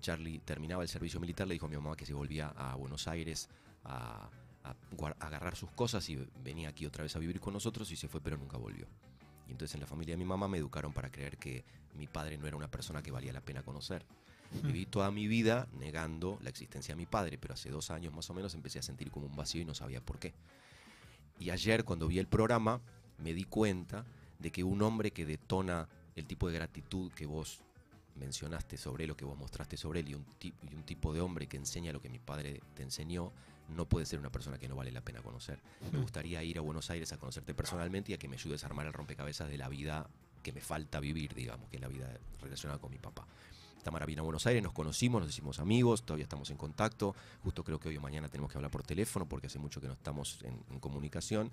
Charlie 0.00 0.40
terminaba 0.40 0.82
el 0.82 0.88
servicio 0.88 1.20
militar, 1.20 1.46
le 1.46 1.54
dijo 1.54 1.66
a 1.66 1.68
mi 1.68 1.76
mamá 1.76 1.96
que 1.96 2.06
se 2.06 2.14
volvía 2.14 2.48
a 2.48 2.74
Buenos 2.74 3.08
Aires 3.08 3.48
a, 3.84 4.28
a 4.64 4.74
agarrar 5.20 5.56
sus 5.56 5.70
cosas 5.70 6.08
y 6.08 6.16
venía 6.42 6.68
aquí 6.68 6.86
otra 6.86 7.02
vez 7.02 7.14
a 7.16 7.18
vivir 7.18 7.40
con 7.40 7.54
nosotros 7.54 7.90
y 7.90 7.96
se 7.96 8.08
fue, 8.08 8.20
pero 8.20 8.36
nunca 8.36 8.56
volvió. 8.56 8.86
Y 9.48 9.52
entonces 9.52 9.74
en 9.74 9.80
la 9.80 9.86
familia 9.86 10.14
de 10.14 10.18
mi 10.18 10.24
mamá 10.24 10.48
me 10.48 10.58
educaron 10.58 10.92
para 10.92 11.10
creer 11.10 11.36
que 11.36 11.64
mi 11.94 12.06
padre 12.06 12.38
no 12.38 12.46
era 12.46 12.56
una 12.56 12.70
persona 12.70 13.02
que 13.02 13.10
valía 13.10 13.32
la 13.32 13.40
pena 13.40 13.62
conocer. 13.62 14.04
Viví 14.62 14.86
toda 14.86 15.10
mi 15.10 15.28
vida 15.28 15.68
negando 15.78 16.38
la 16.42 16.50
existencia 16.50 16.94
de 16.94 16.96
mi 16.96 17.06
padre, 17.06 17.38
pero 17.38 17.54
hace 17.54 17.70
dos 17.70 17.90
años 17.90 18.12
más 18.14 18.28
o 18.30 18.34
menos 18.34 18.54
empecé 18.54 18.80
a 18.80 18.82
sentir 18.82 19.10
como 19.10 19.26
un 19.26 19.36
vacío 19.36 19.62
y 19.62 19.64
no 19.64 19.74
sabía 19.74 20.00
por 20.00 20.18
qué. 20.18 20.34
Y 21.38 21.50
ayer 21.50 21.84
cuando 21.84 22.08
vi 22.08 22.18
el 22.18 22.26
programa 22.26 22.80
me 23.18 23.32
di 23.32 23.44
cuenta 23.44 24.04
de 24.38 24.50
que 24.50 24.64
un 24.64 24.82
hombre 24.82 25.12
que 25.12 25.24
detona 25.24 25.88
el 26.16 26.26
tipo 26.26 26.48
de 26.48 26.54
gratitud 26.54 27.12
que 27.12 27.26
vos 27.26 27.60
mencionaste 28.16 28.76
sobre 28.76 29.04
él 29.04 29.10
o 29.12 29.16
que 29.16 29.24
vos 29.24 29.36
mostraste 29.38 29.76
sobre 29.76 30.00
él 30.00 30.08
y 30.08 30.14
un, 30.14 30.24
ti- 30.38 30.52
y 30.70 30.74
un 30.74 30.82
tipo 30.84 31.12
de 31.12 31.20
hombre 31.20 31.46
que 31.46 31.56
enseña 31.56 31.92
lo 31.92 32.00
que 32.00 32.08
mi 32.08 32.18
padre 32.18 32.60
te 32.74 32.82
enseñó, 32.82 33.32
no 33.68 33.84
puede 33.86 34.04
ser 34.06 34.18
una 34.18 34.30
persona 34.30 34.58
que 34.58 34.68
no 34.68 34.76
vale 34.76 34.90
la 34.92 35.00
pena 35.00 35.22
conocer. 35.22 35.60
Me 35.92 35.98
gustaría 36.00 36.42
ir 36.42 36.58
a 36.58 36.60
Buenos 36.60 36.90
Aires 36.90 37.12
a 37.12 37.18
conocerte 37.18 37.54
personalmente 37.54 38.10
y 38.12 38.14
a 38.14 38.18
que 38.18 38.28
me 38.28 38.36
ayudes 38.36 38.64
a 38.64 38.66
armar 38.66 38.86
el 38.86 38.92
rompecabezas 38.92 39.48
de 39.48 39.56
la 39.58 39.68
vida 39.68 40.08
que 40.42 40.52
me 40.52 40.60
falta 40.60 40.98
vivir, 41.00 41.34
digamos, 41.34 41.68
que 41.68 41.76
es 41.76 41.82
la 41.82 41.88
vida 41.88 42.10
relacionada 42.40 42.80
con 42.80 42.90
mi 42.90 42.98
papá. 42.98 43.26
Tamara 43.84 44.04
vino 44.06 44.20
a 44.20 44.24
Buenos 44.24 44.46
Aires, 44.46 44.62
nos 44.62 44.72
conocimos, 44.72 45.22
nos 45.22 45.30
hicimos 45.30 45.58
amigos, 45.58 46.02
todavía 46.02 46.24
estamos 46.24 46.50
en 46.50 46.56
contacto. 46.58 47.14
Justo 47.42 47.62
creo 47.64 47.78
que 47.80 47.88
hoy 47.88 47.96
o 47.96 48.00
mañana 48.00 48.28
tenemos 48.28 48.50
que 48.50 48.58
hablar 48.58 48.70
por 48.70 48.82
teléfono 48.82 49.26
porque 49.26 49.46
hace 49.46 49.58
mucho 49.58 49.80
que 49.80 49.86
no 49.86 49.94
estamos 49.94 50.42
en, 50.42 50.62
en 50.70 50.80
comunicación. 50.80 51.50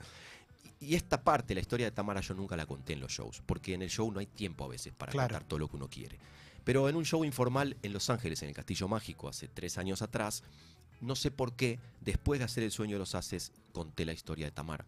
Y, 0.81 0.87
y 0.87 0.95
esta 0.95 1.21
parte, 1.23 1.53
la 1.53 1.61
historia 1.61 1.85
de 1.85 1.91
Tamara, 1.91 2.19
yo 2.21 2.33
nunca 2.33 2.57
la 2.57 2.65
conté 2.65 2.93
en 2.93 2.99
los 2.99 3.11
shows, 3.13 3.41
porque 3.45 3.73
en 3.75 3.81
el 3.81 3.89
show 3.89 4.11
no 4.11 4.19
hay 4.19 4.25
tiempo 4.25 4.65
a 4.65 4.67
veces 4.67 4.91
para 4.93 5.11
Claro. 5.11 5.29
contar 5.29 5.47
todo 5.47 5.59
lo 5.59 5.69
que 5.69 5.75
uno 5.77 5.87
quiere. 5.89 6.17
Pero 6.67 6.89
en 6.89 6.97
un 6.97 7.05
show 7.05 7.23
informal 7.23 7.77
en 7.81 7.93
Los 7.93 8.09
Ángeles, 8.09 8.41
en 8.41 8.49
el 8.49 8.53
Castillo 8.53 8.89
Mágico, 8.89 9.29
hace 9.29 9.47
tres 9.47 9.77
años 9.77 10.01
atrás, 10.01 10.43
no 10.99 11.15
sé 11.15 11.31
por 11.31 11.53
qué, 11.53 11.79
después 12.01 12.39
de 12.39 12.43
hacer 12.43 12.61
El 12.61 12.71
Sueño 12.71 12.95
de 12.95 12.99
los 12.99 13.15
Haces, 13.15 13.53
conté 13.71 14.03
la 14.03 14.11
historia 14.11 14.47
de 14.47 14.51
Tamara. 14.51 14.83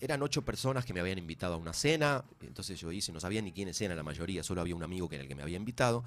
Eran 0.00 0.20
ocho 0.22 0.42
personas 0.42 0.84
que 0.84 0.92
me 0.92 0.98
habían 0.98 1.18
invitado 1.18 1.54
a 1.54 1.58
una 1.58 1.72
cena, 1.74 2.24
entonces 2.40 2.80
yo 2.80 2.90
hice, 2.90 3.12
no 3.12 3.20
sabía 3.20 3.40
ni 3.40 3.52
quiénes 3.52 3.80
eran 3.80 3.96
la 3.96 4.02
mayoría, 4.02 4.42
solo 4.42 4.60
había 4.60 4.74
un 4.74 4.82
amigo 4.82 5.08
que 5.08 5.14
era 5.14 5.22
el 5.22 5.28
que 5.28 5.36
me 5.36 5.44
había 5.44 5.58
invitado. 5.58 6.02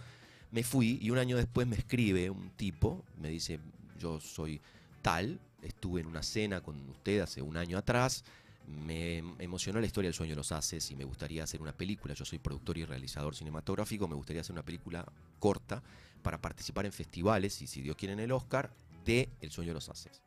Me 0.52 0.64
fui 0.64 1.00
y 1.02 1.12
un 1.12 1.18
año 1.18 1.38
después 1.38 1.66
me 1.66 1.78
escribe 1.78 2.30
un 2.30 2.50
tipo, 2.50 3.06
me 3.22 3.30
dice, 3.30 3.62
yo 3.98 4.20
soy 4.20 4.60
tal, 5.02 5.40
estuve 5.62 6.02
en 6.02 6.08
una 6.08 6.24
cena 6.24 6.60
con 6.60 6.78
usted 6.90 7.22
hace 7.22 7.42
un 7.42 7.56
año 7.56 7.78
atrás, 7.78 8.26
me 8.68 9.18
emocionó 9.40 9.80
la 9.80 9.88
historia 9.88 10.10
del 10.10 10.14
sueño 10.14 10.32
de 10.32 10.38
los 10.38 10.52
haces 10.52 10.92
y 10.92 10.96
me 10.96 11.04
gustaría 11.04 11.44
hacer 11.44 11.62
una 11.62 11.74
película, 11.74 12.14
yo 12.14 12.26
soy 12.26 12.40
productor 12.40 12.78
y 12.78 12.86
realizador 12.86 13.36
cinematográfico, 13.36 14.08
me 14.08 14.16
gustaría 14.16 14.42
hacer 14.42 14.54
una 14.54 14.64
película 14.64 15.06
corta 15.40 15.82
para 16.22 16.40
participar 16.40 16.86
en 16.86 16.92
festivales 16.92 17.62
y 17.62 17.68
si 17.68 17.82
Dios 17.82 17.96
quiere 17.96 18.14
en 18.14 18.20
el 18.20 18.32
Oscar 18.32 18.72
de 19.06 19.30
El 19.42 19.52
sueño 19.52 19.70
de 19.70 19.76
los 19.76 19.90
haces. 19.90 20.22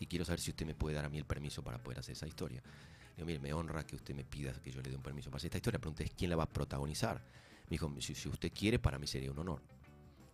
Y 0.00 0.06
quiero 0.06 0.24
saber 0.24 0.40
si 0.40 0.50
usted 0.50 0.66
me 0.66 0.74
puede 0.74 0.96
dar 0.96 1.04
a 1.04 1.08
mí 1.08 1.18
el 1.18 1.26
permiso 1.26 1.62
para 1.62 1.78
poder 1.78 2.00
hacer 2.00 2.12
esa 2.12 2.26
historia. 2.26 2.62
Digo, 3.16 3.26
mire, 3.26 3.38
me 3.38 3.52
honra 3.52 3.84
que 3.84 3.96
usted 3.96 4.14
me 4.14 4.24
pida 4.24 4.52
que 4.54 4.72
yo 4.72 4.80
le 4.80 4.90
dé 4.90 4.96
un 4.96 5.02
permiso 5.02 5.30
para 5.30 5.36
hacer 5.36 5.48
esta 5.48 5.58
historia. 5.58 5.78
Pregunté, 5.78 6.10
¿quién 6.16 6.30
la 6.30 6.36
va 6.36 6.44
a 6.44 6.48
protagonizar? 6.48 7.22
Me 7.64 7.70
dijo, 7.70 7.92
si 8.00 8.28
usted 8.28 8.50
quiere, 8.52 8.78
para 8.78 8.98
mí 8.98 9.06
sería 9.06 9.30
un 9.30 9.38
honor. 9.38 9.62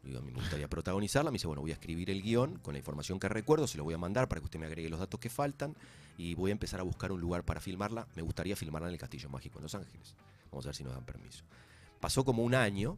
Digo, 0.06 0.20
a 0.20 0.22
mí 0.22 0.30
me 0.30 0.38
gustaría 0.38 0.68
protagonizarla. 0.68 1.30
Me 1.30 1.36
dice, 1.36 1.46
bueno, 1.46 1.62
voy 1.62 1.72
a 1.72 1.74
escribir 1.74 2.10
el 2.10 2.22
guion 2.22 2.58
con 2.60 2.74
la 2.74 2.78
información 2.78 3.18
que 3.18 3.28
recuerdo, 3.28 3.66
se 3.66 3.76
lo 3.76 3.84
voy 3.84 3.94
a 3.94 3.98
mandar 3.98 4.28
para 4.28 4.40
que 4.40 4.44
usted 4.44 4.58
me 4.58 4.66
agregue 4.66 4.88
los 4.88 5.00
datos 5.00 5.18
que 5.20 5.28
faltan 5.28 5.74
y 6.16 6.34
voy 6.34 6.50
a 6.50 6.52
empezar 6.52 6.80
a 6.80 6.82
buscar 6.82 7.12
un 7.12 7.20
lugar 7.20 7.44
para 7.44 7.60
filmarla. 7.60 8.06
Me 8.14 8.22
gustaría 8.22 8.56
filmarla 8.56 8.88
en 8.88 8.94
el 8.94 9.00
Castillo 9.00 9.28
Mágico 9.28 9.58
en 9.58 9.64
Los 9.64 9.74
Ángeles. 9.74 10.14
Vamos 10.50 10.64
a 10.64 10.68
ver 10.68 10.76
si 10.76 10.84
nos 10.84 10.94
dan 10.94 11.04
permiso. 11.04 11.44
Pasó 12.00 12.24
como 12.24 12.44
un 12.44 12.54
año, 12.54 12.96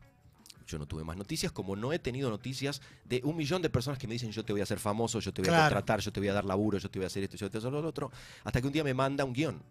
yo 0.67 0.79
no 0.79 0.87
tuve 0.87 1.03
más 1.03 1.17
noticias, 1.17 1.51
como 1.51 1.77
no 1.77 1.93
he 1.93 1.99
tenido 1.99 2.31
noticias 2.31 2.83
de 3.05 3.23
un 3.25 3.37
millón 3.37 3.63
de 3.63 3.71
personas 3.71 3.99
que 3.99 4.07
me 4.07 4.13
dicen 4.13 4.31
yo 4.31 4.45
te 4.45 4.53
voy 4.53 4.61
a 4.61 4.65
hacer 4.65 4.79
famoso, 4.79 5.19
yo 5.21 5.33
te 5.33 5.43
voy 5.43 5.51
a 5.51 5.61
contratar, 5.61 6.01
yo 6.01 6.13
te 6.13 6.21
voy 6.21 6.29
a 6.29 6.35
dar 6.35 6.45
laburo, 6.45 6.79
yo 6.79 6.91
te 6.91 6.99
voy 6.99 7.05
a 7.05 7.07
hacer 7.07 7.25
esto, 7.25 7.37
yo 7.37 7.51
te 7.51 7.59
voy 7.59 7.65
a 7.65 7.69
hacer 7.69 7.83
lo 7.83 7.89
otro, 7.89 8.13
hasta 8.45 8.61
que 8.61 8.67
un 8.67 8.73
día 8.73 8.85
me 8.85 8.95
manda 8.95 9.25
un 9.25 9.33
guion. 9.33 9.63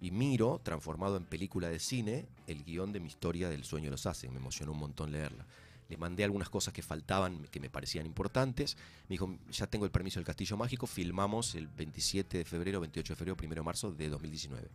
Y 0.00 0.10
miro, 0.10 0.60
transformado 0.62 1.16
en 1.16 1.24
película 1.24 1.68
de 1.68 1.78
cine, 1.78 2.26
el 2.46 2.64
guion 2.64 2.92
de 2.92 3.00
mi 3.00 3.08
historia 3.08 3.48
del 3.48 3.64
sueño 3.64 3.86
de 3.86 3.92
los 3.92 4.06
haces. 4.06 4.30
Me 4.30 4.36
emocionó 4.36 4.72
un 4.72 4.78
montón 4.78 5.10
leerla. 5.10 5.46
Le 5.88 5.96
mandé 5.96 6.24
algunas 6.24 6.48
cosas 6.48 6.74
que 6.74 6.82
faltaban, 6.82 7.46
que 7.50 7.60
me 7.60 7.70
parecían 7.70 8.06
importantes. 8.06 8.76
Me 9.08 9.14
dijo, 9.14 9.38
ya 9.50 9.66
tengo 9.66 9.84
el 9.84 9.90
permiso 9.90 10.18
del 10.18 10.26
Castillo 10.26 10.56
Mágico, 10.56 10.86
filmamos 10.86 11.54
el 11.54 11.68
27 11.68 12.38
de 12.38 12.44
febrero, 12.44 12.80
28 12.80 13.12
de 13.12 13.16
febrero, 13.16 13.36
1 13.40 13.54
de 13.54 13.62
marzo 13.62 13.92
de 13.92 14.08
2019. 14.08 14.68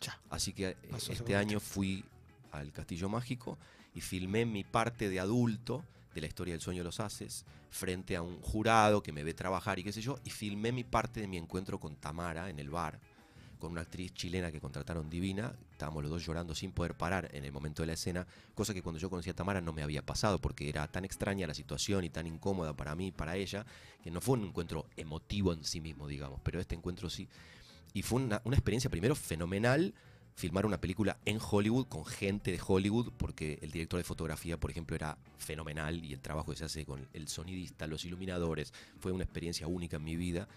Ya. 0.00 0.20
Así 0.30 0.52
que 0.52 0.68
eh, 0.68 0.76
este 1.10 1.36
año 1.36 1.60
fui 1.60 2.04
al 2.52 2.72
Castillo 2.72 3.08
Mágico 3.08 3.58
y 3.94 4.00
filmé 4.00 4.46
mi 4.46 4.64
parte 4.64 5.08
de 5.08 5.20
adulto 5.20 5.84
de 6.14 6.20
la 6.20 6.26
historia 6.26 6.54
del 6.54 6.60
sueño 6.60 6.80
de 6.80 6.84
los 6.84 7.00
haces 7.00 7.44
frente 7.70 8.16
a 8.16 8.22
un 8.22 8.40
jurado 8.40 9.02
que 9.02 9.12
me 9.12 9.24
ve 9.24 9.34
trabajar 9.34 9.78
y 9.78 9.84
qué 9.84 9.92
sé 9.92 10.02
yo, 10.02 10.18
y 10.24 10.30
filmé 10.30 10.72
mi 10.72 10.84
parte 10.84 11.20
de 11.20 11.26
mi 11.26 11.38
encuentro 11.38 11.80
con 11.80 11.96
Tamara 11.96 12.50
en 12.50 12.58
el 12.58 12.68
bar, 12.68 13.00
con 13.62 13.70
una 13.70 13.82
actriz 13.82 14.12
chilena 14.12 14.50
que 14.50 14.60
contrataron 14.60 15.08
divina, 15.08 15.54
estábamos 15.70 16.02
los 16.02 16.10
dos 16.10 16.26
llorando 16.26 16.52
sin 16.52 16.72
poder 16.72 16.96
parar 16.96 17.30
en 17.32 17.44
el 17.44 17.52
momento 17.52 17.84
de 17.84 17.86
la 17.86 17.92
escena, 17.92 18.26
cosa 18.56 18.74
que 18.74 18.82
cuando 18.82 18.98
yo 18.98 19.08
conocí 19.08 19.30
a 19.30 19.34
Tamara 19.34 19.60
no 19.60 19.72
me 19.72 19.84
había 19.84 20.04
pasado, 20.04 20.40
porque 20.40 20.68
era 20.68 20.88
tan 20.88 21.04
extraña 21.04 21.46
la 21.46 21.54
situación 21.54 22.02
y 22.02 22.10
tan 22.10 22.26
incómoda 22.26 22.74
para 22.74 22.96
mí 22.96 23.12
para 23.12 23.36
ella, 23.36 23.64
que 24.02 24.10
no 24.10 24.20
fue 24.20 24.36
un 24.36 24.46
encuentro 24.46 24.86
emotivo 24.96 25.52
en 25.52 25.62
sí 25.62 25.80
mismo, 25.80 26.08
digamos, 26.08 26.40
pero 26.42 26.58
este 26.58 26.74
encuentro 26.74 27.08
sí. 27.08 27.28
Y 27.94 28.02
fue 28.02 28.20
una, 28.20 28.42
una 28.42 28.56
experiencia 28.56 28.90
primero 28.90 29.14
fenomenal 29.14 29.94
filmar 30.34 30.66
una 30.66 30.80
película 30.80 31.18
en 31.24 31.38
Hollywood 31.40 31.86
con 31.86 32.04
gente 32.04 32.50
de 32.50 32.60
Hollywood, 32.66 33.12
porque 33.16 33.60
el 33.62 33.70
director 33.70 33.98
de 33.98 34.04
fotografía, 34.04 34.58
por 34.58 34.72
ejemplo, 34.72 34.96
era 34.96 35.16
fenomenal 35.38 36.04
y 36.04 36.12
el 36.12 36.20
trabajo 36.20 36.50
que 36.50 36.58
se 36.58 36.64
hace 36.64 36.84
con 36.84 37.06
el 37.12 37.28
sonidista, 37.28 37.86
los 37.86 38.04
iluminadores, 38.04 38.74
fue 38.98 39.12
una 39.12 39.22
experiencia 39.22 39.68
única 39.68 39.98
en 39.98 40.04
mi 40.04 40.16
vida 40.16 40.48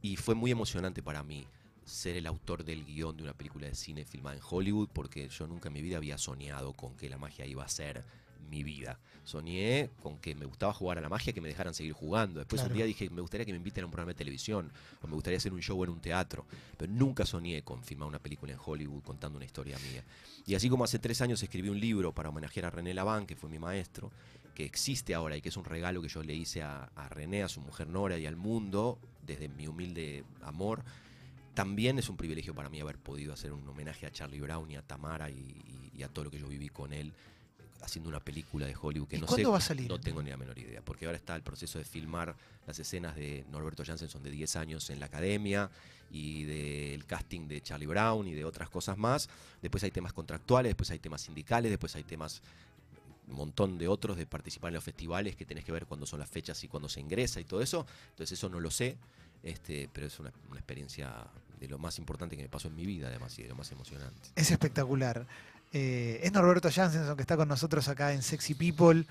y 0.00 0.16
fue 0.16 0.34
muy 0.34 0.50
emocionante 0.50 1.02
para 1.02 1.22
mí 1.22 1.46
ser 1.84 2.16
el 2.16 2.26
autor 2.26 2.64
del 2.64 2.84
guion 2.84 3.16
de 3.16 3.22
una 3.22 3.34
película 3.34 3.66
de 3.66 3.74
cine 3.74 4.04
filmada 4.04 4.36
en 4.36 4.42
Hollywood, 4.48 4.88
porque 4.92 5.28
yo 5.28 5.46
nunca 5.46 5.68
en 5.68 5.74
mi 5.74 5.82
vida 5.82 5.96
había 5.98 6.18
soñado 6.18 6.72
con 6.72 6.96
que 6.96 7.08
la 7.08 7.18
magia 7.18 7.46
iba 7.46 7.64
a 7.64 7.68
ser 7.68 8.04
mi 8.50 8.62
vida. 8.62 8.98
Soñé 9.24 9.88
con 10.02 10.18
que 10.18 10.34
me 10.34 10.44
gustaba 10.44 10.72
jugar 10.74 10.98
a 10.98 11.00
la 11.00 11.08
magia, 11.08 11.32
que 11.32 11.40
me 11.40 11.48
dejaran 11.48 11.72
seguir 11.72 11.92
jugando. 11.94 12.40
Después 12.40 12.60
Claro. 12.60 12.72
un 12.72 12.76
día 12.76 12.86
dije, 12.86 13.08
me 13.08 13.22
gustaría 13.22 13.46
que 13.46 13.52
me 13.52 13.56
inviten 13.56 13.82
a 13.82 13.86
un 13.86 13.90
programa 13.90 14.12
de 14.12 14.18
televisión, 14.18 14.70
o 15.02 15.06
me 15.06 15.14
gustaría 15.14 15.38
hacer 15.38 15.52
un 15.52 15.62
show 15.62 15.82
en 15.82 15.90
un 15.90 16.00
teatro. 16.00 16.44
Pero 16.76 16.92
nunca 16.92 17.24
soñé 17.24 17.62
con 17.62 17.82
filmar 17.82 18.08
una 18.08 18.18
película 18.18 18.52
en 18.52 18.58
Hollywood 18.62 19.02
contando 19.02 19.36
una 19.36 19.46
historia 19.46 19.78
mía. 19.90 20.04
Y 20.46 20.54
así 20.54 20.68
como 20.68 20.84
hace 20.84 20.98
tres 20.98 21.20
años 21.22 21.42
escribí 21.42 21.70
un 21.70 21.80
libro 21.80 22.12
para 22.12 22.28
homenajear 22.28 22.66
a 22.66 22.70
René 22.70 22.92
Laván, 22.92 23.26
que 23.26 23.34
fue 23.34 23.48
mi 23.48 23.58
maestro, 23.58 24.10
que 24.54 24.64
existe 24.64 25.14
ahora 25.14 25.36
y 25.36 25.40
que 25.40 25.48
es 25.48 25.56
un 25.56 25.64
regalo 25.64 26.02
que 26.02 26.08
yo 26.08 26.22
le 26.22 26.34
hice 26.34 26.62
a, 26.62 26.90
a 26.94 27.08
René, 27.08 27.42
a 27.42 27.48
su 27.48 27.60
mujer 27.62 27.88
Nora 27.88 28.18
y 28.18 28.26
al 28.26 28.36
mundo, 28.36 28.98
desde 29.22 29.48
mi 29.48 29.66
humilde 29.66 30.24
amor, 30.42 30.84
también 31.54 31.98
es 31.98 32.08
un 32.08 32.16
privilegio 32.16 32.54
para 32.54 32.68
mí 32.68 32.80
haber 32.80 32.98
podido 32.98 33.32
hacer 33.32 33.52
un 33.52 33.66
homenaje 33.68 34.06
a 34.06 34.10
Charlie 34.10 34.40
Brown 34.40 34.70
y 34.70 34.76
a 34.76 34.82
Tamara 34.82 35.30
y, 35.30 35.34
y- 35.34 35.90
y 35.98 36.02
a 36.02 36.08
todo 36.08 36.24
lo 36.26 36.30
que 36.30 36.38
yo 36.40 36.48
viví 36.48 36.68
con 36.68 36.92
él 36.92 37.12
haciendo 37.82 38.08
una 38.08 38.20
película 38.20 38.66
de 38.66 38.74
Hollywood 38.80 39.08
que 39.08 39.16
¿Y 39.16 39.20
no 39.20 39.26
cuándo 39.26 39.48
sé, 39.48 39.52
va 39.52 39.58
a 39.58 39.60
salir? 39.60 39.88
no 39.88 40.00
tengo 40.00 40.22
ni 40.22 40.30
la 40.30 40.36
menor 40.38 40.58
idea, 40.58 40.80
porque 40.82 41.04
ahora 41.06 41.16
está 41.18 41.36
el 41.36 41.42
proceso 41.42 41.78
de 41.78 41.84
filmar 41.84 42.34
las 42.66 42.78
escenas 42.78 43.14
de 43.14 43.44
Norberto 43.50 43.84
Jansen 43.84 44.08
son 44.08 44.22
de 44.22 44.30
10 44.30 44.56
años 44.56 44.88
en 44.90 44.98
la 45.00 45.06
academia 45.06 45.70
y 46.10 46.44
del 46.44 47.04
casting 47.04 47.46
de 47.46 47.60
Charlie 47.60 47.86
Brown 47.86 48.26
y 48.26 48.32
de 48.32 48.44
otras 48.44 48.70
cosas 48.70 48.96
más. 48.96 49.28
Después 49.60 49.84
hay 49.84 49.90
temas 49.90 50.12
contractuales, 50.14 50.70
después 50.70 50.90
hay 50.92 50.98
temas 50.98 51.20
sindicales, 51.22 51.70
después 51.70 51.94
hay 51.96 52.04
temas 52.04 52.40
un 53.28 53.36
montón 53.36 53.78
de 53.78 53.88
otros 53.88 54.16
de 54.16 54.26
participar 54.26 54.68
en 54.68 54.74
los 54.74 54.84
festivales 54.84 55.34
que 55.36 55.44
tenés 55.46 55.64
que 55.64 55.72
ver 55.72 55.86
cuándo 55.86 56.06
son 56.06 56.20
las 56.20 56.28
fechas 56.30 56.62
y 56.64 56.68
cuándo 56.68 56.88
se 56.88 57.00
ingresa 57.00 57.40
y 57.40 57.44
todo 57.44 57.60
eso. 57.62 57.86
Entonces 58.10 58.38
eso 58.38 58.48
no 58.48 58.60
lo 58.60 58.70
sé, 58.70 58.96
este, 59.44 59.88
pero 59.92 60.06
es 60.06 60.18
una, 60.18 60.32
una 60.50 60.58
experiencia 60.58 61.14
de 61.60 61.68
lo 61.68 61.78
más 61.78 61.98
importante 61.98 62.36
que 62.36 62.42
me 62.42 62.48
pasó 62.48 62.68
en 62.68 62.76
mi 62.76 62.86
vida, 62.86 63.08
además, 63.08 63.38
y 63.38 63.42
de 63.42 63.48
lo 63.50 63.54
más 63.54 63.70
emocionante. 63.70 64.30
Es 64.34 64.50
espectacular. 64.50 65.26
Eh, 65.72 66.20
es 66.22 66.32
Norberto 66.32 66.70
Jansenson 66.70 67.16
que 67.16 67.22
está 67.22 67.36
con 67.36 67.48
nosotros 67.48 67.88
acá 67.88 68.12
en 68.12 68.22
Sexy 68.22 68.54
People. 68.54 69.04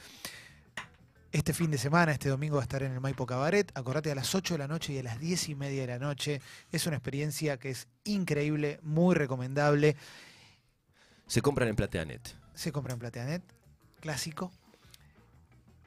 Este 1.31 1.53
fin 1.53 1.71
de 1.71 1.77
semana, 1.77 2.11
este 2.11 2.29
domingo, 2.29 2.55
va 2.55 2.61
a 2.61 2.63
estar 2.63 2.83
en 2.83 2.93
el 2.93 2.99
Maipo 2.99 3.25
Cabaret. 3.25 3.71
Acordate 3.75 4.11
a 4.11 4.15
las 4.15 4.33
8 4.33 4.53
de 4.53 4.57
la 4.59 4.67
noche 4.67 4.93
y 4.93 4.99
a 4.99 5.03
las 5.03 5.19
10 5.19 5.49
y 5.49 5.55
media 5.55 5.81
de 5.81 5.87
la 5.87 5.99
noche. 5.99 6.41
Es 6.71 6.85
una 6.85 6.95
experiencia 6.95 7.57
que 7.57 7.71
es 7.71 7.87
increíble, 8.03 8.79
muy 8.83 9.15
recomendable. 9.15 9.95
Se 11.27 11.41
compran 11.41 11.69
en 11.69 11.75
Plateanet. 11.75 12.35
Se 12.53 12.71
compra 12.71 12.93
en 12.93 12.99
Plateanet, 12.99 13.41
clásico. 13.99 14.51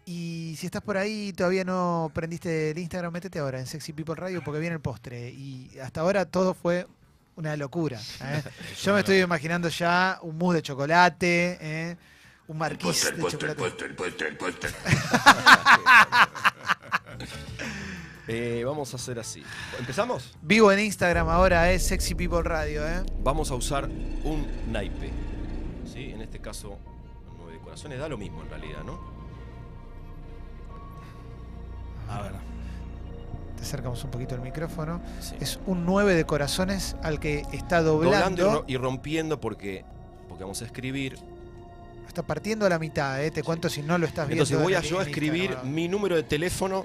Y 0.09 0.55
si 0.57 0.67
estás 0.67 0.83
por 0.83 0.97
ahí 0.97 1.29
y 1.29 1.33
todavía 1.33 1.65
no 1.65 2.13
prendiste 2.15 2.71
el 2.71 2.79
Instagram, 2.79 3.13
métete 3.13 3.41
ahora 3.41 3.59
en 3.59 3.67
Sexy 3.67 3.93
People 3.93 4.15
Radio 4.15 4.41
porque 4.45 4.61
viene 4.61 4.75
el 4.77 4.81
postre. 4.81 5.31
Y 5.31 5.69
hasta 5.83 6.01
ahora 6.01 6.25
todo 6.25 6.55
fue 6.55 6.87
una 7.35 7.57
locura. 7.57 8.01
¿eh? 8.23 8.43
Yo 8.85 8.95
me 8.95 9.01
estoy 9.01 9.19
imaginando 9.19 9.69
ya 9.69 10.21
un 10.23 10.39
mousse 10.39 10.59
de 10.59 10.63
chocolate, 10.63 11.59
¿eh? 11.61 11.97
un 12.47 12.57
marquís 12.57 13.13
de 13.13 13.27
chocolate. 13.27 14.69
Eh, 18.29 18.65
vamos 18.67 18.93
a 18.93 18.97
hacer 18.97 19.21
así. 19.21 19.45
¿Empezamos? 19.79 20.37
Vivo 20.43 20.73
en 20.73 20.81
Instagram 20.81 21.29
ahora 21.29 21.71
es 21.71 21.87
Sexy 21.87 22.17
People 22.17 22.43
Radio. 22.43 22.85
¿eh? 22.85 23.05
Vamos 23.21 23.53
a 23.53 23.55
usar 23.55 23.85
un 23.85 24.47
naipe. 24.73 25.13
¿Sí? 25.93 26.11
En 26.11 26.23
este 26.23 26.41
caso, 26.41 26.77
nueve 27.39 27.53
de 27.53 27.61
corazones. 27.61 28.01
Da 28.01 28.09
lo 28.09 28.19
mismo 28.19 28.43
en 28.43 28.51
realidad, 28.51 28.83
¿no? 28.85 29.16
A 32.09 32.23
ver. 32.23 32.33
Te 33.57 33.63
acercamos 33.63 34.03
un 34.05 34.11
poquito 34.11 34.35
el 34.35 34.41
micrófono. 34.43 35.01
Sí. 35.21 35.35
Es 35.41 35.59
un 35.67 35.87
9 35.87 36.15
de 36.15 36.25
corazones 36.25 36.97
al 37.03 37.19
que 37.19 37.43
está 37.53 37.83
Doblando 37.83 38.13
y 38.13 38.45
doblando. 38.45 38.65
y 38.69 38.77
rompiendo 38.77 39.41
porque, 39.41 39.85
porque 40.29 40.45
vamos 40.45 40.61
a 40.63 40.67
escribir. 40.67 41.19
Está 42.07 42.23
partiendo 42.23 42.65
a 42.67 42.69
la 42.69 42.79
mitad, 42.79 43.23
¿eh? 43.23 43.31
te 43.31 43.43
cuento 43.43 43.69
si 43.69 43.83
no 43.83 43.99
lo 43.99 44.07
estás 44.07 44.27
viendo. 44.29 44.45
Entonces 44.45 44.63
voy 44.63 44.75
a 44.75 44.81
yo 44.81 45.01
a 45.01 45.03
escribir 45.03 45.57
mi 45.65 45.89
número 45.89 46.17
de 46.17 46.23
teléfono. 46.23 46.85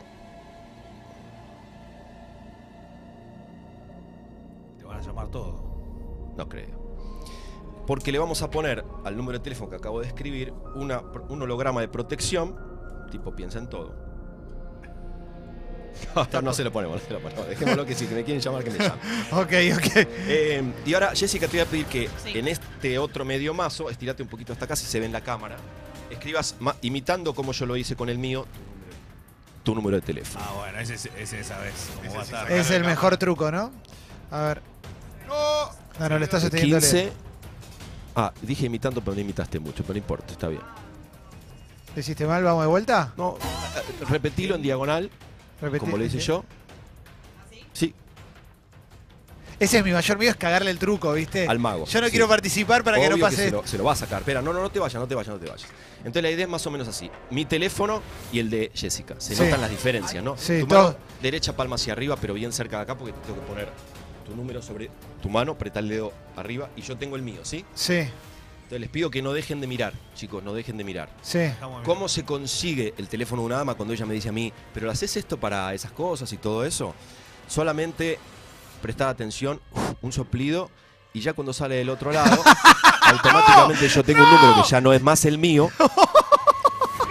Te 4.78 4.86
van 4.86 4.98
a 4.98 5.02
llamar 5.02 5.28
todo. 5.28 5.62
No 6.38 6.48
creo. 6.50 6.82
Porque 7.88 8.12
le 8.12 8.20
vamos 8.20 8.42
a 8.42 8.50
poner 8.50 8.84
al 9.04 9.18
número 9.18 9.38
de 9.40 9.44
teléfono 9.44 9.70
que 9.70 9.76
acabo 9.76 10.00
de 10.02 10.08
escribir 10.08 10.54
una, 10.76 11.00
un 11.30 11.42
holograma 11.42 11.82
de 11.82 11.88
protección. 11.88 12.56
Tipo, 13.12 13.36
piensa 13.36 13.60
en 13.60 13.68
todo. 13.70 13.96
No, 16.34 16.42
no 16.42 16.54
se 16.54 16.64
lo 16.64 16.72
ponemos, 16.72 17.02
no 17.02 17.08
se 17.08 17.14
lo 17.14 17.20
ponemos. 17.20 17.48
Dejémoslo 17.48 17.86
que 17.86 17.96
si 17.96 18.06
me 18.08 18.24
quieren 18.24 18.42
llamar, 18.42 18.64
que 18.64 18.72
me 18.72 18.78
llamen. 18.80 19.00
Ok, 19.32 19.54
ok. 19.78 20.08
Eh, 20.28 20.64
y 20.86 20.94
ahora, 20.94 21.12
Jessica, 21.16 21.48
te 21.48 21.58
voy 21.58 21.60
a 21.62 21.66
pedir 21.66 21.86
que 21.86 22.10
Sí. 22.24 22.38
en 22.38 22.48
este 22.48 22.98
otro 23.00 23.24
medio 23.26 23.54
mazo, 23.54 23.90
estirate 23.90 24.24
un 24.24 24.30
poquito 24.30 24.54
hasta 24.54 24.66
acá 24.66 24.76
si 24.76 24.86
se 24.86 25.00
ve 25.00 25.06
en 25.06 25.12
la 25.14 25.22
cámara, 25.22 25.58
escribas 26.10 26.56
imitando 26.82 27.34
como 27.34 27.52
yo 27.54 27.66
lo 27.66 27.76
hice 27.78 27.96
con 27.96 28.10
el 28.10 28.18
mío, 28.18 28.46
tu 29.64 29.76
número 29.76 29.96
de 29.98 30.02
teléfono. 30.02 30.44
Ah, 30.48 30.54
bueno, 30.58 30.80
ese, 30.80 30.96
ese 30.96 31.40
esa 31.40 31.60
vez. 31.60 31.74
¿Cómo 31.98 32.08
Ese 32.08 32.16
va 32.16 32.22
a 32.22 32.24
estar? 32.44 32.52
Es 32.52 32.72
el 32.72 32.84
mejor 32.84 33.16
truco, 33.18 33.52
¿no? 33.52 33.72
A 34.32 34.42
ver. 34.42 34.62
¡No! 35.28 35.70
No, 36.00 36.10
no, 36.10 36.18
le 36.18 36.26
estás 36.26 36.42
sosteniendo. 36.42 36.80
15. 36.80 37.12
Ah, 38.16 38.34
dije 38.42 38.66
imitando, 38.66 39.02
pero 39.02 39.14
no 39.16 39.22
imitaste 39.22 39.60
mucho, 39.60 39.84
pero 39.84 39.94
no 39.94 39.98
importa, 40.00 40.34
está 40.34 40.48
bien. 40.48 40.62
¿Lo 41.94 42.00
hiciste 42.00 42.26
mal? 42.26 42.44
¿Vamos 42.44 42.64
de 42.64 42.68
vuelta? 42.70 43.14
No, 43.18 43.38
eh, 43.38 44.06
repetilo 44.10 44.56
en 44.56 44.62
diagonal, 44.62 45.12
Como 45.80 45.98
lo 45.98 46.04
hice 46.06 46.20
yo. 46.20 46.44
Sí, 47.74 47.94
Ese 49.60 49.78
es 49.78 49.86
mi 49.86 49.92
mayor 49.92 50.18
miedo, 50.18 50.32
es 50.32 50.38
cagarle 50.38 50.72
el 50.72 50.80
truco, 50.80 51.14
¿viste? 51.14 51.48
al 51.48 51.60
mago. 51.60 51.86
Yo 51.86 52.02
no 52.02 52.08
sí. 52.08 52.12
quiero 52.12 52.28
participar 52.28 52.84
para 52.84 53.00
que 53.00 53.10
no 53.10 53.18
pase. 53.18 53.36
se, 53.46 53.52
lo, 53.52 53.66
se 53.68 53.78
lo 53.78 53.84
va 53.84 53.94
a 53.94 53.96
sacar. 53.96 54.20
Espera, 54.22 54.42
no, 54.42 54.52
no, 54.54 54.60
no 54.62 54.72
te 54.72 54.80
vayas, 54.80 55.00
no 55.00 55.08
te 55.08 55.14
vayas, 55.14 55.34
no 55.36 55.40
te 55.40 55.48
vayas. 55.50 55.68
Entonces 56.00 56.24
la 56.24 56.32
idea 56.32 56.46
es 56.46 56.50
más 56.50 56.66
o 56.66 56.72
menos 56.72 56.88
así. 56.88 57.12
Mi 57.30 57.46
teléfono 57.46 58.02
y 58.34 58.40
el 58.40 58.50
de 58.50 58.72
Jessica. 58.74 59.16
Se 59.20 59.36
Sí. 59.36 59.44
notan 59.44 59.62
las 59.62 59.70
diferencias, 59.70 60.24
¿no? 60.24 60.36
Sí, 60.36 60.62
tu 60.62 60.68
todo. 60.68 60.84
mano 60.84 60.96
derecha 61.22 61.56
palma 61.56 61.76
hacia 61.76 61.94
arriba, 61.94 62.18
pero 62.20 62.34
bien 62.34 62.52
cerca 62.52 62.78
de 62.78 62.84
acá 62.84 62.98
porque 62.98 63.14
te 63.14 63.20
tengo 63.20 63.40
que 63.40 63.46
poner 63.46 63.70
tu 64.26 64.36
número 64.36 64.62
sobre 64.64 64.90
tu 65.22 65.30
mano, 65.30 65.52
apretá 65.52 65.80
el 65.80 65.90
dedo 65.90 66.12
arriba 66.36 66.70
y 66.76 66.82
yo 66.82 66.98
tengo 66.98 67.16
el 67.16 67.22
mío, 67.22 67.42
¿sí? 67.44 67.64
Sí, 67.76 68.00
Entonces 68.72 68.88
les 68.88 68.90
pido 68.90 69.12
que 69.12 69.22
no 69.22 69.34
dejen 69.34 69.60
de 69.60 69.68
mirar, 69.68 69.92
chicos, 70.16 70.42
no 70.42 70.54
dejen 70.54 70.78
de 70.78 70.86
mirar. 70.86 71.10
sí. 71.22 71.40
¿Cómo 71.84 72.08
se 72.08 72.24
consigue 72.24 72.94
el 72.98 73.10
teléfono 73.10 73.42
de 73.42 73.48
una 73.48 73.58
dama 73.58 73.74
cuando 73.74 73.94
ella 73.94 74.06
me 74.06 74.14
dice 74.14 74.30
a 74.30 74.32
mí, 74.32 74.54
pero 74.74 74.90
haces 74.90 75.18
esto 75.18 75.38
para 75.38 75.74
esas 75.74 75.92
cosas 75.92 76.32
y 76.32 76.38
todo 76.38 76.64
eso? 76.64 76.96
Solamente 77.50 78.18
prestar 78.82 79.10
atención, 79.10 79.60
uf, 79.74 79.96
un 80.02 80.14
soplido, 80.14 80.72
y 81.12 81.20
ya 81.20 81.34
cuando 81.34 81.52
sale 81.52 81.76
del 81.76 81.90
otro 81.90 82.14
lado, 82.14 82.42
automáticamente 83.02 83.90
yo 83.90 84.06
tengo 84.06 84.24
un 84.24 84.32
número 84.32 84.64
que 84.64 84.70
ya 84.70 84.80
no 84.80 84.94
es 84.94 85.02
más 85.02 85.26
el 85.26 85.38
mío. 85.38 85.70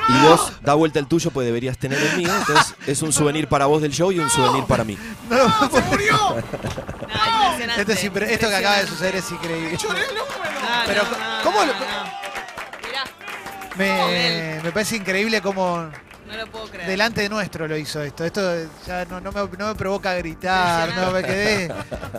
Y 0.09 0.27
vos 0.27 0.53
da 0.62 0.73
vuelta 0.73 0.99
el 0.99 1.07
tuyo, 1.09 1.31
pues 1.31 1.44
deberías 1.44 1.77
tener 1.77 1.99
el 2.03 2.16
mío. 2.16 2.31
Entonces 2.35 2.75
es 2.87 3.03
un 3.03 3.12
souvenir 3.12 3.49
para 3.49 3.66
vos 3.66 3.83
del 3.83 3.92
show 3.92 4.11
y 4.11 4.18
un 4.18 4.31
souvenir 4.31 4.64
para 4.64 4.83
mí. 4.83 4.96
¡Se 5.70 5.83
murió! 5.83 6.16
Impresionante. 7.62 7.81
Esto, 7.81 7.92
es 7.92 8.05
impre- 8.12 8.31
esto 8.31 8.49
que 8.49 8.57
acaba 8.57 8.77
de 8.79 8.87
suceder 8.87 9.16
es 9.16 9.31
increíble. 9.31 9.79
No, 9.83 9.88
Pero, 10.87 11.03
no, 11.05 11.11
no, 11.11 11.42
¿cómo 11.44 11.61
no, 11.61 11.66
lo- 11.66 11.73
no. 11.73 12.20
Mirá, 12.87 13.05
Me, 13.77 14.61
me 14.62 14.73
parece 14.73 14.96
increíble 14.96 15.40
como 15.40 15.79
no 16.27 16.37
lo 16.37 16.46
puedo 16.46 16.66
creer. 16.68 16.87
delante 16.88 17.23
de 17.23 17.29
nuestro 17.29 17.66
lo 17.66 17.77
hizo 17.77 18.03
esto. 18.03 18.25
Esto 18.25 18.40
ya 18.87 19.05
no, 19.07 19.20
no 19.20 19.33
me, 19.33 19.40
no 19.59 19.68
me 19.68 19.75
provoca 19.75 20.14
gritar, 20.14 20.94
no 20.96 21.11
me 21.11 21.23
quedé. 21.23 21.75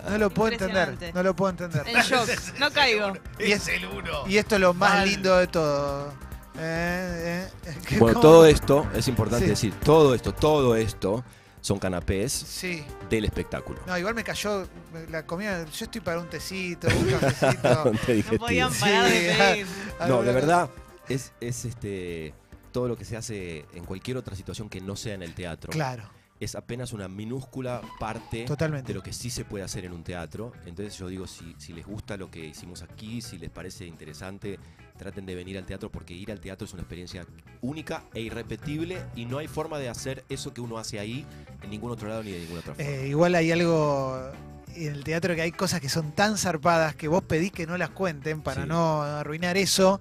No 0.09 0.17
lo 0.17 0.29
puedo 0.29 0.51
entender. 0.51 0.97
No 1.13 1.23
lo 1.23 1.35
puedo 1.35 1.51
entender. 1.51 1.83
En 1.87 2.01
shock. 2.01 2.27
No 2.59 2.71
caigo. 2.71 3.13
Y 3.39 3.51
es- 3.51 3.67
es 3.67 3.75
el 3.75 3.85
uno. 3.85 4.23
Y 4.27 4.37
esto 4.37 4.55
es 4.55 4.61
lo 4.61 4.73
más 4.73 4.93
Mal. 4.95 5.07
lindo 5.09 5.37
de 5.37 5.47
todo. 5.47 6.13
Eh, 6.57 7.47
eh, 7.65 7.97
Bueno, 7.97 8.19
todo 8.19 8.45
esto, 8.45 8.87
es 8.93 9.07
importante 9.07 9.45
Sí. 9.45 9.49
decir, 9.51 9.73
todo 9.79 10.13
esto, 10.13 10.33
todo 10.33 10.75
esto 10.75 11.23
son 11.61 11.79
canapés 11.79 12.31
Sí. 12.33 12.83
del 13.09 13.25
espectáculo. 13.25 13.79
No, 13.87 13.97
igual 13.97 14.15
me 14.15 14.23
cayó 14.23 14.67
la 15.09 15.25
comida. 15.25 15.63
Yo 15.65 15.85
estoy 15.85 16.01
para 16.01 16.19
un 16.19 16.27
tecito, 16.27 16.87
un 16.87 17.05
cafecito. 17.19 17.93
No 18.33 18.37
podían 18.39 18.71
de 18.71 18.75
Sí, 18.79 18.85
pedir. 19.37 19.67
No, 19.99 20.03
alguna 20.05 20.21
de 20.23 20.33
verdad, 20.33 20.69
es, 21.07 21.31
es 21.39 21.65
este 21.65 22.33
todo 22.71 22.87
lo 22.87 22.95
que 22.97 23.05
se 23.05 23.17
hace 23.17 23.65
en 23.73 23.83
cualquier 23.85 24.17
otra 24.17 24.35
situación 24.35 24.69
que 24.69 24.79
no 24.81 24.95
sea 24.95 25.13
en 25.13 25.23
el 25.23 25.33
teatro. 25.35 25.71
Claro, 25.71 26.09
Es 26.39 26.55
apenas 26.55 26.93
una 26.93 27.07
minúscula 27.09 27.81
parte 27.99 28.45
totalmente. 28.45 28.87
de 28.87 28.93
lo 28.93 29.03
que 29.03 29.11
sí 29.13 29.29
se 29.29 29.43
puede 29.45 29.63
hacer 29.65 29.83
en 29.85 29.91
un 29.93 30.03
teatro. 30.03 30.53
Entonces 30.65 30.97
yo 30.97 31.07
digo, 31.09 31.27
si, 31.27 31.53
si 31.59 31.73
les 31.73 31.85
gusta 31.85 32.15
lo 32.17 32.31
que 32.31 32.45
hicimos 32.45 32.81
aquí, 32.81 33.21
si 33.21 33.37
les 33.37 33.49
parece 33.49 33.85
interesante, 33.85 34.57
traten 35.01 35.25
de 35.25 35.33
venir 35.33 35.57
al 35.57 35.65
teatro 35.65 35.89
porque 35.89 36.13
ir 36.13 36.31
al 36.31 36.39
teatro 36.39 36.65
es 36.65 36.73
una 36.73 36.83
experiencia 36.83 37.25
única 37.61 38.03
e 38.13 38.21
irrepetible 38.21 39.01
y 39.15 39.25
no 39.25 39.39
hay 39.39 39.47
forma 39.47 39.79
de 39.79 39.89
hacer 39.89 40.23
eso 40.29 40.53
que 40.53 40.61
uno 40.61 40.77
hace 40.77 40.99
ahí 40.99 41.25
en 41.63 41.71
ningún 41.71 41.89
otro 41.89 42.07
lado 42.07 42.21
ni 42.21 42.29
de 42.31 42.39
ninguna 42.41 42.59
otra 42.59 42.75
forma. 42.75 42.87
Eh, 42.89 43.07
igual 43.07 43.33
hay 43.33 43.51
algo 43.51 44.29
en 44.75 44.93
el 44.93 45.03
teatro 45.03 45.33
que 45.33 45.41
hay 45.41 45.51
cosas 45.51 45.81
que 45.81 45.89
son 45.89 46.11
tan 46.11 46.37
zarpadas 46.37 46.95
que 46.95 47.07
vos 47.07 47.23
pedís 47.23 47.51
que 47.51 47.65
no 47.65 47.77
las 47.79 47.89
cuenten 47.89 48.41
para 48.41 48.61
Sí. 48.61 48.67
no 48.69 49.01
arruinar 49.01 49.57
eso. 49.57 49.99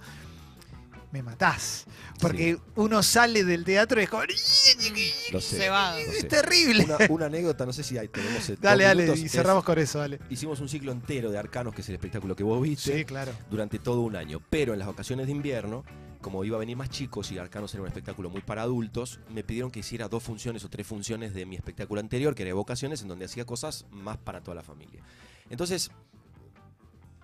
Me 1.12 1.22
matás. 1.22 1.86
Porque 2.20 2.58
uno 2.76 3.02
sale 3.02 3.44
del 3.44 3.64
teatro 3.64 4.00
y 4.00 4.04
es 4.04 4.10
como. 4.10 4.22
Lo 4.24 5.40
sé, 5.40 5.56
Se 5.58 5.68
va. 5.68 5.92
lo 5.92 5.98
Es 5.98 6.20
sé. 6.20 6.26
terrible. 6.28 6.84
Una, 6.84 6.98
una 7.08 7.26
anécdota, 7.26 7.66
no 7.66 7.72
sé 7.72 7.82
si 7.82 7.98
hay, 7.98 8.08
tenemos 8.08 8.48
eh, 8.50 8.56
Dale, 8.60 8.84
dale, 8.84 9.02
minutos, 9.02 9.22
y 9.22 9.26
es- 9.26 9.32
cerramos 9.32 9.64
con 9.64 9.78
eso, 9.78 9.98
dale. 9.98 10.20
Hicimos 10.30 10.60
un 10.60 10.68
ciclo 10.68 10.92
entero 10.92 11.30
de 11.30 11.38
Arcanos, 11.38 11.74
que 11.74 11.80
es 11.80 11.88
el 11.88 11.94
espectáculo 11.96 12.36
que 12.36 12.42
vos 12.44 12.62
viste, 12.62 12.98
Sí, 12.98 13.04
claro. 13.04 13.32
durante 13.50 13.78
todo 13.78 14.00
un 14.02 14.16
año. 14.16 14.40
Pero 14.50 14.72
en 14.72 14.78
las 14.78 14.88
vacaciones 14.88 15.26
de 15.26 15.32
invierno, 15.32 15.84
como 16.20 16.44
iba 16.44 16.56
a 16.56 16.60
venir 16.60 16.76
más 16.76 16.90
chicos 16.90 17.32
y 17.32 17.38
Arcanos 17.38 17.72
era 17.74 17.82
un 17.82 17.88
espectáculo 17.88 18.28
muy 18.30 18.42
para 18.42 18.62
adultos, 18.62 19.20
me 19.32 19.42
pidieron 19.42 19.70
que 19.70 19.80
hiciera 19.80 20.08
dos 20.08 20.22
funciones 20.22 20.64
o 20.64 20.68
tres 20.68 20.86
funciones 20.86 21.32
de 21.34 21.46
mi 21.46 21.56
espectáculo 21.56 22.00
anterior, 22.00 22.34
que 22.34 22.42
era 22.42 22.50
Evocaciones, 22.50 23.02
en 23.02 23.08
donde 23.08 23.24
hacía 23.24 23.44
cosas 23.46 23.86
más 23.90 24.18
para 24.18 24.42
toda 24.42 24.54
la 24.54 24.62
familia. 24.62 25.02
Entonces, 25.48 25.90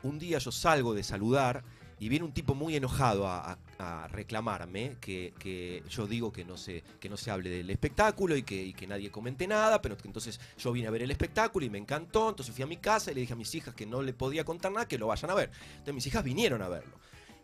un 0.03 0.19
día 0.19 0.39
yo 0.39 0.51
salgo 0.53 0.95
de 0.95 1.03
saludar 1.03 1.63
y 1.99 2.09
viene 2.09 2.25
un 2.25 2.33
tipo 2.33 2.55
muy 2.55 2.77
enojado 2.77 3.27
a, 3.27 3.59
a- 3.79 4.09
reclamarme 4.09 4.97
que, 5.01 5.33
que 5.39 5.83
yo 5.89 6.07
digo 6.07 6.33
que 6.33 6.45
no, 6.45 6.57
se, 6.57 6.83
que 7.01 7.09
no 7.09 7.17
se 7.17 7.31
hable 7.31 7.51
del 7.51 7.69
espectáculo 7.71 8.37
y 8.37 8.43
que, 8.43 8.63
y 8.63 8.73
que 8.75 8.87
nadie 8.87 9.11
comente 9.11 9.47
nada, 9.47 9.81
pero 9.83 9.97
que 9.97 10.07
entonces 10.09 10.41
yo 10.59 10.73
vine 10.73 10.87
a 10.89 10.91
ver 10.91 11.03
el 11.03 11.11
espectáculo 11.11 11.65
y 11.67 11.71
me 11.71 11.79
encantó, 11.79 12.29
entonces 12.31 12.55
fui 12.55 12.63
a 12.65 12.67
mi 12.67 12.77
casa 12.77 13.11
y 13.11 13.15
le 13.15 13.21
dije 13.23 13.33
a 13.33 13.37
mis 13.37 13.55
hijas 13.55 13.75
que 13.75 13.87
no 13.87 14.03
le 14.03 14.13
podía 14.13 14.45
contar 14.45 14.73
nada, 14.73 14.87
que 14.89 14.99
lo 14.99 15.07
vayan 15.09 15.31
a 15.31 15.35
ver. 15.35 15.51
Entonces 15.73 15.95
mis 15.95 16.07
hijas 16.07 16.23
vinieron 16.25 16.63
a 16.63 16.69
verlo. 16.69 16.97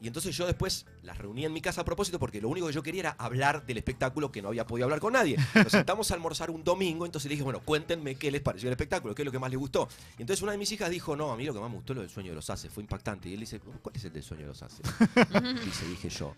Y 0.03 0.09
entonces 0.09 0.37
yo 0.37 0.47
después 0.47 0.85
las 1.03 1.17
reuní 1.17 1.45
en 1.45 1.53
mi 1.53 1.61
casa 1.61 1.83
a 1.83 1.85
propósito 1.85 2.19
porque 2.19 2.41
lo 2.41 2.49
único 2.49 2.67
que 2.67 2.73
yo 2.73 2.83
quería 2.83 3.01
era 3.01 3.11
hablar 3.13 3.65
del 3.65 3.79
espectáculo 3.79 4.33
que 4.33 4.43
no 4.43 4.49
había 4.49 4.67
podido 4.67 4.87
hablar 4.87 4.99
con 4.99 5.13
nadie. 5.13 5.37
Nos 5.55 5.71
sentamos 5.71 6.11
a 6.11 6.15
almorzar 6.15 6.51
un 6.51 6.65
domingo, 6.65 7.07
entonces 7.07 7.29
le 7.29 7.35
dije, 7.35 7.45
bueno, 7.45 7.61
cuéntenme 7.61 8.17
qué 8.17 8.33
les 8.33 8.41
pareció 8.41 8.69
el 8.69 8.73
espectáculo, 8.73 9.15
qué 9.15 9.23
es 9.23 9.27
lo 9.27 9.33
que 9.33 9.39
más 9.39 9.51
les 9.51 9.61
gustó. 9.61 9.89
Y 10.19 10.23
entonces 10.23 10.43
una 10.43 10.53
de 10.53 10.59
mis 10.59 10.73
hijas 10.73 10.91
dijo, 10.91 11.15
no, 11.15 11.31
a 11.31 11.37
mí 11.37 11.45
lo 11.45 11.55
que 11.55 11.61
más 11.61 11.71
me 11.71 11.77
gustó 11.77 11.93
es 11.93 11.97
lo 11.97 12.03
del 12.03 12.11
sueño 12.11 12.31
de 12.31 12.35
los 12.35 12.51
haces, 12.51 12.73
fue 12.73 12.83
impactante. 12.83 13.29
Y 13.29 13.35
él 13.35 13.41
dice, 13.41 13.61
¿cuál 13.61 13.95
es 13.95 14.05
el 14.05 14.13
del 14.13 14.25
sueño 14.25 14.43
de 14.43 14.49
los 14.49 14.63
haces? 14.63 14.81
Dice, 15.65 15.87
dije 15.87 16.09
yo. 16.09 16.35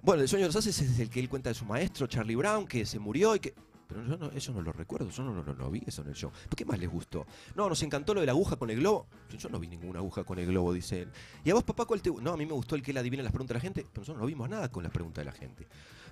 Bueno, 0.00 0.22
el 0.22 0.28
sueño 0.28 0.44
de 0.44 0.48
los 0.50 0.56
haces 0.56 0.80
es 0.80 1.00
el 1.00 1.10
que 1.10 1.18
él 1.18 1.28
cuenta 1.28 1.50
de 1.50 1.54
su 1.54 1.64
maestro, 1.64 2.06
Charlie 2.06 2.36
Brown, 2.36 2.66
que 2.66 2.86
se 2.86 3.00
murió 3.00 3.34
y 3.34 3.40
que... 3.40 3.54
Pero 3.88 4.04
yo 4.04 4.18
no, 4.18 4.30
eso 4.32 4.52
no 4.52 4.60
lo 4.60 4.70
recuerdo, 4.70 5.08
yo 5.08 5.22
no, 5.22 5.42
no, 5.42 5.54
no, 5.54 5.70
vi 5.70 5.82
eso 5.86 6.02
en 6.02 6.08
el 6.08 6.14
show. 6.14 6.30
¿Por 6.30 6.56
qué 6.56 6.66
más 6.66 6.78
les 6.78 6.90
gustó? 6.90 7.26
No, 7.56 7.68
nos 7.70 7.82
encantó 7.82 8.12
lo 8.12 8.20
de 8.20 8.26
la 8.26 8.32
aguja 8.32 8.56
con 8.56 8.68
el 8.70 8.78
globo. 8.80 9.06
Yo, 9.36 9.48
no 9.48 9.58
vi 9.58 9.66
ninguna 9.66 10.00
aguja 10.00 10.24
con 10.24 10.38
el 10.38 10.46
globo, 10.46 10.74
dice 10.74 11.02
él. 11.02 11.12
¿Y 11.42 11.50
a 11.50 11.54
vos, 11.54 11.64
papá, 11.64 11.86
cuál 11.86 12.02
te 12.02 12.10
gu-?" 12.10 12.20
No, 12.20 12.32
a 12.32 12.36
mí 12.36 12.44
me 12.44 12.52
gustó 12.52 12.74
el 12.74 12.82
que 12.82 12.90
él 12.90 12.98
adivina 12.98 13.22
las 13.22 13.32
preguntas 13.32 13.54
de 13.54 13.58
la 13.58 13.62
gente, 13.62 13.86
pero 13.90 14.02
nosotros 14.02 14.20
no 14.20 14.26
vimos 14.26 14.48
nada 14.48 14.70
con 14.70 14.82
las 14.82 14.92
preguntas 14.92 15.24
de 15.24 15.30
la 15.30 15.36
gente. 15.36 15.66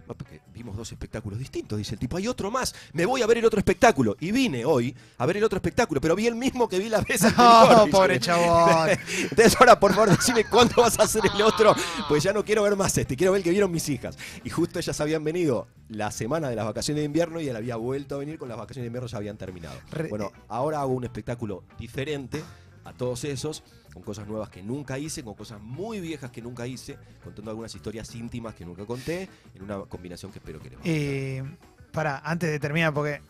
No, 0.09 0.15
porque 0.15 0.41
vimos 0.55 0.77
dos 0.77 0.91
espectáculos 0.93 1.39
distintos, 1.39 1.79
dice 1.79 1.95
el 1.95 1.99
tipo. 1.99 2.17
Hay 2.17 2.29
otro 2.29 2.51
más. 2.51 2.75
Me 2.93 3.05
voy 3.07 3.23
a 3.23 3.27
ver 3.27 3.39
el 3.39 3.45
otro 3.45 3.59
espectáculo. 3.59 4.17
Y 4.21 4.31
vine 4.31 4.65
hoy 4.65 4.95
a 5.19 5.27
ver 5.27 5.37
el 5.39 5.45
otro 5.45 5.57
espectáculo, 5.57 6.01
pero 6.01 6.15
vi 6.15 6.27
el 6.27 6.35
mismo 6.37 6.69
que 6.69 6.79
vi 6.79 6.89
la 6.89 7.01
vez 7.01 7.23
anterior. 7.25 7.69
No, 7.73 7.79
dice. 7.87 7.91
pobre 7.91 8.21
chabón. 8.21 8.89
Entonces 9.23 9.57
ahora, 9.59 9.79
por 9.81 9.93
favor, 9.95 10.11
decime 10.17 10.45
cuándo 10.45 10.75
vas 10.83 10.99
a 10.99 11.03
hacer 11.05 11.23
el 11.35 11.43
otro, 11.43 11.75
pues 12.09 12.23
ya 12.23 12.33
no 12.33 12.45
quiero 12.45 12.63
ver 12.63 12.77
más 12.77 12.97
este, 12.99 13.17
quiero 13.17 13.33
ver 13.33 13.39
el 13.41 13.45
que 13.45 13.51
vieron 13.51 13.71
mis 13.71 13.89
hijas. 13.89 14.17
Y 14.45 14.51
justo 14.51 14.79
ellas 14.79 15.01
habían 15.01 15.25
venido 15.25 15.67
la 15.89 16.11
semana 16.11 16.49
de 16.49 16.57
las 16.57 16.65
vacaciones 16.67 17.01
de 17.03 17.07
invierno 17.07 17.41
y 17.41 17.49
él 17.49 17.57
había 17.57 17.77
vuelto 17.77 18.15
a 18.17 18.19
venir 18.19 18.39
con 18.39 18.49
las 18.49 18.57
vacaciones 18.59 18.85
de 18.85 18.87
invierno 18.89 19.09
ya 19.09 19.19
habían 19.19 19.37
terminado. 19.37 19.79
Re- 19.91 20.09
Bueno, 20.09 20.33
ahora 20.49 20.81
hago 20.81 20.93
un 20.93 21.05
espectáculo 21.05 21.65
diferente 21.79 22.43
a 22.87 22.93
todos 22.93 23.25
esos, 23.25 23.63
con 23.93 24.03
cosas 24.03 24.27
nuevas 24.27 24.49
que 24.49 24.63
nunca 24.63 24.99
hice, 24.99 25.23
con 25.25 25.35
cosas 25.35 25.61
muy 25.61 26.01
viejas 26.01 26.31
que 26.31 26.41
nunca 26.43 26.67
hice, 26.67 26.97
contando 27.25 27.51
algunas 27.51 27.75
historias 27.75 28.15
íntimas 28.15 28.55
que 28.55 28.65
nunca 28.65 28.85
conté, 28.87 29.29
en 29.55 29.63
una 29.63 29.81
combinación 29.81 30.31
que 30.33 30.39
espero 30.39 30.61
que 30.61 30.71
les. 30.71 30.79
Eh, 30.85 31.45
para, 31.93 32.19
antes 32.19 32.51
de 32.51 32.59
terminar, 32.61 32.93
porque 32.95 33.21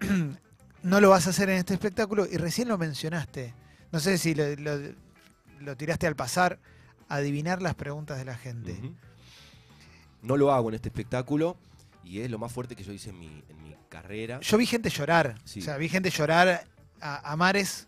no 0.82 1.00
lo 1.00 1.10
vas 1.10 1.26
a 1.26 1.30
hacer 1.30 1.48
en 1.50 1.58
este 1.58 1.74
espectáculo 1.74 2.26
y 2.30 2.36
recién 2.36 2.68
lo 2.68 2.78
mencionaste. 2.78 3.54
No 3.92 4.00
sé 4.00 4.18
si 4.18 4.34
lo, 4.34 4.44
lo- 4.56 4.94
lo 5.60 5.76
tiraste 5.76 6.06
al 6.08 6.16
pasar, 6.16 6.58
adivinar 7.08 7.62
las 7.62 7.74
preguntas 7.76 8.18
de 8.18 8.24
la 8.24 8.34
gente. 8.34 8.76
No 10.22 10.36
lo 10.36 10.52
hago 10.52 10.68
en 10.70 10.74
este 10.76 10.88
espectáculo 10.88 11.56
y 12.04 12.20
es 12.20 12.30
lo 12.30 12.38
más 12.38 12.50
fuerte 12.52 12.74
que 12.74 12.82
yo 12.84 12.92
hice 12.92 13.10
en 13.10 13.18
mi, 13.18 13.44
en 13.48 13.62
mi 13.62 13.76
carrera. 13.88 14.40
Yo 14.40 14.56
vi 14.58 14.66
gente 14.66 14.88
llorar. 14.90 15.36
Sí. 15.44 15.60
O 15.60 15.62
sea, 15.62 15.76
vi 15.76 15.88
gente 15.88 16.10
llorar 16.10 16.64
a, 17.00 17.32
a 17.32 17.36
mares. 17.36 17.86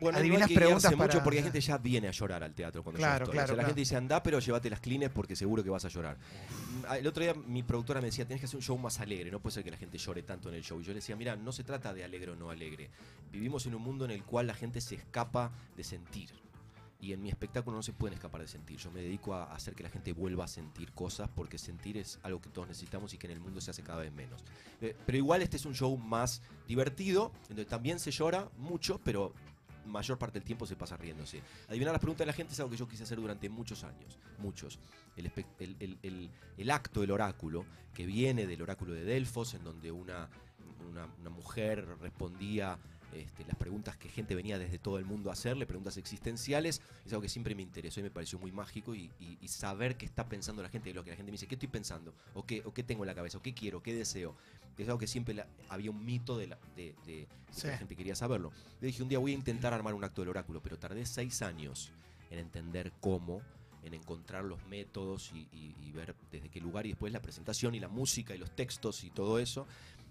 Bueno, 0.00 0.18
Adivinas 0.18 0.40
no 0.40 0.44
hay 0.44 0.48
que 0.48 0.54
preguntas 0.54 0.82
guiarse 0.82 0.96
mucho 0.96 1.08
para- 1.12 1.24
porque 1.24 1.38
hay 1.38 1.42
gente 1.44 1.60
ya 1.60 1.78
viene 1.78 2.08
a 2.08 2.10
llorar 2.10 2.42
al 2.44 2.54
teatro 2.54 2.82
cuando 2.82 2.98
Claro, 2.98 3.18
yo 3.18 3.24
estoy. 3.24 3.32
claro, 3.32 3.44
O 3.44 3.46
sea, 3.48 3.56
la 3.56 3.62
claro. 3.62 3.68
gente 3.68 3.80
dice, 3.80 3.96
anda, 3.96 4.22
pero 4.22 4.38
llévate 4.38 4.70
las 4.70 4.80
clines 4.80 5.10
porque 5.10 5.36
seguro 5.36 5.62
que 5.64 5.70
vas 5.70 5.84
a 5.84 5.88
llorar. 5.88 6.16
Ah, 6.88 6.98
El 6.98 7.06
otro 7.06 7.22
día 7.22 7.34
mi 7.34 7.62
productora 7.62 8.00
me 8.00 8.06
decía, 8.06 8.26
tenés 8.26 8.40
que 8.40 8.46
hacer 8.46 8.56
un 8.56 8.62
show 8.62 8.78
más 8.78 9.00
alegre, 9.00 9.30
no 9.30 9.40
puede 9.40 9.54
ser 9.54 9.64
que 9.64 9.70
la 9.70 9.76
gente 9.78 9.98
llore 9.98 10.22
tanto 10.22 10.48
en 10.48 10.54
el 10.56 10.62
show. 10.62 10.80
Y 10.80 10.84
yo 10.84 10.90
le 10.90 10.96
decía, 10.96 11.16
mira, 11.16 11.36
no 11.36 11.52
se 11.52 11.64
trata 11.64 11.94
de 11.94 12.04
alegre 12.04 12.32
o 12.32 12.36
no 12.36 12.50
alegre. 12.50 12.90
Vivimos 13.32 13.66
en 13.66 13.74
un 13.74 13.82
mundo 13.82 14.04
en 14.04 14.10
el 14.10 14.22
cual 14.22 14.46
la 14.46 14.54
gente 14.54 14.80
se 14.80 14.94
escapa 14.96 15.50
de 15.76 15.84
sentir. 15.84 16.30
Y 16.98 17.12
en 17.12 17.22
mi 17.22 17.28
espectáculo 17.28 17.76
no 17.76 17.82
se 17.82 17.92
pueden 17.92 18.14
escapar 18.14 18.40
de 18.40 18.48
sentir. 18.48 18.78
Yo 18.78 18.90
me 18.90 19.02
dedico 19.02 19.34
a 19.34 19.52
hacer 19.54 19.74
que 19.74 19.82
la 19.82 19.90
gente 19.90 20.14
vuelva 20.14 20.44
a 20.44 20.48
sentir 20.48 20.92
cosas 20.92 21.28
porque 21.34 21.58
sentir 21.58 21.98
es 21.98 22.18
algo 22.22 22.40
que 22.40 22.48
todos 22.48 22.68
necesitamos 22.68 23.12
y 23.12 23.18
que 23.18 23.26
en 23.26 23.34
el 23.34 23.40
mundo 23.40 23.60
se 23.60 23.70
hace 23.70 23.82
cada 23.82 24.00
vez 24.00 24.12
menos. 24.12 24.42
Eh, 24.80 24.96
Pero 25.04 25.18
igual 25.18 25.42
este 25.42 25.58
es 25.58 25.66
un 25.66 25.74
show 25.74 25.96
más 25.98 26.40
divertido, 26.66 27.32
donde 27.48 27.66
también 27.66 28.00
se 28.00 28.10
llora 28.10 28.48
mucho, 28.56 28.98
pero 29.04 29.34
mayor 29.86 30.18
parte 30.18 30.38
del 30.38 30.46
tiempo 30.46 30.66
se 30.66 30.76
pasa 30.76 30.96
riéndose. 30.96 31.40
Adivinar 31.68 31.92
las 31.92 32.00
preguntas 32.00 32.20
de 32.24 32.26
la 32.26 32.32
gente 32.32 32.52
es 32.52 32.60
algo 32.60 32.70
que 32.70 32.76
yo 32.76 32.88
quise 32.88 33.02
hacer 33.04 33.18
durante 33.18 33.48
muchos 33.48 33.84
años, 33.84 34.18
muchos. 34.38 34.78
El, 35.16 35.30
el- 35.58 36.30
el- 36.56 36.70
acto 36.70 37.00
del 37.00 37.10
oráculo, 37.12 37.64
que 37.94 38.04
viene 38.06 38.46
del 38.46 38.60
oráculo 38.62 38.92
de 38.92 39.04
Delfos, 39.04 39.54
en 39.54 39.64
donde 39.64 39.90
una 39.92 40.28
mujer 41.30 41.86
respondía 42.00 42.78
este, 43.12 43.44
las 43.46 43.56
preguntas 43.56 43.96
que 43.96 44.08
gente 44.08 44.34
venía 44.34 44.58
desde 44.58 44.78
todo 44.78 44.98
el 44.98 45.04
mundo 45.04 45.30
a 45.30 45.32
hacerle, 45.34 45.66
preguntas 45.66 45.96
existenciales, 45.96 46.80
es 47.04 47.12
algo 47.12 47.22
que 47.22 47.28
siempre 47.28 47.54
me 47.54 47.62
interesó 47.62 48.00
y 48.00 48.02
me 48.02 48.10
pareció 48.10 48.38
muy 48.38 48.52
mágico 48.52 48.94
y, 48.94 49.10
y- 49.20 49.38
y 49.40 49.48
saber 49.48 49.96
qué 49.96 50.04
está 50.06 50.28
pensando 50.28 50.62
la 50.62 50.68
gente, 50.68 50.92
lo 50.92 51.04
que 51.04 51.10
la 51.10 51.16
gente 51.16 51.30
me 51.32 51.36
dice, 51.36 51.46
¿qué 51.46 51.54
estoy 51.54 51.68
pensando? 51.68 52.14
¿O 52.34 52.44
qué, 52.44 52.62
o 52.64 52.72
qué 52.74 52.82
tengo 52.82 53.04
en 53.04 53.08
la 53.08 53.14
cabeza? 53.14 53.38
¿O 53.38 53.42
qué 53.42 53.54
quiero? 53.54 53.82
¿Qué 53.82 53.94
deseo? 53.94 54.34
Es 54.76 54.86
algo 54.88 54.98
que 54.98 55.06
siempre 55.06 55.32
la- 55.34 55.46
había 55.68 55.90
un 55.90 56.04
mito 56.04 56.36
de, 56.36 56.48
la, 56.48 56.58
de, 56.76 56.94
de- 57.06 57.12
de 57.12 57.28
Sí. 57.52 57.62
que 57.62 57.68
la 57.68 57.78
gente 57.78 57.96
quería 57.96 58.14
saberlo. 58.14 58.52
Le 58.80 58.88
dije, 58.88 59.02
un 59.02 59.08
día 59.08 59.18
voy 59.18 59.32
a 59.32 59.34
intentar 59.34 59.72
armar 59.72 59.94
un 59.94 60.04
acto 60.04 60.20
del 60.22 60.28
oráculo, 60.28 60.60
pero 60.62 60.78
tardé 60.78 61.06
seis 61.06 61.40
años 61.42 61.92
en 62.30 62.38
entender 62.40 62.92
cómo, 63.00 63.40
en 63.84 63.94
encontrar 63.94 64.44
los 64.44 64.62
métodos 64.66 65.30
y, 65.32 65.46
y- 65.52 65.74
y 65.80 65.92
ver 65.92 66.14
desde 66.32 66.48
qué 66.50 66.60
lugar 66.60 66.84
y 66.86 66.90
después 66.90 67.12
la 67.12 67.22
presentación 67.22 67.74
y 67.74 67.80
la 67.80 67.88
música 67.88 68.34
y 68.34 68.38
los 68.38 68.50
textos 68.54 69.04
y 69.04 69.10
todo 69.10 69.38
eso. 69.38 69.66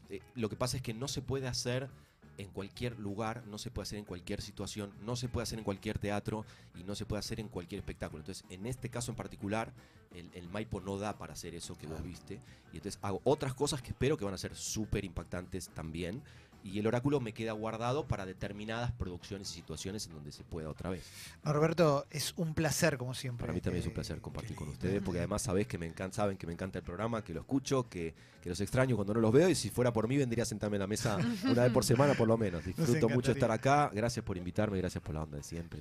Eh, 0.10 0.22
lo 0.36 0.50
que 0.50 0.56
pasa 0.56 0.78
es 0.78 0.84
que 0.84 0.94
no 0.94 1.08
se 1.08 1.22
puede 1.22 1.48
hacer 1.48 1.90
en 2.38 2.50
cualquier 2.50 3.00
lugar, 3.00 3.44
no 3.48 3.58
se 3.58 3.72
puede 3.72 3.84
hacer 3.84 4.00
en 4.00 4.06
cualquier 4.06 4.42
situación, 4.42 4.94
no 5.02 5.16
se 5.16 5.28
puede 5.28 5.44
hacer 5.44 5.60
en 5.60 5.66
cualquier 5.66 6.00
teatro 6.00 6.46
y 6.76 6.84
no 6.84 6.96
se 6.96 7.06
puede 7.06 7.20
hacer 7.20 7.40
en 7.40 7.48
cualquier 7.48 7.80
espectáculo. 7.80 8.22
Entonces, 8.22 8.46
en 8.50 8.66
este 8.66 8.90
caso 8.90 9.12
en 9.12 9.16
particular, 9.16 9.74
el, 10.14 10.30
el 10.34 10.50
Maipo 10.50 10.80
no 10.82 10.98
da 10.98 11.18
para 11.18 11.34
hacer 11.34 11.56
eso 11.56 11.78
que 11.78 11.88
vos 11.88 12.02
viste. 12.04 12.40
Y 12.72 12.78
entonces 12.78 13.00
hago 13.02 13.22
otras 13.24 13.54
cosas 13.54 13.82
que 13.82 13.90
espero 13.90 14.18
que 14.18 14.26
van 14.26 14.34
a 14.34 14.38
ser 14.38 14.56
súper 14.56 15.06
impactantes 15.06 15.70
también. 15.70 16.22
Y 16.66 16.80
el 16.80 16.88
oráculo 16.88 17.20
me 17.20 17.32
queda 17.32 17.52
guardado 17.52 18.08
para 18.08 18.26
determinadas 18.26 18.92
producciones 18.92 19.52
y 19.52 19.54
situaciones 19.54 20.08
en 20.08 20.14
donde 20.14 20.32
se 20.32 20.44
pueda 20.44 20.68
otra 20.68 20.90
vez. 20.90 21.04
Norberto, 21.44 22.08
es 22.10 22.34
un 22.38 22.56
placer, 22.56 22.98
como 22.98 23.14
siempre. 23.14 23.44
Para 23.44 23.54
mí 23.54 23.62
también 23.62 23.82
es 23.82 23.88
un 23.88 23.94
placer 23.94 24.20
compartir 24.20 24.56
con 24.56 24.70
ustedes, 24.70 25.00
porque 25.04 25.20
además 25.20 25.44
sabés 25.44 25.68
que 25.68 25.78
me 25.78 25.86
encanta, 25.86 26.16
saben 26.16 26.38
que 26.38 26.48
me 26.48 26.54
encanta 26.54 26.80
el 26.80 26.84
programa, 26.84 27.24
que 27.24 27.36
lo 27.36 27.42
escucho, 27.42 27.88
que, 27.88 28.16
que 28.42 28.50
los 28.50 28.60
extraño 28.62 28.96
cuando 28.96 29.14
no 29.14 29.20
los 29.20 29.32
veo 29.32 29.48
y 29.48 29.56
si 29.56 29.70
fuera 29.70 29.94
por 29.94 30.08
mí 30.08 30.18
vendría 30.18 30.42
a 30.42 30.46
sentarme 30.46 30.78
en 30.78 30.82
la 30.82 30.88
mesa 30.88 31.18
una 31.44 31.64
vez 31.64 31.72
por 31.72 31.86
semana 31.86 32.16
por 32.16 32.28
lo 32.28 32.38
menos. 32.38 32.66
Disfruto 32.66 33.10
mucho 33.10 33.32
estar 33.32 33.52
acá, 33.52 33.92
gracias 33.94 34.26
por 34.26 34.36
invitarme, 34.36 34.80
gracias 34.80 35.04
por 35.04 35.14
la 35.14 35.22
onda 35.24 35.38
de 35.38 35.44
siempre. 35.44 35.80